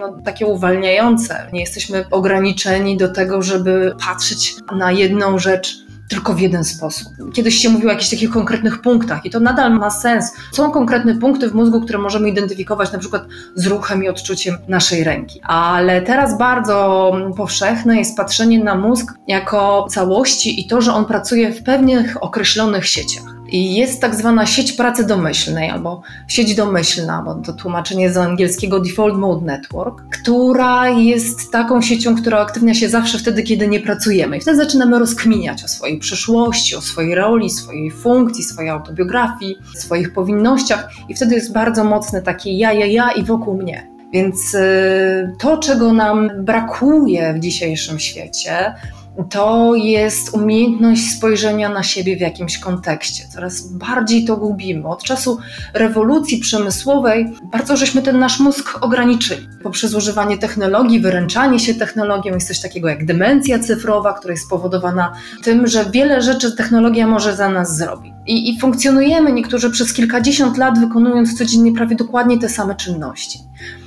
no, 0.00 0.12
takie 0.24 0.39
takie 0.40 0.52
uwalniające. 0.52 1.46
Nie 1.52 1.60
jesteśmy 1.60 2.04
ograniczeni 2.10 2.96
do 2.96 3.08
tego, 3.08 3.42
żeby 3.42 3.94
patrzeć 4.06 4.54
na 4.76 4.92
jedną 4.92 5.38
rzecz 5.38 5.74
tylko 6.08 6.34
w 6.34 6.40
jeden 6.40 6.64
sposób. 6.64 7.12
Kiedyś 7.32 7.54
się 7.54 7.68
mówiło 7.68 7.90
o 7.90 7.92
jakichś 7.92 8.10
takich 8.10 8.30
konkretnych 8.30 8.80
punktach 8.80 9.26
i 9.26 9.30
to 9.30 9.40
nadal 9.40 9.78
ma 9.78 9.90
sens. 9.90 10.32
Są 10.52 10.70
konkretne 10.70 11.14
punkty 11.14 11.48
w 11.48 11.54
mózgu, 11.54 11.80
które 11.80 11.98
możemy 11.98 12.28
identyfikować 12.28 12.92
na 12.92 12.98
przykład 12.98 13.22
z 13.54 13.66
ruchem 13.66 14.04
i 14.04 14.08
odczuciem 14.08 14.58
naszej 14.68 15.04
ręki. 15.04 15.40
Ale 15.44 16.02
teraz 16.02 16.38
bardzo 16.38 17.12
powszechne 17.36 17.96
jest 17.96 18.16
patrzenie 18.16 18.64
na 18.64 18.74
mózg 18.74 19.12
jako 19.28 19.86
całości 19.90 20.60
i 20.60 20.66
to, 20.66 20.80
że 20.80 20.94
on 20.94 21.04
pracuje 21.04 21.52
w 21.52 21.62
pewnych 21.62 22.22
określonych 22.22 22.86
sieciach. 22.86 23.39
I 23.52 23.74
jest 23.74 24.00
tak 24.00 24.14
zwana 24.14 24.46
sieć 24.46 24.72
pracy 24.72 25.06
domyślnej 25.06 25.70
albo 25.70 26.02
sieć 26.28 26.54
domyślna, 26.54 27.22
bo 27.22 27.34
to 27.34 27.52
tłumaczenie 27.52 28.12
z 28.12 28.16
angielskiego 28.16 28.80
Default 28.80 29.16
Mode 29.16 29.46
Network, 29.46 30.02
która 30.20 30.88
jest 30.88 31.52
taką 31.52 31.82
siecią, 31.82 32.16
która 32.16 32.38
aktywnia 32.38 32.74
się 32.74 32.88
zawsze 32.88 33.18
wtedy, 33.18 33.42
kiedy 33.42 33.68
nie 33.68 33.80
pracujemy. 33.80 34.36
I 34.36 34.40
wtedy 34.40 34.56
zaczynamy 34.56 34.98
rozkminiać 34.98 35.64
o 35.64 35.68
swojej 35.68 35.98
przeszłości, 35.98 36.76
o 36.76 36.80
swojej 36.80 37.14
roli, 37.14 37.50
swojej 37.50 37.90
funkcji, 37.90 38.44
swojej 38.44 38.70
autobiografii, 38.70 39.58
swoich 39.76 40.12
powinnościach 40.12 40.88
i 41.08 41.14
wtedy 41.14 41.34
jest 41.34 41.52
bardzo 41.52 41.84
mocne 41.84 42.22
takie 42.22 42.52
ja, 42.52 42.72
ja, 42.72 42.86
ja 42.86 43.12
i 43.12 43.24
wokół 43.24 43.54
mnie. 43.54 43.90
Więc 44.12 44.54
y, 44.54 45.32
to, 45.38 45.58
czego 45.58 45.92
nam 45.92 46.30
brakuje 46.44 47.34
w 47.34 47.40
dzisiejszym 47.40 47.98
świecie, 47.98 48.74
to 49.30 49.74
jest 49.74 50.34
umiejętność 50.34 51.10
spojrzenia 51.10 51.68
na 51.68 51.82
siebie 51.82 52.16
w 52.16 52.20
jakimś 52.20 52.58
kontekście. 52.58 53.24
Coraz 53.28 53.66
bardziej 53.66 54.24
to 54.24 54.36
gubimy. 54.36 54.88
Od 54.88 55.02
czasu 55.02 55.38
rewolucji 55.74 56.38
przemysłowej 56.38 57.32
bardzo 57.52 57.76
żeśmy 57.76 58.02
ten 58.02 58.18
nasz 58.18 58.40
mózg 58.40 58.78
ograniczyli. 58.80 59.48
Poprzez 59.62 59.94
używanie 59.94 60.38
technologii, 60.38 61.00
wyręczanie 61.00 61.60
się 61.60 61.74
technologią 61.74 62.34
jest 62.34 62.48
coś 62.48 62.60
takiego 62.60 62.88
jak 62.88 63.06
demencja 63.06 63.58
cyfrowa, 63.58 64.12
która 64.12 64.32
jest 64.32 64.46
spowodowana 64.46 65.12
tym, 65.44 65.66
że 65.66 65.90
wiele 65.90 66.22
rzeczy 66.22 66.56
technologia 66.56 67.06
może 67.06 67.36
za 67.36 67.48
nas 67.48 67.76
zrobić. 67.76 68.12
I, 68.26 68.50
I 68.50 68.60
funkcjonujemy 68.60 69.32
niektórzy 69.32 69.70
przez 69.70 69.92
kilkadziesiąt 69.92 70.58
lat 70.58 70.78
wykonując 70.78 71.38
codziennie 71.38 71.72
prawie 71.72 71.96
dokładnie 71.96 72.38
te 72.38 72.48
same 72.48 72.74
czynności. 72.74 73.38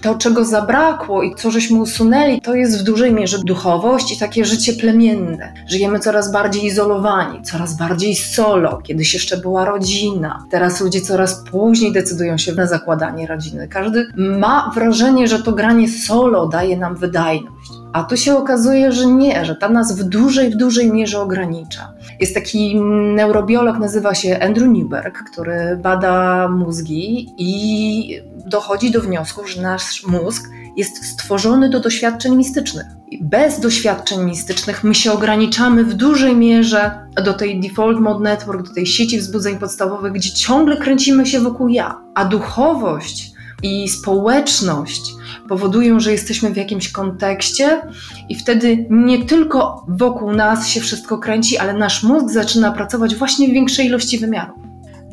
To, 0.02 0.16
czego 0.16 0.46
zabrakło 0.46 1.24
i 1.24 1.36
co 1.36 1.52
żeśmy 1.52 1.82
usunęli, 1.82 2.42
to 2.42 2.56
jest 2.56 2.80
w 2.80 2.84
dużej 2.84 3.14
mierze 3.14 3.40
duchowość 3.40 4.16
i 4.16 4.20
takie 4.20 4.46
życie 4.46 4.74
plemienne. 4.74 5.54
Żyjemy 5.68 6.00
coraz 6.00 6.32
bardziej 6.32 6.66
izolowani, 6.66 7.42
coraz 7.42 7.78
bardziej 7.78 8.16
solo. 8.16 8.82
Kiedyś 8.84 9.14
jeszcze 9.14 9.38
była 9.38 9.66
rodzina. 9.66 10.46
Teraz 10.52 10.82
ludzie 10.82 11.02
coraz 11.02 11.44
później 11.52 11.94
decydują 11.94 12.38
się 12.38 12.54
na 12.54 12.68
zakładanie 12.68 13.28
rodziny. 13.28 13.68
Każdy 13.68 14.08
ma 14.16 14.72
wrażenie, 14.76 15.28
że 15.28 15.44
to 15.44 15.52
granie 15.52 15.90
solo 15.90 16.48
daje 16.48 16.78
nam 16.78 16.96
wydajność. 16.96 17.83
A 17.94 18.04
tu 18.04 18.18
się 18.18 18.38
okazuje, 18.38 18.92
że 18.92 19.06
nie, 19.06 19.46
że 19.46 19.56
ta 19.56 19.70
nas 19.70 20.00
w 20.00 20.04
dużej, 20.04 20.50
w 20.50 20.58
dużej 20.58 20.92
mierze 20.92 21.20
ogranicza. 21.20 21.94
Jest 22.20 22.34
taki 22.34 22.82
neurobiolog, 23.16 23.78
nazywa 23.78 24.16
się 24.16 24.40
Andrew 24.40 24.70
Newberg, 24.70 25.24
który 25.32 25.80
bada 25.82 26.48
mózgi 26.48 27.34
i 27.38 28.22
dochodzi 28.46 28.92
do 28.92 29.02
wniosku, 29.02 29.48
że 29.48 29.62
nasz 29.62 30.08
mózg 30.08 30.44
jest 30.78 31.06
stworzony 31.06 31.70
do 31.70 31.80
doświadczeń 31.80 32.36
mistycznych. 32.36 32.86
Bez 33.22 33.60
doświadczeń 33.60 34.24
mistycznych 34.24 34.84
my 34.84 34.96
się 34.96 35.12
ograniczamy 35.12 35.84
w 35.84 35.94
dużej 35.94 36.36
mierze 36.36 36.92
do 37.26 37.34
tej 37.34 37.60
default 37.60 38.00
mode 38.00 38.24
network, 38.24 38.68
do 38.68 38.74
tej 38.74 38.86
sieci 38.86 39.20
wzbudzeń 39.20 39.58
podstawowych, 39.60 40.14
gdzie 40.14 40.32
ciągle 40.32 40.78
kręcimy 40.78 41.26
się 41.26 41.40
wokół 41.40 41.68
ja. 41.68 42.02
A 42.16 42.26
duchowość 42.26 43.33
i 43.64 43.90
społeczność 43.90 45.02
powodują, 45.50 46.00
że 46.00 46.12
jesteśmy 46.12 46.50
w 46.50 46.58
jakimś 46.58 46.92
kontekście 46.92 47.82
i 48.30 48.36
wtedy 48.36 48.88
nie 48.90 49.26
tylko 49.26 49.86
wokół 49.88 50.32
nas 50.32 50.68
się 50.68 50.82
wszystko 50.82 51.18
kręci, 51.18 51.58
ale 51.58 51.74
nasz 51.74 52.04
mózg 52.04 52.34
zaczyna 52.34 52.72
pracować 52.72 53.16
właśnie 53.16 53.48
w 53.48 53.52
większej 53.52 53.86
ilości 53.86 54.20
wymiarów. 54.20 54.60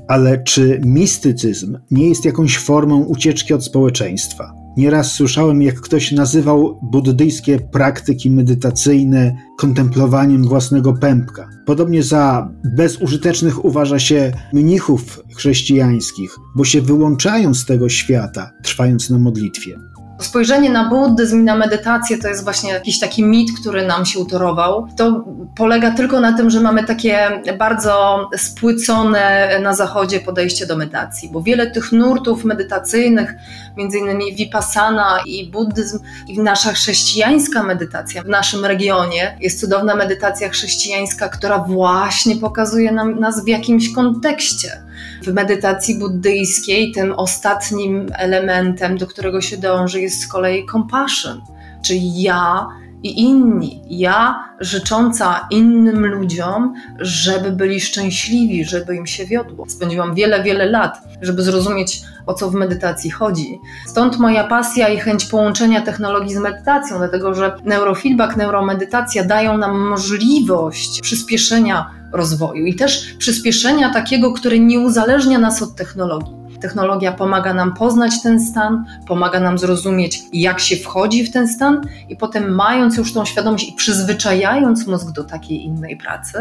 Ale 0.08 0.42
czy 0.42 0.80
mistycyzm 0.84 1.78
nie 1.90 2.08
jest 2.08 2.24
jakąś 2.24 2.58
formą 2.58 3.00
ucieczki 3.00 3.54
od 3.54 3.64
społeczeństwa? 3.64 4.59
Nieraz 4.80 5.12
słyszałem, 5.12 5.62
jak 5.62 5.80
ktoś 5.80 6.12
nazywał 6.12 6.80
buddyjskie 6.82 7.60
praktyki 7.72 8.30
medytacyjne 8.30 9.36
kontemplowaniem 9.58 10.44
własnego 10.44 10.92
pępka. 10.92 11.48
Podobnie 11.66 12.02
za 12.02 12.50
bezużytecznych 12.76 13.64
uważa 13.64 13.98
się 13.98 14.32
mnichów 14.52 15.22
chrześcijańskich, 15.36 16.36
bo 16.56 16.64
się 16.64 16.82
wyłączają 16.82 17.54
z 17.54 17.66
tego 17.66 17.88
świata, 17.88 18.50
trwając 18.62 19.10
na 19.10 19.18
modlitwie. 19.18 19.78
Spojrzenie 20.20 20.70
na 20.70 20.88
buddyzm 20.88 21.40
i 21.40 21.44
na 21.44 21.56
medytację 21.56 22.18
to 22.18 22.28
jest 22.28 22.44
właśnie 22.44 22.72
jakiś 22.72 22.98
taki 22.98 23.24
mit, 23.24 23.60
który 23.60 23.86
nam 23.86 24.06
się 24.06 24.18
utorował. 24.18 24.88
To 24.96 25.24
polega 25.56 25.90
tylko 25.90 26.20
na 26.20 26.36
tym, 26.36 26.50
że 26.50 26.60
mamy 26.60 26.84
takie 26.84 27.42
bardzo 27.58 28.28
spłycone 28.36 29.48
na 29.62 29.74
zachodzie 29.74 30.20
podejście 30.20 30.66
do 30.66 30.76
medytacji, 30.76 31.28
bo 31.32 31.42
wiele 31.42 31.70
tych 31.70 31.92
nurtów 31.92 32.44
medytacyjnych, 32.44 33.34
między 33.76 33.98
innymi 33.98 34.34
vipassana 34.34 35.18
i 35.26 35.50
buddyzm 35.50 35.98
i 36.28 36.40
nasza 36.40 36.72
chrześcijańska 36.72 37.62
medytacja 37.62 38.22
w 38.22 38.28
naszym 38.28 38.64
regionie 38.64 39.36
jest 39.40 39.60
cudowna 39.60 39.94
medytacja 39.94 40.48
chrześcijańska, 40.48 41.28
która 41.28 41.58
właśnie 41.58 42.36
pokazuje 42.36 42.92
nam 42.92 43.20
nas 43.20 43.44
w 43.44 43.48
jakimś 43.48 43.92
kontekście. 43.92 44.89
W 45.22 45.32
medytacji 45.32 45.98
buddyjskiej 45.98 46.92
tym 46.92 47.12
ostatnim 47.12 48.06
elementem, 48.18 48.98
do 48.98 49.06
którego 49.06 49.40
się 49.40 49.56
dąży, 49.56 50.00
jest 50.00 50.20
z 50.20 50.26
kolei 50.26 50.66
compassion, 50.66 51.42
czyli 51.82 52.22
ja 52.22 52.68
i 53.02 53.20
inni. 53.20 53.82
Ja 53.90 54.44
życząca 54.60 55.46
innym 55.50 56.06
ludziom, 56.06 56.74
żeby 56.98 57.50
byli 57.50 57.80
szczęśliwi, 57.80 58.64
żeby 58.64 58.96
im 58.96 59.06
się 59.06 59.26
wiodło. 59.26 59.66
Spędziłam 59.68 60.14
wiele, 60.14 60.42
wiele 60.42 60.66
lat, 60.66 61.02
żeby 61.22 61.42
zrozumieć, 61.42 62.02
o 62.26 62.34
co 62.34 62.50
w 62.50 62.54
medytacji 62.54 63.10
chodzi. 63.10 63.58
Stąd 63.86 64.18
moja 64.18 64.44
pasja 64.44 64.88
i 64.88 64.98
chęć 64.98 65.24
połączenia 65.24 65.80
technologii 65.80 66.34
z 66.34 66.38
medytacją, 66.38 66.98
dlatego 66.98 67.34
że 67.34 67.56
neurofeedback, 67.64 68.36
neuromedytacja 68.36 69.24
dają 69.24 69.58
nam 69.58 69.78
możliwość 69.78 71.00
przyspieszenia 71.00 71.90
rozwoju 72.12 72.64
i 72.64 72.74
też 72.74 73.14
przyspieszenia 73.18 73.92
takiego, 73.92 74.32
który 74.32 74.60
nie 74.60 74.80
uzależnia 74.80 75.38
nas 75.38 75.62
od 75.62 75.76
technologii. 75.76 76.39
Technologia 76.60 77.12
pomaga 77.12 77.54
nam 77.54 77.74
poznać 77.74 78.22
ten 78.22 78.40
stan, 78.40 78.84
pomaga 79.06 79.40
nam 79.40 79.58
zrozumieć, 79.58 80.22
jak 80.32 80.60
się 80.60 80.76
wchodzi 80.76 81.24
w 81.24 81.32
ten 81.32 81.48
stan, 81.48 81.80
i 82.08 82.16
potem, 82.16 82.54
mając 82.54 82.96
już 82.96 83.12
tą 83.12 83.24
świadomość 83.24 83.68
i 83.68 83.72
przyzwyczajając 83.72 84.86
mózg 84.86 85.10
do 85.10 85.24
takiej 85.24 85.64
innej 85.64 85.96
pracy, 85.96 86.38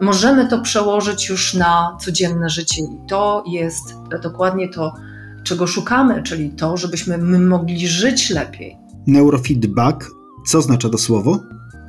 możemy 0.00 0.48
to 0.48 0.60
przełożyć 0.60 1.28
już 1.28 1.54
na 1.54 1.96
codzienne 2.00 2.50
życie. 2.50 2.82
I 2.82 3.08
to 3.08 3.44
jest 3.46 3.94
dokładnie 4.22 4.68
to, 4.68 4.94
czego 5.42 5.66
szukamy, 5.66 6.22
czyli 6.22 6.50
to, 6.50 6.76
żebyśmy 6.76 7.18
my 7.18 7.38
mogli 7.38 7.88
żyć 7.88 8.30
lepiej. 8.30 8.76
Neurofeedback, 9.06 10.10
co 10.46 10.58
oznacza 10.58 10.88
to 10.88 10.98
słowo? 10.98 11.40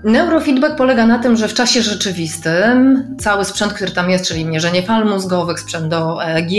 Neurofeedback 0.04 0.76
polega 0.76 1.06
na 1.06 1.20
tym, 1.20 1.38
że 1.38 1.48
w 1.48 1.54
czasie 1.54 1.82
rzeczywistym 1.82 3.04
cały 3.20 3.46
sprzęt, 3.46 3.74
który 3.74 3.92
tam 3.92 4.10
jest, 4.10 4.28
czyli 4.28 4.46
mierzenie 4.46 4.84
fal 4.84 5.06
mózgowych, 5.06 5.60
sprzęt 5.60 5.88
do 5.88 6.26
EEG, 6.26 6.52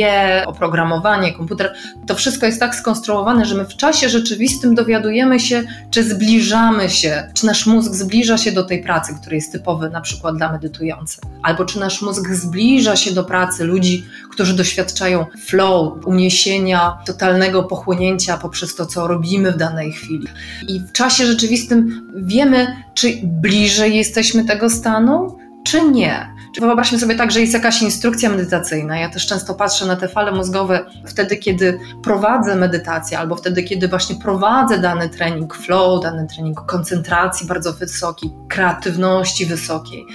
oprogramowanie, 0.47 1.33
komputer, 1.33 1.75
to 2.07 2.15
wszystko 2.15 2.47
jest 2.47 2.61
tak 2.61 2.75
skonstruowane, 2.75 3.45
że 3.45 3.55
my 3.55 3.65
w 3.65 3.77
czasie 3.77 4.09
rzeczywistym 4.09 4.75
dowiadujemy 4.75 5.41
się, 5.41 5.63
czy 5.91 6.05
zbliżamy 6.05 6.91
się, 6.91 7.31
czy 7.35 7.47
nasz 7.47 7.67
mózg 7.67 7.95
zbliża 7.95 8.39
się 8.39 8.53
do 8.53 8.65
tej 8.65 8.83
pracy, 8.83 9.15
który 9.21 9.37
jest 9.37 9.53
typowy 9.53 9.91
na 9.91 10.01
przykład 10.01 10.37
dla 10.37 10.53
medytujących, 10.53 11.25
albo 11.43 11.65
czy 11.65 11.81
nasz 11.81 12.03
mózg 12.03 12.29
zbliża 12.29 12.97
się 12.97 13.13
do 13.13 13.25
pracy 13.25 13.65
ludzi, 13.65 14.07
którzy 14.31 14.57
doświadczają 14.57 15.27
flow, 15.47 16.07
uniesienia, 16.07 16.99
totalnego 17.07 17.63
pochłonięcia 17.63 18.39
poprzez 18.39 18.75
to, 18.75 18.87
co 18.87 19.07
robimy 19.07 19.53
w 19.53 19.57
danej 19.57 19.93
chwili. 19.93 20.27
I 20.69 20.81
w 20.81 20.93
czasie 20.93 21.27
rzeczywistym 21.27 22.09
wiemy, 22.17 22.77
czy 22.95 23.21
bliżej 23.23 23.97
jesteśmy 23.97 24.45
tego 24.45 24.71
stanu, 24.71 25.39
czy 25.65 25.91
nie. 25.91 26.33
Wyobraźmy 26.61 26.99
sobie 26.99 27.15
tak, 27.15 27.31
że 27.31 27.41
jest 27.41 27.53
jakaś 27.53 27.83
instrukcja 27.83 28.31
medytacyjna. 28.31 28.99
Ja 28.99 29.09
też 29.09 29.27
często 29.27 29.55
patrzę 29.55 29.87
na 29.87 29.97
te 29.97 30.09
fale 30.09 30.33
mózgowe 30.33 30.85
wtedy, 31.07 31.37
kiedy 31.37 31.79
prowadzę 32.03 32.57
medytację, 32.57 33.19
albo 33.19 33.37
wtedy, 33.37 33.63
kiedy 33.63 33.89
właśnie 33.89 34.17
prowadzę 34.17 34.79
dany 34.79 35.09
trening 35.09 35.55
flow, 35.55 36.03
dany 36.03 36.27
trening 36.27 36.61
koncentracji 36.61 37.47
bardzo 37.47 37.73
wysokiej, 37.73 38.31
kreatywności 38.49 39.47
wysokiej. 39.47 40.07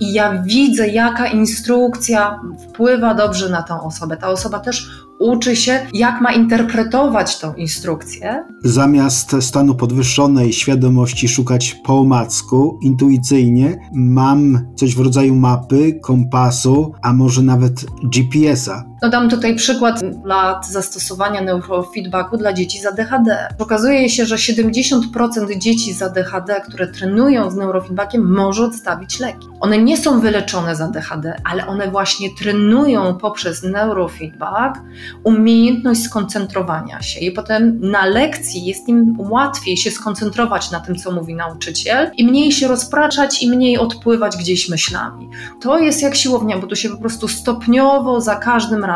I 0.00 0.12
ja 0.12 0.42
widzę, 0.42 0.88
jaka 0.88 1.26
instrukcja 1.26 2.40
wpływa 2.68 3.14
dobrze 3.14 3.48
na 3.48 3.62
tą 3.62 3.82
osobę. 3.82 4.16
Ta 4.16 4.28
osoba 4.28 4.58
też 4.58 4.90
uczy 5.18 5.56
się, 5.56 5.86
jak 5.92 6.20
ma 6.20 6.32
interpretować 6.32 7.38
tą 7.38 7.54
instrukcję. 7.54 8.44
Zamiast 8.64 9.36
stanu 9.40 9.74
podwyższonej 9.74 10.52
świadomości 10.52 11.28
szukać 11.28 11.74
po 11.84 11.98
omacku, 11.98 12.78
intuicyjnie, 12.82 13.78
mam 13.94 14.66
coś 14.76 14.96
w 14.96 15.00
rodzaju 15.00 15.34
mapy, 15.34 16.00
kompasu, 16.02 16.92
a 17.02 17.12
może 17.12 17.42
nawet 17.42 17.86
GPS-a. 18.04 18.91
No 19.02 19.08
dam 19.08 19.30
tutaj 19.30 19.54
przykład 19.54 20.00
lat 20.24 20.66
zastosowania 20.66 21.40
neurofeedbacku 21.40 22.36
dla 22.36 22.52
dzieci 22.52 22.80
z 22.80 22.86
ADHD. 22.86 23.48
Okazuje 23.58 24.08
się, 24.08 24.26
że 24.26 24.36
70% 24.36 25.58
dzieci 25.58 25.92
z 25.92 26.02
ADHD, 26.02 26.60
które 26.60 26.86
trenują 26.86 27.50
z 27.50 27.56
neurofeedbackiem, 27.56 28.32
może 28.32 28.64
odstawić 28.64 29.20
leki. 29.20 29.46
One 29.60 29.78
nie 29.78 29.96
są 29.96 30.20
wyleczone 30.20 30.76
z 30.76 30.80
ADHD, 30.80 31.40
ale 31.44 31.66
one 31.66 31.90
właśnie 31.90 32.28
trenują 32.38 33.14
poprzez 33.14 33.62
neurofeedback 33.62 34.80
umiejętność 35.24 36.02
skoncentrowania 36.02 37.02
się 37.02 37.20
i 37.20 37.30
potem 37.30 37.80
na 37.80 38.06
lekcji 38.06 38.64
jest 38.64 38.88
im 38.88 39.16
łatwiej 39.18 39.76
się 39.76 39.90
skoncentrować 39.90 40.70
na 40.70 40.80
tym, 40.80 40.96
co 40.96 41.12
mówi 41.12 41.34
nauczyciel 41.34 42.10
i 42.16 42.24
mniej 42.24 42.52
się 42.52 42.68
rozpraczać 42.68 43.42
i 43.42 43.50
mniej 43.50 43.78
odpływać 43.78 44.36
gdzieś 44.36 44.68
myślami. 44.68 45.28
To 45.62 45.78
jest 45.78 46.02
jak 46.02 46.14
siłownia, 46.14 46.58
bo 46.58 46.66
tu 46.66 46.76
się 46.76 46.88
po 46.88 46.96
prostu 46.96 47.28
stopniowo 47.28 48.20
za 48.20 48.36
każdym 48.36 48.84
razem, 48.84 48.91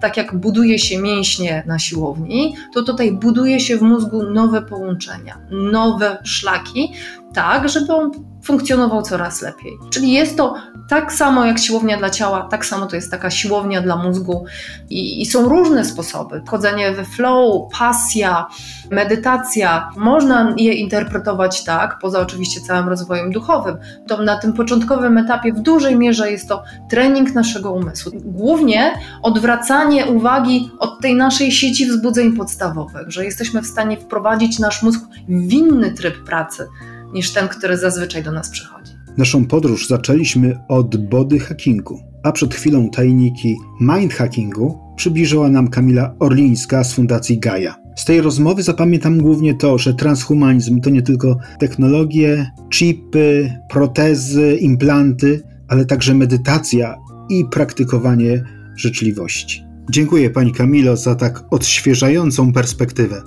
tak 0.00 0.16
jak 0.16 0.34
buduje 0.34 0.78
się 0.78 0.98
mięśnie 0.98 1.62
na 1.66 1.78
siłowni, 1.78 2.54
to 2.74 2.82
tutaj 2.82 3.12
buduje 3.12 3.60
się 3.60 3.76
w 3.76 3.82
mózgu 3.82 4.22
nowe 4.22 4.62
połączenia, 4.62 5.38
nowe 5.50 6.18
szlaki, 6.24 6.92
tak, 7.34 7.68
żeby 7.68 7.94
on 7.94 8.10
funkcjonował 8.44 9.02
coraz 9.02 9.42
lepiej. 9.42 9.78
Czyli 9.90 10.12
jest 10.12 10.36
to 10.36 10.54
tak 10.88 11.12
samo 11.12 11.44
jak 11.44 11.58
siłownia 11.58 11.98
dla 11.98 12.10
ciała, 12.10 12.48
tak 12.50 12.66
samo 12.66 12.86
to 12.86 12.96
jest 12.96 13.10
taka 13.10 13.30
siłownia 13.30 13.82
dla 13.82 13.96
mózgu 13.96 14.44
i, 14.90 15.22
i 15.22 15.26
są 15.26 15.48
różne 15.48 15.84
sposoby. 15.84 16.42
Wchodzenie 16.46 16.92
we 16.92 17.04
flow, 17.04 17.72
pasja, 17.78 18.46
medytacja. 18.90 19.90
Można 19.96 20.54
je 20.56 20.72
interpretować 20.72 21.64
tak, 21.64 21.98
poza 22.00 22.20
oczywiście 22.20 22.60
całym 22.60 22.88
rozwojem 22.88 23.32
duchowym. 23.32 23.76
To 24.08 24.22
na 24.22 24.38
tym 24.38 24.52
początkowym 24.52 25.18
etapie 25.18 25.52
w 25.52 25.60
dużej 25.60 25.98
mierze 25.98 26.30
jest 26.30 26.48
to 26.48 26.62
trening 26.90 27.34
naszego 27.34 27.72
umysłu. 27.72 28.12
Głównie 28.24 28.92
odwracanie 29.22 30.06
uwagi 30.06 30.70
od 30.78 31.00
tej 31.00 31.14
naszej 31.14 31.52
sieci 31.52 31.86
wzbudzeń 31.86 32.36
podstawowych, 32.36 33.10
że 33.10 33.24
jesteśmy 33.24 33.62
w 33.62 33.66
stanie 33.66 33.96
wprowadzić 33.96 34.58
nasz 34.58 34.82
mózg 34.82 35.00
w 35.28 35.52
inny 35.52 35.92
tryb 35.92 36.24
pracy 36.24 36.68
niż 37.14 37.32
ten, 37.32 37.48
który 37.48 37.76
zazwyczaj 37.76 38.22
do 38.22 38.32
nas 38.32 38.50
przychodzi. 38.50 38.92
Naszą 39.16 39.44
podróż 39.44 39.88
zaczęliśmy 39.88 40.58
od 40.68 40.96
body 40.96 41.38
hackingu, 41.38 42.00
a 42.22 42.32
przed 42.32 42.54
chwilą 42.54 42.90
tajniki 42.90 43.56
mind 43.80 44.12
hackingu 44.12 44.78
przybliżyła 44.96 45.48
nam 45.48 45.68
Kamila 45.68 46.14
Orlińska 46.18 46.84
z 46.84 46.94
Fundacji 46.94 47.38
Gaia. 47.38 47.74
Z 47.96 48.04
tej 48.04 48.20
rozmowy 48.20 48.62
zapamiętam 48.62 49.18
głównie 49.18 49.54
to, 49.54 49.78
że 49.78 49.94
transhumanizm 49.94 50.80
to 50.80 50.90
nie 50.90 51.02
tylko 51.02 51.36
technologie, 51.58 52.50
chipy, 52.72 53.52
protezy, 53.70 54.56
implanty, 54.56 55.42
ale 55.68 55.84
także 55.84 56.14
medytacja 56.14 56.96
i 57.28 57.44
praktykowanie 57.50 58.44
życzliwości. 58.76 59.64
Dziękuję 59.90 60.30
Pani 60.30 60.52
Kamilo 60.52 60.96
za 60.96 61.14
tak 61.14 61.44
odświeżającą 61.50 62.52
perspektywę. 62.52 63.22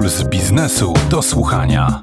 Puls 0.00 0.24
biznesu 0.28 0.94
do 1.10 1.22
słuchania. 1.22 2.02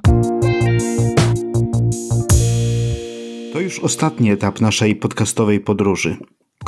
To 3.54 3.60
już 3.60 3.80
ostatni 3.80 4.32
etap 4.32 4.62
naszej 4.62 4.96
podcastowej 4.96 5.60
podróży. 5.60 6.18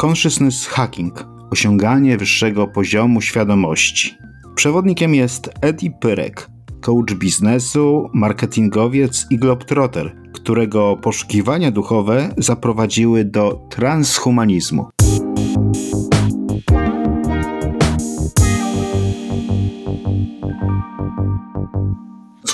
Consciousness 0.04 0.68
Hacking 0.68 1.26
osiąganie 1.52 2.18
wyższego 2.18 2.68
poziomu 2.68 3.22
świadomości. 3.22 4.16
Przewodnikiem 4.56 5.16
jest 5.16 5.50
Eddie 5.62 5.92
Pyrek, 5.92 6.50
coach 6.82 7.14
biznesu, 7.14 8.10
marketingowiec 8.14 9.26
i 9.30 9.38
globetrotter, 9.38 10.16
którego 10.34 10.98
poszukiwania 10.98 11.72
duchowe 11.72 12.34
zaprowadziły 12.38 13.26
do 13.26 13.62
transhumanizmu. 13.70 14.90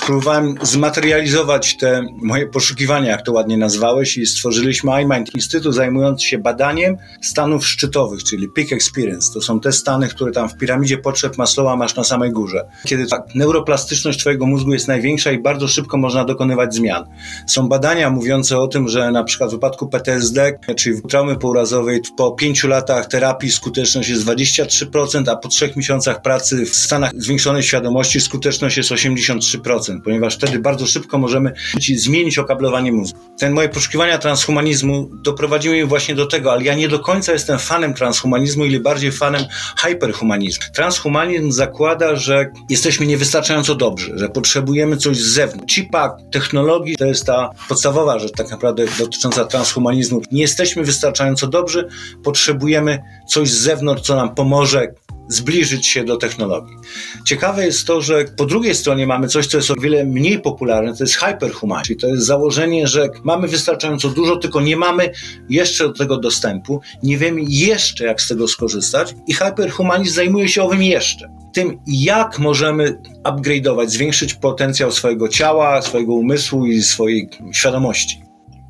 Próbowałem 0.06 0.54
zmaterializować 0.62 1.76
te 1.76 2.02
moje 2.22 2.46
poszukiwania, 2.46 3.10
jak 3.10 3.22
to 3.22 3.32
ładnie 3.32 3.58
nazwałeś, 3.58 4.18
i 4.18 4.26
stworzyliśmy 4.26 5.02
iMind, 5.02 5.34
instytut 5.34 5.74
zajmujący 5.74 6.26
się 6.26 6.38
badaniem 6.38 6.96
stanów 7.22 7.66
szczytowych, 7.66 8.24
czyli 8.24 8.48
peak 8.48 8.72
experience. 8.72 9.32
To 9.32 9.40
są 9.40 9.60
te 9.60 9.72
stany, 9.72 10.08
które 10.08 10.32
tam 10.32 10.48
w 10.48 10.56
piramidzie 10.56 10.98
potrzeb 10.98 11.38
Maslowa 11.38 11.76
masz 11.76 11.96
na 11.96 12.04
samej 12.04 12.30
górze. 12.30 12.64
Kiedy 12.84 13.06
ta 13.06 13.22
neuroplastyczność 13.34 14.18
twojego 14.18 14.46
mózgu 14.46 14.72
jest 14.72 14.88
największa 14.88 15.32
i 15.32 15.38
bardzo 15.38 15.68
szybko 15.68 15.96
można 15.96 16.24
dokonywać 16.24 16.74
zmian. 16.74 17.04
Są 17.46 17.68
badania 17.68 18.10
mówiące 18.10 18.58
o 18.58 18.68
tym, 18.68 18.88
że 18.88 19.10
na 19.10 19.24
przykład 19.24 19.50
w 19.50 19.52
wypadku 19.52 19.88
PTSD, 19.88 20.58
czyli 20.76 21.02
traumy 21.02 21.36
pourazowej, 21.36 22.00
po 22.16 22.32
pięciu 22.32 22.68
latach 22.68 23.06
terapii 23.06 23.50
skuteczność 23.50 24.08
jest 24.08 24.24
23%, 24.24 25.30
a 25.30 25.36
po 25.36 25.48
trzech 25.48 25.76
miesiącach 25.76 26.22
pracy 26.22 26.66
w 26.66 26.76
stanach 26.76 27.10
zwiększonej 27.14 27.62
świadomości 27.62 28.20
skuteczność 28.20 28.76
jest 28.76 28.90
83%, 28.90 29.95
ponieważ 30.00 30.34
wtedy 30.34 30.58
bardzo 30.58 30.86
szybko 30.86 31.18
możemy 31.18 31.52
zmienić 31.96 32.38
okablowanie 32.38 32.92
mózgu. 32.92 33.18
Ten 33.38 33.52
moje 33.52 33.68
poszukiwania 33.68 34.18
transhumanizmu 34.18 35.10
doprowadziły 35.24 35.74
mnie 35.74 35.86
właśnie 35.86 36.14
do 36.14 36.26
tego, 36.26 36.52
ale 36.52 36.64
ja 36.64 36.74
nie 36.74 36.88
do 36.88 36.98
końca 36.98 37.32
jestem 37.32 37.58
fanem 37.58 37.94
transhumanizmu, 37.94 38.64
ile 38.64 38.80
bardziej 38.80 39.12
fanem 39.12 39.44
hyperhumanizmu. 39.78 40.64
Transhumanizm 40.74 41.52
zakłada, 41.52 42.16
że 42.16 42.50
jesteśmy 42.70 43.06
niewystarczająco 43.06 43.74
dobrzy, 43.74 44.12
że 44.18 44.28
potrzebujemy 44.28 44.96
coś 44.96 45.16
z 45.16 45.26
zewnątrz. 45.26 45.74
Chipa 45.74 46.16
technologii 46.32 46.96
to 46.96 47.04
jest 47.04 47.26
ta 47.26 47.50
podstawowa 47.68 48.18
rzecz 48.18 48.32
tak 48.32 48.50
naprawdę 48.50 48.84
dotycząca 48.98 49.44
transhumanizmu. 49.44 50.22
Nie 50.32 50.42
jesteśmy 50.42 50.84
wystarczająco 50.84 51.46
dobrzy, 51.46 51.88
potrzebujemy 52.24 52.98
coś 53.28 53.50
z 53.50 53.58
zewnątrz, 53.58 54.02
co 54.02 54.16
nam 54.16 54.34
pomoże 54.34 54.94
zbliżyć 55.28 55.86
się 55.86 56.04
do 56.04 56.16
technologii. 56.16 56.76
Ciekawe 57.24 57.66
jest 57.66 57.86
to, 57.86 58.00
że 58.00 58.24
po 58.36 58.44
drugiej 58.44 58.74
stronie 58.74 59.06
mamy 59.06 59.28
coś, 59.28 59.46
co 59.46 59.56
jest 59.56 59.70
o 59.70 59.74
wiele 59.80 60.04
mniej 60.04 60.40
popularne, 60.40 60.96
to 60.96 61.04
jest 61.04 61.14
hyperhumanizm, 61.14 61.86
czyli 61.86 62.00
to 62.00 62.08
jest 62.08 62.26
założenie, 62.26 62.86
że 62.86 63.08
mamy 63.24 63.48
wystarczająco 63.48 64.08
dużo, 64.08 64.36
tylko 64.36 64.60
nie 64.60 64.76
mamy 64.76 65.10
jeszcze 65.48 65.84
do 65.84 65.92
tego 65.92 66.16
dostępu, 66.16 66.80
nie 67.02 67.18
wiemy 67.18 67.40
jeszcze 67.48 68.04
jak 68.04 68.20
z 68.20 68.28
tego 68.28 68.48
skorzystać 68.48 69.14
i 69.26 69.34
hyperhumanizm 69.34 70.14
zajmuje 70.14 70.48
się 70.48 70.62
owym 70.62 70.82
jeszcze. 70.82 71.28
Tym, 71.54 71.78
jak 71.86 72.38
możemy 72.38 72.98
upgrade'ować, 73.24 73.88
zwiększyć 73.88 74.34
potencjał 74.34 74.92
swojego 74.92 75.28
ciała, 75.28 75.82
swojego 75.82 76.14
umysłu 76.14 76.66
i 76.66 76.82
swojej 76.82 77.28
świadomości. 77.52 78.22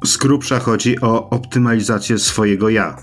Z 0.05 0.17
grubsza 0.17 0.59
chodzi 0.59 1.01
o 1.01 1.31
optymalizację 1.31 2.19
swojego 2.19 2.69
ja. 2.69 2.97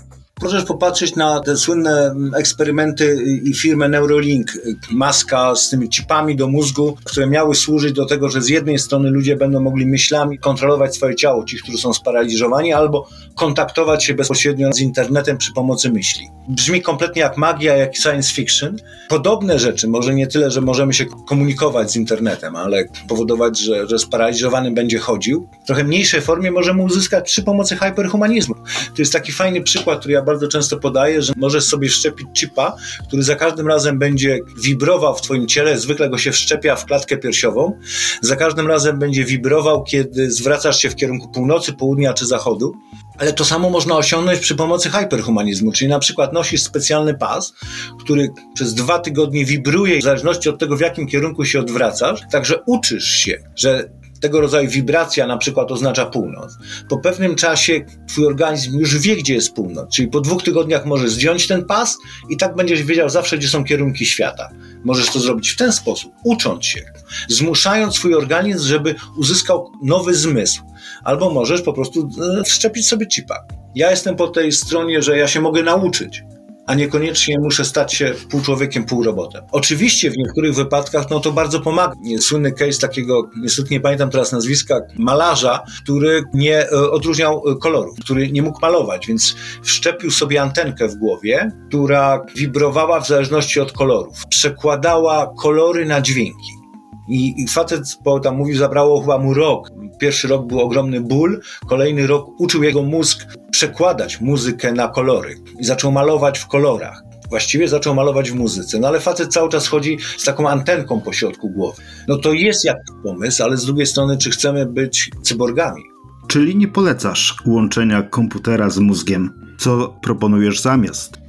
Możesz 0.44 0.64
popatrzeć 0.64 1.16
na 1.16 1.40
te 1.40 1.56
słynne 1.56 2.14
eksperymenty 2.36 3.16
i 3.44 3.54
firmę 3.54 3.88
Neurolink, 3.88 4.52
maska 4.90 5.54
z 5.54 5.68
tymi 5.68 5.88
chipami 5.88 6.36
do 6.36 6.48
mózgu, 6.48 6.96
które 7.04 7.26
miały 7.26 7.54
służyć 7.54 7.92
do 7.92 8.06
tego, 8.06 8.28
że 8.28 8.42
z 8.42 8.48
jednej 8.48 8.78
strony 8.78 9.10
ludzie 9.10 9.36
będą 9.36 9.60
mogli 9.60 9.86
myślami 9.86 10.38
kontrolować 10.38 10.94
swoje 10.94 11.14
ciało, 11.14 11.44
ci, 11.44 11.58
którzy 11.58 11.78
są 11.78 11.92
sparaliżowani, 11.92 12.72
albo 12.72 13.08
kontaktować 13.34 14.04
się 14.04 14.14
bezpośrednio 14.14 14.72
z 14.72 14.80
internetem 14.80 15.38
przy 15.38 15.52
pomocy 15.52 15.90
myśli. 15.90 16.28
Brzmi 16.48 16.82
kompletnie 16.82 17.22
jak 17.22 17.36
magia, 17.36 17.76
jak 17.76 17.96
science 17.96 18.32
fiction. 18.32 18.76
Podobne 19.08 19.58
rzeczy, 19.58 19.88
może 19.88 20.14
nie 20.14 20.26
tyle, 20.26 20.50
że 20.50 20.60
możemy 20.60 20.94
się 20.94 21.06
komunikować 21.28 21.90
z 21.90 21.96
internetem, 21.96 22.56
ale 22.56 22.84
powodować, 23.08 23.58
że, 23.58 23.88
że 23.88 23.98
sparaliżowany 23.98 24.70
będzie 24.70 24.98
chodził. 24.98 25.48
W 25.62 25.66
trochę 25.66 25.84
mniejszej 25.84 26.20
formie 26.20 26.50
możemy 26.50 26.82
uzyskać 26.82 27.24
przy 27.24 27.42
pomocy 27.42 27.76
hyperhumanizmu. 27.76 28.54
To 28.94 28.98
jest 28.98 29.12
taki 29.12 29.32
fajny 29.32 29.62
przykład, 29.62 29.98
który 29.98 30.14
ja 30.14 30.22
bardzo 30.22 30.33
często 30.48 30.76
podaję, 30.76 31.22
że 31.22 31.32
możesz 31.36 31.64
sobie 31.64 31.88
wszczepić 31.88 32.26
chipa, 32.38 32.76
który 33.08 33.22
za 33.22 33.36
każdym 33.36 33.68
razem 33.68 33.98
będzie 33.98 34.38
wibrował 34.62 35.16
w 35.16 35.20
twoim 35.20 35.48
ciele, 35.48 35.78
zwykle 35.78 36.10
go 36.10 36.18
się 36.18 36.32
wszczepia 36.32 36.76
w 36.76 36.84
klatkę 36.84 37.16
piersiową, 37.16 37.78
za 38.20 38.36
każdym 38.36 38.66
razem 38.66 38.98
będzie 38.98 39.24
wibrował, 39.24 39.84
kiedy 39.84 40.30
zwracasz 40.30 40.78
się 40.78 40.90
w 40.90 40.96
kierunku 40.96 41.28
północy, 41.28 41.72
południa 41.72 42.12
czy 42.12 42.26
zachodu. 42.26 42.74
Ale 43.18 43.32
to 43.32 43.44
samo 43.44 43.70
można 43.70 43.96
osiągnąć 43.96 44.40
przy 44.40 44.54
pomocy 44.54 44.90
hyperhumanizmu, 44.90 45.72
czyli 45.72 45.90
na 45.90 45.98
przykład 45.98 46.32
nosisz 46.32 46.62
specjalny 46.62 47.14
pas, 47.14 47.54
który 48.00 48.28
przez 48.54 48.74
dwa 48.74 48.98
tygodnie 48.98 49.44
wibruje 49.44 50.00
w 50.00 50.02
zależności 50.02 50.48
od 50.48 50.58
tego, 50.58 50.76
w 50.76 50.80
jakim 50.80 51.06
kierunku 51.06 51.44
się 51.44 51.60
odwracasz, 51.60 52.20
także 52.30 52.62
uczysz 52.66 53.04
się, 53.04 53.42
że 53.56 53.88
tego 54.24 54.40
rodzaju 54.40 54.70
wibracja 54.70 55.26
na 55.26 55.36
przykład 55.36 55.72
oznacza 55.72 56.06
północ. 56.06 56.58
Po 56.88 56.98
pewnym 56.98 57.34
czasie 57.34 57.84
twój 58.08 58.26
organizm 58.26 58.78
już 58.78 58.98
wie, 58.98 59.16
gdzie 59.16 59.34
jest 59.34 59.54
północ, 59.54 59.94
czyli 59.94 60.08
po 60.08 60.20
dwóch 60.20 60.42
tygodniach 60.42 60.86
możesz 60.86 61.10
zdjąć 61.10 61.46
ten 61.46 61.64
pas 61.64 61.98
i 62.30 62.36
tak 62.36 62.56
będziesz 62.56 62.82
wiedział 62.82 63.08
zawsze, 63.08 63.38
gdzie 63.38 63.48
są 63.48 63.64
kierunki 63.64 64.06
świata. 64.06 64.48
Możesz 64.84 65.10
to 65.10 65.20
zrobić 65.20 65.50
w 65.50 65.56
ten 65.56 65.72
sposób, 65.72 66.12
ucząc 66.24 66.64
się, 66.64 66.80
zmuszając 67.28 67.94
swój 67.94 68.14
organizm, 68.14 68.68
żeby 68.68 68.94
uzyskał 69.16 69.72
nowy 69.82 70.14
zmysł. 70.14 70.62
Albo 71.04 71.30
możesz 71.30 71.62
po 71.62 71.72
prostu 71.72 72.08
e, 72.40 72.44
wszczepić 72.44 72.88
sobie 72.88 73.06
chipa. 73.06 73.44
Ja 73.74 73.90
jestem 73.90 74.16
po 74.16 74.28
tej 74.28 74.52
stronie, 74.52 75.02
że 75.02 75.18
ja 75.18 75.28
się 75.28 75.40
mogę 75.40 75.62
nauczyć 75.62 76.22
a 76.66 76.74
niekoniecznie 76.74 77.38
muszę 77.38 77.64
stać 77.64 77.94
się 77.94 78.14
pół 78.30 78.40
człowiekiem, 78.40 78.84
pół 78.84 79.04
robotem. 79.04 79.44
Oczywiście 79.52 80.10
w 80.10 80.16
niektórych 80.16 80.54
wypadkach 80.54 81.10
no 81.10 81.20
to 81.20 81.32
bardzo 81.32 81.60
pomaga. 81.60 81.94
Słynny 82.20 82.52
case 82.52 82.80
takiego, 82.80 83.30
niestety 83.42 83.68
nie 83.70 83.80
pamiętam 83.80 84.10
teraz 84.10 84.32
nazwiska, 84.32 84.80
malarza, 84.98 85.62
który 85.82 86.22
nie 86.34 86.70
e, 86.70 86.90
odróżniał 86.90 87.42
e, 87.46 87.56
kolorów, 87.56 87.98
który 88.00 88.32
nie 88.32 88.42
mógł 88.42 88.60
malować, 88.60 89.06
więc 89.06 89.36
wszczepił 89.62 90.10
sobie 90.10 90.42
antenkę 90.42 90.88
w 90.88 90.94
głowie, 90.94 91.50
która 91.68 92.26
wibrowała 92.36 93.00
w 93.00 93.08
zależności 93.08 93.60
od 93.60 93.72
kolorów. 93.72 94.26
Przekładała 94.28 95.34
kolory 95.38 95.86
na 95.86 96.00
dźwięki. 96.00 96.63
I, 97.08 97.42
I 97.42 97.48
facet, 97.48 97.98
bo 98.04 98.20
tam 98.20 98.36
mówił, 98.36 98.56
zabrało 98.56 99.00
chyba 99.00 99.18
mu 99.18 99.34
rok. 99.34 99.70
Pierwszy 100.00 100.28
rok 100.28 100.46
był 100.46 100.60
ogromny 100.60 101.00
ból, 101.00 101.40
kolejny 101.68 102.06
rok 102.06 102.40
uczył 102.40 102.62
jego 102.62 102.82
mózg 102.82 103.26
przekładać 103.50 104.20
muzykę 104.20 104.72
na 104.72 104.88
kolory 104.88 105.34
i 105.60 105.64
zaczął 105.64 105.92
malować 105.92 106.38
w 106.38 106.46
kolorach. 106.46 107.02
Właściwie 107.30 107.68
zaczął 107.68 107.94
malować 107.94 108.30
w 108.30 108.34
muzyce, 108.34 108.78
no 108.78 108.88
ale 108.88 109.00
facet 109.00 109.32
cały 109.32 109.48
czas 109.48 109.66
chodzi 109.66 109.98
z 110.16 110.24
taką 110.24 110.48
antenką 110.48 111.00
po 111.00 111.12
środku 111.12 111.50
głowy. 111.50 111.82
No 112.08 112.18
to 112.18 112.32
jest 112.32 112.64
jakiś 112.64 112.94
pomysł, 113.02 113.42
ale 113.42 113.56
z 113.56 113.64
drugiej 113.64 113.86
strony, 113.86 114.18
czy 114.18 114.30
chcemy 114.30 114.66
być 114.66 115.10
cyborgami? 115.22 115.82
Czyli 116.26 116.56
nie 116.56 116.68
polecasz 116.68 117.36
łączenia 117.46 118.02
komputera 118.02 118.70
z 118.70 118.78
mózgiem. 118.78 119.30
Co 119.58 119.96
proponujesz 120.02 120.60
zamiast? 120.60 121.23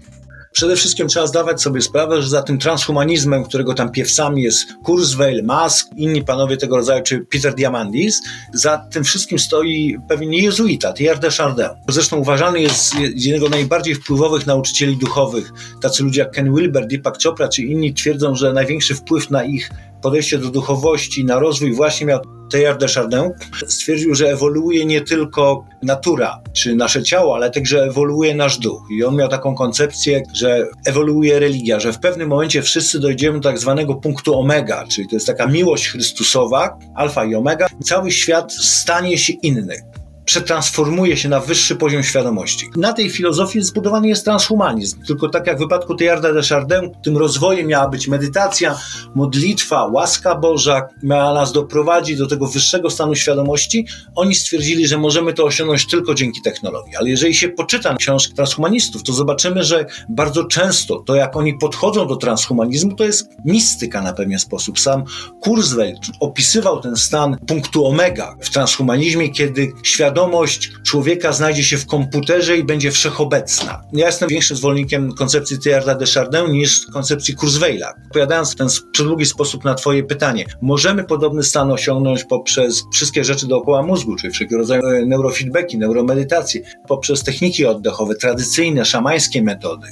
Przede 0.56 0.76
wszystkim 0.76 1.08
trzeba 1.08 1.28
zdawać 1.28 1.62
sobie 1.62 1.82
sprawę, 1.82 2.22
że 2.22 2.30
za 2.30 2.44
tym 2.44 2.58
transhumanizmem, 2.58 3.44
którego 3.44 3.74
tam 3.74 3.92
piewcami 3.92 4.44
jest 4.44 4.68
Kurzweil, 4.84 5.44
Musk, 5.44 5.88
inni 5.96 6.24
panowie 6.24 6.58
tego 6.58 6.78
rodzaju, 6.78 7.04
czy 7.04 7.20
Peter 7.20 7.56
Diamandis, 7.56 8.22
za 8.54 8.78
tym 8.78 9.04
wszystkim 9.04 9.40
stoi 9.40 9.98
pewien 10.10 10.34
jezuita, 10.34 10.94
Thierry 10.94 11.20
de 11.20 11.30
Chardin. 11.30 11.66
Zresztą 11.90 12.18
uważany 12.18 12.62
jest 12.62 12.90
z 12.90 13.26
jednego 13.26 13.48
z 13.48 13.52
najbardziej 13.52 13.96
wpływowych 13.96 14.48
nauczycieli 14.48 14.98
duchowych. 14.98 15.52
Tacy 15.82 16.04
ludzie 16.04 16.22
jak 16.22 16.32
Ken 16.32 16.56
Wilber, 16.56 16.88
Deepak 16.88 17.16
Chopra, 17.24 17.48
czy 17.48 17.62
inni 17.62 17.94
twierdzą, 17.94 18.36
że 18.36 18.54
największy 18.54 18.96
wpływ 18.96 19.30
na 19.30 19.44
ich 19.44 19.70
podejście 20.02 20.38
do 20.38 20.50
duchowości, 20.50 21.26
na 21.26 21.40
rozwój 21.40 21.74
właśnie 21.74 22.06
miał 22.06 22.20
Teilhard 22.52 22.80
de 22.80 22.88
Chardin. 22.88 23.32
Stwierdził, 23.68 24.16
że 24.16 24.32
ewoluuje 24.32 24.86
nie 24.86 25.02
tylko 25.02 25.66
natura, 25.84 26.42
czy 26.54 26.76
nasze 26.76 27.04
ciało, 27.04 27.36
ale 27.36 27.52
także 27.52 27.84
ewoluuje 27.84 28.36
nasz 28.36 28.58
duch. 28.58 28.82
I 28.92 29.04
on 29.04 29.16
miał 29.16 29.30
taką 29.30 29.56
koncepcję, 29.56 30.24
że 30.34 30.68
ewoluuje 30.86 31.40
religia, 31.40 31.80
że 31.80 31.94
w 31.94 32.00
pewnym 32.00 32.30
momencie 32.30 32.62
wszyscy 32.62 33.00
dojdziemy 33.00 33.40
do 33.40 33.50
tak 33.50 33.60
zwanego 33.60 33.96
punktu 33.96 34.40
omega, 34.40 34.86
czyli 34.88 35.08
to 35.08 35.16
jest 35.16 35.28
taka 35.28 35.48
miłość 35.48 35.90
chrystusowa, 35.90 36.78
alfa 36.96 37.26
i 37.26 37.36
omega. 37.36 37.68
Cały 37.84 38.12
świat 38.12 38.54
stanie 38.54 39.18
się 39.18 39.34
inny 39.34 39.95
przetransformuje 40.26 41.18
się 41.18 41.30
na 41.30 41.40
wyższy 41.40 41.76
poziom 41.76 42.04
świadomości. 42.04 42.70
Na 42.76 42.94
tej 42.94 43.10
filozofii 43.10 43.62
zbudowany 43.62 44.08
jest 44.08 44.26
transhumanizm. 44.26 45.04
Tylko 45.08 45.30
tak 45.30 45.48
jak 45.48 45.58
w 45.58 45.60
wypadku 45.60 45.96
Teilharda 45.96 46.34
de 46.34 46.42
Chardin, 46.42 46.92
tym 47.04 47.18
rozwojem 47.18 47.68
miała 47.68 47.90
być 47.90 48.08
medytacja, 48.08 48.80
modlitwa, 49.16 49.86
łaska 49.86 50.36
Boża, 50.36 50.88
miała 51.04 51.34
nas 51.34 51.52
doprowadzić 51.52 52.18
do 52.18 52.28
tego 52.28 52.48
wyższego 52.48 52.90
stanu 52.90 53.16
świadomości. 53.16 53.88
Oni 54.16 54.36
stwierdzili, 54.36 54.88
że 54.88 54.98
możemy 54.98 55.34
to 55.34 55.44
osiągnąć 55.44 55.88
tylko 55.88 56.14
dzięki 56.14 56.42
technologii. 56.42 56.96
Ale 56.96 57.10
jeżeli 57.10 57.36
się 57.36 57.50
poczyta 57.50 57.96
książki 57.96 58.34
transhumanistów, 58.34 59.04
to 59.04 59.14
zobaczymy, 59.14 59.64
że 59.64 59.86
bardzo 60.10 60.44
często 60.44 61.00
to, 61.00 61.16
jak 61.16 61.36
oni 61.36 61.58
podchodzą 61.58 62.08
do 62.08 62.16
transhumanizmu, 62.16 62.96
to 62.96 63.04
jest 63.04 63.30
mistyka 63.46 64.02
na 64.02 64.14
pewien 64.14 64.40
sposób. 64.40 64.80
Sam 64.80 65.04
Kurzweil 65.42 65.96
opisywał 66.20 66.82
ten 66.82 66.96
stan 66.96 67.38
punktu 67.48 67.88
omega 67.88 68.36
w 68.42 68.50
transhumanizmie, 68.50 69.30
kiedy 69.30 69.72
świat 69.84 70.15
świadomość 70.16 70.72
człowieka 70.84 71.32
znajdzie 71.32 71.64
się 71.64 71.78
w 71.78 71.86
komputerze 71.86 72.58
i 72.58 72.64
będzie 72.64 72.92
wszechobecna. 72.92 73.82
Ja 73.94 74.06
jestem 74.06 74.30
większym 74.30 74.58
zwolennikiem 74.58 75.14
koncepcji 75.14 75.60
Teilharda 75.60 75.96
de 75.96 76.06
Chardin 76.06 76.52
niż 76.52 76.86
koncepcji 76.94 77.36
Kurzweila. 77.36 77.94
Odpowiadając 78.06 78.52
w 78.52 78.56
ten 78.56 78.68
przedługi 78.92 79.26
sposób 79.26 79.64
na 79.64 79.74
twoje 79.74 80.04
pytanie, 80.04 80.46
możemy 80.62 81.04
podobny 81.04 81.44
stan 81.44 81.72
osiągnąć 81.72 82.24
poprzez 82.24 82.84
wszystkie 82.94 83.24
rzeczy 83.24 83.48
dookoła 83.48 83.82
mózgu, 83.84 84.16
czyli 84.16 84.34
wszelkiego 84.34 84.60
rodzaju 84.60 85.06
neurofeedbacki, 85.06 85.78
neuromedytacje, 85.78 86.62
poprzez 86.88 87.24
techniki 87.24 87.66
oddechowe, 87.66 88.16
tradycyjne, 88.16 88.86
szamańskie 88.86 89.42
metody. 89.42 89.88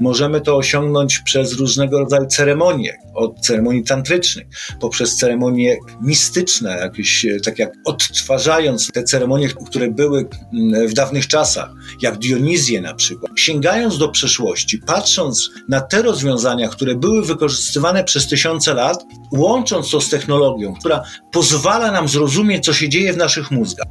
Możemy 0.00 0.40
to 0.40 0.56
osiągnąć 0.56 1.18
przez 1.18 1.52
różnego 1.52 1.98
rodzaju 1.98 2.26
ceremonie, 2.26 2.98
od 3.14 3.40
ceremonii 3.40 3.84
tantrycznych, 3.84 4.46
poprzez 4.80 5.16
ceremonie 5.16 5.76
mistyczne, 6.00 6.78
jakieś 6.80 7.26
tak 7.44 7.58
jak 7.58 7.72
odtwarzając 7.84 8.92
te 8.92 9.02
ceremonie, 9.02 9.48
które 9.66 9.90
były 9.90 10.28
mm, 10.52 10.88
w 10.88 10.92
dawnych 10.92 11.26
czasach, 11.26 11.70
jak 12.02 12.18
Dionizję 12.18 12.80
na 12.80 12.94
przykład, 12.94 13.32
sięgając 13.36 13.98
do 13.98 14.08
przeszłości, 14.08 14.78
patrząc 14.78 15.50
na 15.68 15.80
te 15.80 16.02
rozwiązania, 16.02 16.68
które 16.68 16.94
były 16.94 17.24
wykorzystywane 17.24 18.04
przez 18.04 18.28
tysiące 18.28 18.74
lat, 18.74 19.04
łącząc 19.32 19.90
to 19.90 20.00
z 20.00 20.08
technologią, 20.08 20.74
która 20.74 21.02
pozwala 21.32 21.92
nam 21.92 22.08
zrozumieć, 22.08 22.64
co 22.64 22.72
się 22.72 22.88
dzieje 22.88 23.12
w 23.12 23.16
naszych 23.16 23.50
mózgach. 23.50 23.86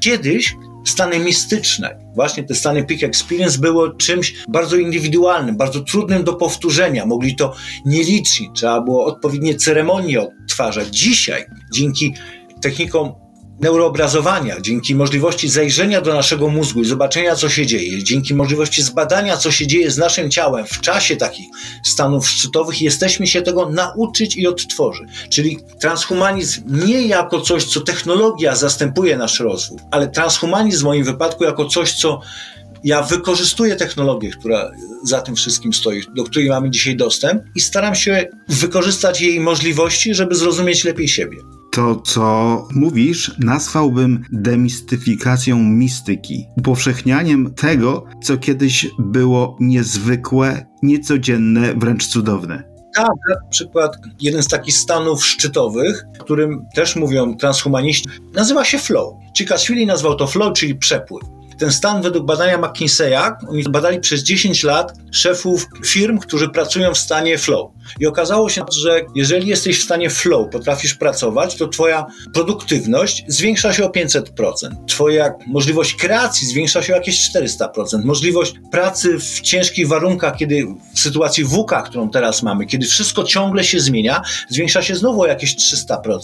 Kiedyś 0.00 0.54
stany 0.86 1.18
mistyczne, 1.18 1.98
właśnie 2.14 2.44
te 2.44 2.54
stany 2.54 2.84
peak 2.84 3.02
experience 3.02 3.58
było 3.58 3.90
czymś 3.90 4.34
bardzo 4.48 4.76
indywidualnym, 4.76 5.56
bardzo 5.56 5.80
trudnym 5.80 6.24
do 6.24 6.32
powtórzenia. 6.32 7.06
Mogli 7.06 7.36
to 7.36 7.54
nieliczni, 7.84 8.50
trzeba 8.54 8.80
było 8.80 9.04
odpowiednie 9.04 9.54
ceremonie 9.54 10.20
odtwarzać. 10.20 10.88
Dzisiaj, 10.88 11.44
dzięki 11.74 12.14
technikom 12.60 13.27
neuroobrazowania, 13.60 14.60
dzięki 14.60 14.94
możliwości 14.94 15.48
zajrzenia 15.48 16.00
do 16.00 16.14
naszego 16.14 16.48
mózgu 16.48 16.80
i 16.80 16.84
zobaczenia, 16.84 17.34
co 17.34 17.48
się 17.48 17.66
dzieje, 17.66 18.02
dzięki 18.02 18.34
możliwości 18.34 18.82
zbadania, 18.82 19.36
co 19.36 19.50
się 19.50 19.66
dzieje 19.66 19.90
z 19.90 19.98
naszym 19.98 20.30
ciałem 20.30 20.66
w 20.66 20.80
czasie 20.80 21.16
takich 21.16 21.46
stanów 21.84 22.28
szczytowych, 22.28 22.82
jesteśmy 22.82 23.26
się 23.26 23.42
tego 23.42 23.70
nauczyć 23.70 24.36
i 24.36 24.46
odtworzyć. 24.46 25.08
Czyli 25.30 25.58
transhumanizm 25.80 26.62
nie 26.66 27.06
jako 27.06 27.40
coś, 27.40 27.64
co 27.64 27.80
technologia 27.80 28.56
zastępuje 28.56 29.16
nasz 29.16 29.40
rozwój, 29.40 29.78
ale 29.90 30.08
transhumanizm 30.08 30.80
w 30.80 30.84
moim 30.84 31.04
wypadku 31.04 31.44
jako 31.44 31.64
coś, 31.64 31.92
co 31.92 32.20
ja 32.84 33.02
wykorzystuję 33.02 33.76
technologię, 33.76 34.30
która 34.30 34.70
za 35.04 35.20
tym 35.20 35.34
wszystkim 35.34 35.72
stoi, 35.72 36.02
do 36.14 36.24
której 36.24 36.48
mamy 36.48 36.70
dzisiaj 36.70 36.96
dostęp 36.96 37.42
i 37.54 37.60
staram 37.60 37.94
się 37.94 38.28
wykorzystać 38.48 39.20
jej 39.20 39.40
możliwości, 39.40 40.14
żeby 40.14 40.34
zrozumieć 40.34 40.84
lepiej 40.84 41.08
siebie. 41.08 41.36
To, 41.72 41.96
co 41.96 42.68
mówisz, 42.74 43.34
nazwałbym 43.38 44.24
demistyfikacją 44.32 45.58
mistyki, 45.58 46.46
upowszechnianiem 46.56 47.54
tego, 47.54 48.04
co 48.22 48.36
kiedyś 48.36 48.86
było 48.98 49.56
niezwykłe, 49.60 50.66
niecodzienne, 50.82 51.74
wręcz 51.74 52.06
cudowne. 52.06 52.62
Tak, 52.94 53.14
na 53.28 53.48
przykład 53.50 53.96
jeden 54.20 54.42
z 54.42 54.48
takich 54.48 54.74
stanów 54.74 55.26
szczytowych, 55.26 56.04
o 56.20 56.24
którym 56.24 56.66
też 56.74 56.96
mówią 56.96 57.36
transhumaniści, 57.36 58.08
nazywa 58.34 58.64
się 58.64 58.78
flow. 58.78 59.14
Cikaswili 59.36 59.86
nazwał 59.86 60.16
to 60.16 60.26
flow, 60.26 60.52
czyli 60.52 60.74
przepływ. 60.74 61.37
Ten 61.58 61.72
stan 61.72 62.02
według 62.02 62.26
badania 62.26 62.58
McKinsey'a, 62.58 63.36
oni 63.48 63.62
badali 63.62 64.00
przez 64.00 64.22
10 64.22 64.64
lat 64.64 64.92
szefów 65.12 65.66
firm, 65.84 66.18
którzy 66.18 66.48
pracują 66.48 66.94
w 66.94 66.98
stanie 66.98 67.38
flow. 67.38 67.70
I 68.00 68.06
okazało 68.06 68.48
się, 68.48 68.64
że 68.82 69.00
jeżeli 69.14 69.48
jesteś 69.48 69.80
w 69.80 69.84
stanie 69.84 70.10
flow, 70.10 70.48
potrafisz 70.52 70.94
pracować, 70.94 71.56
to 71.56 71.68
twoja 71.68 72.06
produktywność 72.34 73.24
zwiększa 73.28 73.72
się 73.72 73.84
o 73.84 73.88
500%. 73.88 74.24
Twoja 74.86 75.34
możliwość 75.46 75.94
kreacji 75.94 76.46
zwiększa 76.46 76.82
się 76.82 76.92
o 76.92 76.96
jakieś 76.96 77.30
400%. 77.30 78.04
Możliwość 78.04 78.54
pracy 78.70 79.18
w 79.18 79.40
ciężkich 79.40 79.88
warunkach, 79.88 80.36
kiedy 80.36 80.66
w 80.94 80.98
sytuacji 80.98 81.44
WK, 81.44 81.82
którą 81.84 82.10
teraz 82.10 82.42
mamy, 82.42 82.66
kiedy 82.66 82.86
wszystko 82.86 83.24
ciągle 83.24 83.64
się 83.64 83.80
zmienia, 83.80 84.22
zwiększa 84.48 84.82
się 84.82 84.96
znowu 84.96 85.20
o 85.20 85.26
jakieś 85.26 85.56
300%. 85.56 86.18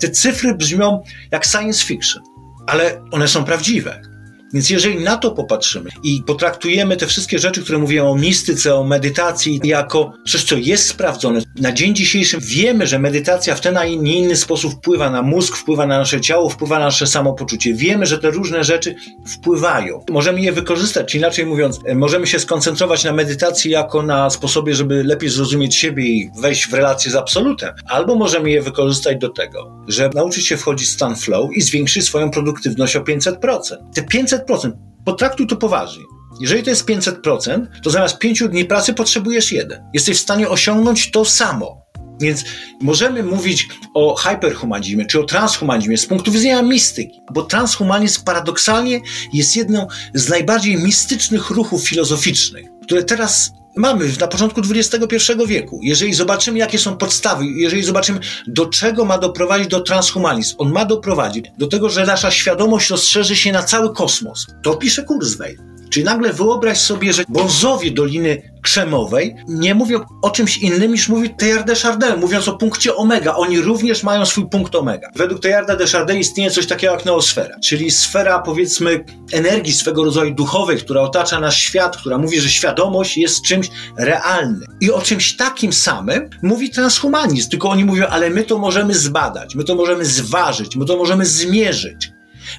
Te 0.00 0.10
cyfry 0.10 0.54
brzmią 0.54 1.02
jak 1.30 1.44
science 1.44 1.84
fiction, 1.84 2.22
ale 2.66 3.02
one 3.10 3.28
są 3.28 3.44
prawdziwe. 3.44 4.11
Więc 4.52 4.70
jeżeli 4.70 5.04
na 5.04 5.16
to 5.16 5.30
popatrzymy 5.30 5.90
i 6.02 6.22
potraktujemy 6.26 6.96
te 6.96 7.06
wszystkie 7.06 7.38
rzeczy, 7.38 7.62
które 7.62 7.78
mówią 7.78 8.10
o 8.10 8.16
mistyce, 8.16 8.74
o 8.74 8.84
medytacji, 8.84 9.60
jako 9.64 10.12
coś, 10.28 10.44
co 10.44 10.56
jest 10.56 10.86
sprawdzone, 10.86 11.40
na 11.60 11.72
dzień 11.72 11.94
dzisiejszy 11.94 12.38
wiemy, 12.40 12.86
że 12.86 12.98
medytacja 12.98 13.54
w 13.54 13.60
ten, 13.60 13.76
a 13.76 13.84
nie 13.84 14.18
inny 14.18 14.36
sposób 14.36 14.74
wpływa 14.74 15.10
na 15.10 15.22
mózg, 15.22 15.56
wpływa 15.56 15.86
na 15.86 15.98
nasze 15.98 16.20
ciało, 16.20 16.48
wpływa 16.48 16.78
na 16.78 16.84
nasze 16.84 17.06
samopoczucie. 17.06 17.74
Wiemy, 17.74 18.06
że 18.06 18.18
te 18.18 18.30
różne 18.30 18.64
rzeczy 18.64 18.94
wpływają. 19.26 20.04
Możemy 20.10 20.40
je 20.40 20.52
wykorzystać, 20.52 21.14
inaczej 21.14 21.46
mówiąc, 21.46 21.80
e, 21.86 21.94
możemy 21.94 22.26
się 22.26 22.40
skoncentrować 22.40 23.04
na 23.04 23.12
medytacji 23.12 23.70
jako 23.70 24.02
na 24.02 24.30
sposobie, 24.30 24.74
żeby 24.74 25.04
lepiej 25.04 25.30
zrozumieć 25.30 25.76
siebie 25.76 26.04
i 26.04 26.30
wejść 26.40 26.68
w 26.68 26.74
relację 26.74 27.10
z 27.10 27.14
absolutem. 27.14 27.74
Albo 27.88 28.14
możemy 28.14 28.50
je 28.50 28.62
wykorzystać 28.62 29.18
do 29.18 29.28
tego, 29.28 29.84
żeby 29.88 30.14
nauczyć 30.14 30.46
się 30.46 30.56
wchodzić 30.56 30.88
w 30.88 30.92
stan 30.92 31.16
flow 31.16 31.50
i 31.56 31.62
zwiększyć 31.62 32.04
swoją 32.04 32.30
produktywność 32.30 32.96
o 32.96 33.00
500%. 33.00 33.76
Te 33.94 34.02
500 34.02 34.41
500%. 34.48 34.72
Potraktuj 35.04 35.46
to 35.46 35.56
poważnie. 35.56 36.04
Jeżeli 36.40 36.62
to 36.62 36.70
jest 36.70 36.88
500%, 36.88 37.66
to 37.82 37.90
zamiast 37.90 38.18
5 38.18 38.42
dni 38.48 38.64
pracy 38.64 38.94
potrzebujesz 38.94 39.52
jeden. 39.52 39.82
Jesteś 39.94 40.16
w 40.16 40.20
stanie 40.20 40.48
osiągnąć 40.48 41.10
to 41.10 41.24
samo. 41.24 41.82
Więc 42.20 42.44
możemy 42.80 43.22
mówić 43.22 43.68
o 43.94 44.14
hyperhumanizmie 44.14 45.06
czy 45.06 45.20
o 45.20 45.24
transhumanizmie 45.24 45.98
z 45.98 46.06
punktu 46.06 46.32
widzenia 46.32 46.62
mistyki, 46.62 47.20
bo 47.32 47.42
transhumanizm 47.42 48.24
paradoksalnie 48.24 49.00
jest 49.32 49.56
jedną 49.56 49.86
z 50.14 50.28
najbardziej 50.28 50.76
mistycznych 50.76 51.50
ruchów 51.50 51.88
filozoficznych, 51.88 52.66
które 52.82 53.04
teraz 53.04 53.52
mamy 53.76 54.12
na 54.20 54.28
początku 54.28 54.60
XXI 54.70 55.32
wieku. 55.46 55.80
Jeżeli 55.82 56.14
zobaczymy, 56.14 56.58
jakie 56.58 56.78
są 56.78 56.96
podstawy, 56.96 57.46
jeżeli 57.46 57.82
zobaczymy, 57.82 58.20
do 58.46 58.66
czego 58.66 59.04
ma 59.04 59.18
doprowadzić 59.18 59.68
do 59.68 59.80
transhumanizm, 59.80 60.54
on 60.58 60.72
ma 60.72 60.84
doprowadzić 60.84 61.44
do 61.58 61.66
tego, 61.66 61.88
że 61.88 62.06
nasza 62.06 62.30
świadomość 62.30 62.90
rozszerzy 62.90 63.36
się 63.36 63.52
na 63.52 63.62
cały 63.62 63.94
kosmos. 63.94 64.46
To 64.62 64.74
pisze 64.74 65.02
Kurzweil. 65.02 65.71
Czyli 65.92 66.04
nagle 66.04 66.32
wyobraź 66.32 66.78
sobie, 66.78 67.12
że 67.12 67.24
bonzowie 67.28 67.90
Doliny 67.90 68.52
Krzemowej 68.62 69.34
nie 69.48 69.74
mówią 69.74 70.00
o 70.22 70.30
czymś 70.30 70.58
innym 70.58 70.92
niż 70.92 71.08
mówi 71.08 71.34
Teilhard 71.34 71.66
de 71.66 71.74
Chardin, 71.74 72.16
mówiąc 72.16 72.48
o 72.48 72.52
punkcie 72.52 72.96
omega. 72.96 73.34
Oni 73.34 73.60
również 73.60 74.02
mają 74.02 74.26
swój 74.26 74.48
punkt 74.48 74.74
omega. 74.74 75.10
Według 75.16 75.40
Teilharda 75.40 75.76
de 75.76 75.86
Chardin 75.86 76.18
istnieje 76.18 76.50
coś 76.50 76.66
takiego 76.66 76.92
jak 76.92 77.04
neosfera, 77.04 77.56
czyli 77.64 77.90
sfera 77.90 78.38
powiedzmy 78.38 79.04
energii 79.32 79.72
swego 79.72 80.04
rodzaju 80.04 80.34
duchowej, 80.34 80.78
która 80.78 81.00
otacza 81.00 81.40
nasz 81.40 81.56
świat, 81.56 81.96
która 81.96 82.18
mówi, 82.18 82.40
że 82.40 82.50
świadomość 82.50 83.16
jest 83.16 83.42
czymś 83.42 83.68
realnym. 83.98 84.66
I 84.80 84.92
o 84.92 85.02
czymś 85.02 85.36
takim 85.36 85.72
samym 85.72 86.30
mówi 86.42 86.70
transhumanizm, 86.70 87.50
tylko 87.50 87.70
oni 87.70 87.84
mówią, 87.84 88.06
ale 88.06 88.30
my 88.30 88.44
to 88.44 88.58
możemy 88.58 88.94
zbadać, 88.94 89.54
my 89.54 89.64
to 89.64 89.74
możemy 89.74 90.04
zważyć, 90.04 90.76
my 90.76 90.84
to 90.84 90.96
możemy 90.96 91.26
zmierzyć. 91.26 92.10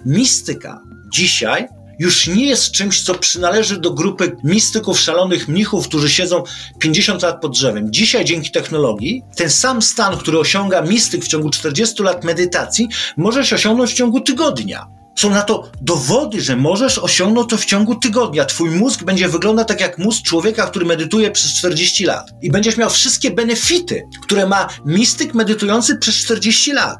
Mistyka 0.06 0.82
dzisiaj 1.14 1.68
już 2.00 2.28
nie 2.28 2.46
jest 2.46 2.72
czymś, 2.72 3.02
co 3.02 3.16
przynależy 3.16 3.80
do 3.80 3.94
grupy 3.94 4.38
mistyków, 4.44 5.00
szalonych 5.00 5.48
mnichów, 5.48 5.88
którzy 5.88 6.10
siedzą 6.10 6.44
50 6.80 7.22
lat 7.22 7.42
pod 7.42 7.52
drzewem. 7.52 7.92
Dzisiaj 7.92 8.26
dzięki 8.26 8.52
technologii 8.52 9.24
ten 9.36 9.50
sam 9.50 9.82
stan, 9.82 10.18
który 10.18 10.40
osiąga 10.40 10.82
mistyk 10.82 11.26
w 11.26 11.28
ciągu 11.28 11.50
40 11.50 12.04
lat 12.04 12.24
medytacji, 12.24 12.88
możesz 13.18 13.54
osiągnąć 13.54 13.92
w 13.92 13.96
ciągu 13.96 14.22
tygodnia. 14.22 14.88
Są 15.16 15.30
na 15.30 15.42
to 15.42 15.72
dowody, 15.82 16.42
że 16.42 16.56
możesz 16.56 17.00
osiągnąć 17.00 17.50
to 17.50 17.58
w 17.58 17.66
ciągu 17.66 17.96
tygodnia. 17.96 18.46
Twój 18.46 18.70
mózg 18.70 19.04
będzie 19.04 19.28
wyglądał 19.28 19.66
tak 19.66 19.82
jak 19.82 19.98
mózg 19.98 20.24
człowieka, 20.24 20.66
który 20.66 20.86
medytuje 20.86 21.32
przez 21.32 21.54
40 21.54 22.06
lat. 22.06 22.32
I 22.42 22.52
będziesz 22.52 22.78
miał 22.78 22.90
wszystkie 22.90 23.32
benefity, 23.32 24.04
które 24.24 24.48
ma 24.48 24.68
mistyk 24.86 25.34
medytujący 25.34 25.98
przez 25.98 26.16
40 26.16 26.72
lat. 26.72 26.98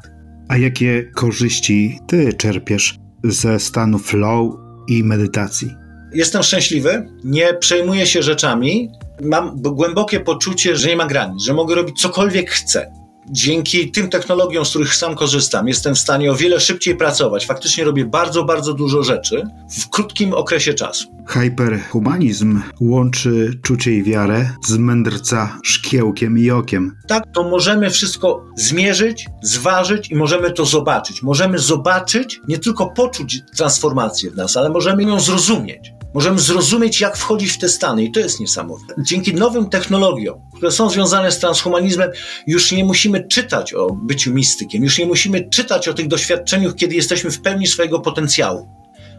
A 0.48 0.56
jakie 0.56 1.04
korzyści 1.14 1.98
ty 2.06 2.32
czerpiesz 2.32 2.98
ze 3.24 3.60
stanu 3.60 3.98
flow 3.98 4.63
i 4.88 5.04
medytacji. 5.04 5.76
Jestem 6.14 6.42
szczęśliwy, 6.42 7.08
nie 7.24 7.54
przejmuję 7.54 8.06
się 8.06 8.22
rzeczami, 8.22 8.90
mam 9.22 9.62
głębokie 9.62 10.20
poczucie, 10.20 10.76
że 10.76 10.88
nie 10.88 10.96
ma 10.96 11.06
granic, 11.06 11.42
że 11.42 11.54
mogę 11.54 11.74
robić 11.74 12.00
cokolwiek 12.00 12.50
chcę 12.50 13.03
dzięki 13.30 13.90
tym 13.90 14.10
technologiom, 14.10 14.64
z 14.64 14.70
których 14.70 14.94
sam 14.94 15.14
korzystam, 15.14 15.68
jestem 15.68 15.94
w 15.94 15.98
stanie 15.98 16.30
o 16.30 16.34
wiele 16.34 16.60
szybciej 16.60 16.96
pracować. 16.96 17.46
Faktycznie 17.46 17.84
robię 17.84 18.04
bardzo, 18.04 18.44
bardzo 18.44 18.74
dużo 18.74 19.02
rzeczy 19.02 19.42
w 19.78 19.88
krótkim 19.88 20.32
okresie 20.32 20.74
czasu. 20.74 21.08
Hyperhumanizm 21.26 22.62
łączy 22.80 23.60
czucie 23.62 23.92
i 23.92 24.02
wiarę 24.02 24.50
z 24.66 24.76
mędrca 24.78 25.58
szkiełkiem 25.62 26.38
i 26.38 26.50
okiem. 26.50 26.96
Tak, 27.08 27.24
to 27.34 27.44
możemy 27.44 27.90
wszystko 27.90 28.44
zmierzyć, 28.56 29.26
zważyć 29.42 30.10
i 30.10 30.16
możemy 30.16 30.50
to 30.50 30.64
zobaczyć. 30.64 31.22
Możemy 31.22 31.58
zobaczyć, 31.58 32.40
nie 32.48 32.58
tylko 32.58 32.86
poczuć 32.86 33.40
transformację 33.56 34.30
w 34.30 34.36
nas, 34.36 34.56
ale 34.56 34.70
możemy 34.70 35.02
ją 35.02 35.20
zrozumieć. 35.20 35.92
Możemy 36.14 36.38
zrozumieć, 36.38 37.00
jak 37.00 37.16
wchodzić 37.16 37.52
w 37.52 37.58
te 37.58 37.68
stany 37.68 38.04
i 38.04 38.12
to 38.12 38.20
jest 38.20 38.40
niesamowite. 38.40 38.94
Dzięki 38.98 39.34
nowym 39.34 39.68
technologiom, 39.68 40.38
które 40.56 40.70
są 40.70 40.90
związane 40.90 41.32
z 41.32 41.38
transhumanizmem, 41.38 42.10
już 42.46 42.72
nie 42.72 42.84
musimy 42.84 43.28
czytać 43.28 43.74
o 43.74 43.86
byciu 43.92 44.34
mistykiem, 44.34 44.82
już 44.82 44.98
nie 44.98 45.06
musimy 45.06 45.48
czytać 45.48 45.88
o 45.88 45.94
tych 45.94 46.08
doświadczeniach, 46.08 46.74
kiedy 46.74 46.94
jesteśmy 46.94 47.30
w 47.30 47.40
pełni 47.40 47.66
swojego 47.66 48.00
potencjału. 48.00 48.68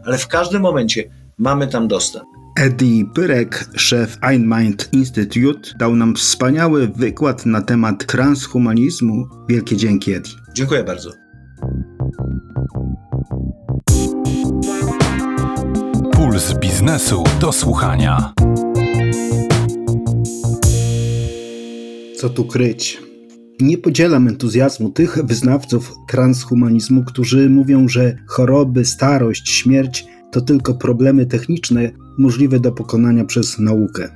ale 0.06 0.18
w 0.18 0.28
każdym 0.28 0.62
momencie 0.62 1.04
mamy 1.38 1.68
tam 1.68 1.88
dostęp. 1.88 2.26
Eddie 2.60 3.06
Pyrek, 3.16 3.70
szef 3.76 4.18
Einmind 4.22 4.90
Institute, 4.94 5.70
dał 5.78 5.96
nam 5.96 6.16
wspaniały 6.16 6.88
wykład 6.88 7.46
na 7.46 7.62
temat 7.62 8.06
transhumanizmu. 8.06 9.28
Wielkie 9.50 9.78
dzięki, 9.78 10.14
Eddie. 10.14 10.34
Dziękuję 10.54 10.84
bardzo. 10.84 11.12
Puls 16.36 16.54
biznesu 16.54 17.24
do 17.42 17.52
słuchania. 17.52 18.34
Co 22.18 22.30
tu 22.30 22.46
kryć? 22.46 23.02
Nie 23.60 23.78
podzielam 23.78 24.28
entuzjazmu 24.28 24.90
tych 24.90 25.26
wyznawców 25.26 25.94
transhumanizmu, 26.08 27.04
którzy 27.04 27.50
mówią, 27.50 27.88
że 27.88 28.16
choroby, 28.28 28.86
starość, 28.86 29.50
śmierć 29.50 30.06
to 30.32 30.42
tylko 30.42 30.74
problemy 30.74 31.26
techniczne 31.26 31.92
możliwe 32.18 32.60
do 32.60 32.72
pokonania 32.72 33.26
przez 33.26 33.60
naukę. 33.60 34.10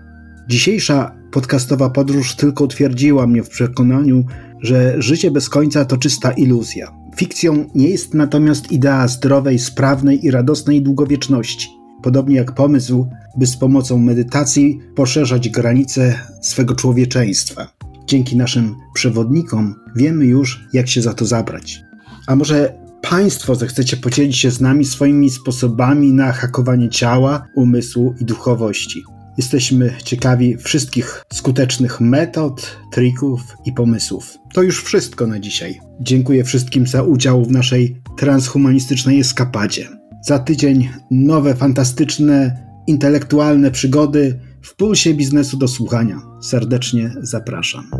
Dzisiejsza 0.49 1.15
podcastowa 1.31 1.89
podróż 1.89 2.35
tylko 2.35 2.63
utwierdziła 2.63 3.27
mnie 3.27 3.43
w 3.43 3.49
przekonaniu, 3.49 4.25
że 4.61 5.01
życie 5.01 5.31
bez 5.31 5.49
końca 5.49 5.85
to 5.85 5.97
czysta 5.97 6.31
iluzja. 6.31 6.91
Fikcją 7.17 7.69
nie 7.75 7.89
jest 7.89 8.13
natomiast 8.13 8.71
idea 8.71 9.07
zdrowej, 9.07 9.59
sprawnej 9.59 10.25
i 10.25 10.31
radosnej 10.31 10.81
długowieczności. 10.81 11.78
Podobnie 12.03 12.35
jak 12.35 12.51
pomysł, 12.51 13.07
by 13.37 13.47
z 13.47 13.57
pomocą 13.57 13.97
medytacji 13.97 14.79
poszerzać 14.95 15.49
granice 15.49 16.19
swego 16.41 16.75
człowieczeństwa. 16.75 17.67
Dzięki 18.07 18.37
naszym 18.37 18.75
przewodnikom 18.93 19.75
wiemy 19.95 20.25
już, 20.25 20.67
jak 20.73 20.89
się 20.89 21.01
za 21.01 21.13
to 21.13 21.25
zabrać. 21.25 21.81
A 22.27 22.35
może 22.35 22.79
Państwo 23.01 23.55
zechcecie 23.55 23.97
podzielić 23.97 24.37
się 24.37 24.51
z 24.51 24.61
nami 24.61 24.85
swoimi 24.85 25.29
sposobami 25.29 26.13
na 26.13 26.31
hakowanie 26.31 26.89
ciała, 26.89 27.47
umysłu 27.55 28.15
i 28.21 28.25
duchowości. 28.25 29.03
Jesteśmy 29.37 29.93
ciekawi 30.03 30.57
wszystkich 30.57 31.23
skutecznych 31.33 32.01
metod, 32.01 32.77
trików 32.91 33.41
i 33.65 33.73
pomysłów. 33.73 34.37
To 34.53 34.61
już 34.61 34.83
wszystko 34.83 35.27
na 35.27 35.39
dzisiaj. 35.39 35.79
Dziękuję 36.01 36.43
wszystkim 36.43 36.87
za 36.87 37.03
udział 37.03 37.45
w 37.45 37.51
naszej 37.51 38.01
transhumanistycznej 38.17 39.19
eskapadzie. 39.19 39.98
Za 40.21 40.39
tydzień 40.39 40.89
nowe, 41.11 41.55
fantastyczne, 41.55 42.57
intelektualne 42.87 43.71
przygody 43.71 44.39
w 44.61 44.75
pulsie 44.75 45.13
biznesu 45.13 45.57
do 45.57 45.67
słuchania. 45.67 46.21
Serdecznie 46.41 47.11
zapraszam. 47.21 47.91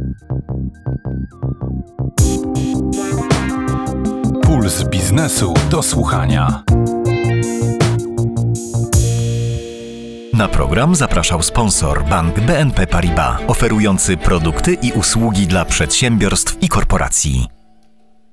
Puls 4.43 4.83
biznesu 4.83 5.53
do 5.71 5.81
słuchania. 5.83 6.63
Na 10.33 10.47
program 10.47 10.95
zapraszał 10.95 11.43
sponsor 11.43 12.05
bank 12.09 12.39
BNP 12.39 12.87
Paribas, 12.87 13.41
oferujący 13.47 14.17
produkty 14.17 14.73
i 14.73 14.91
usługi 14.91 15.47
dla 15.47 15.65
przedsiębiorstw 15.65 16.63
i 16.63 16.67
korporacji. 16.67 17.58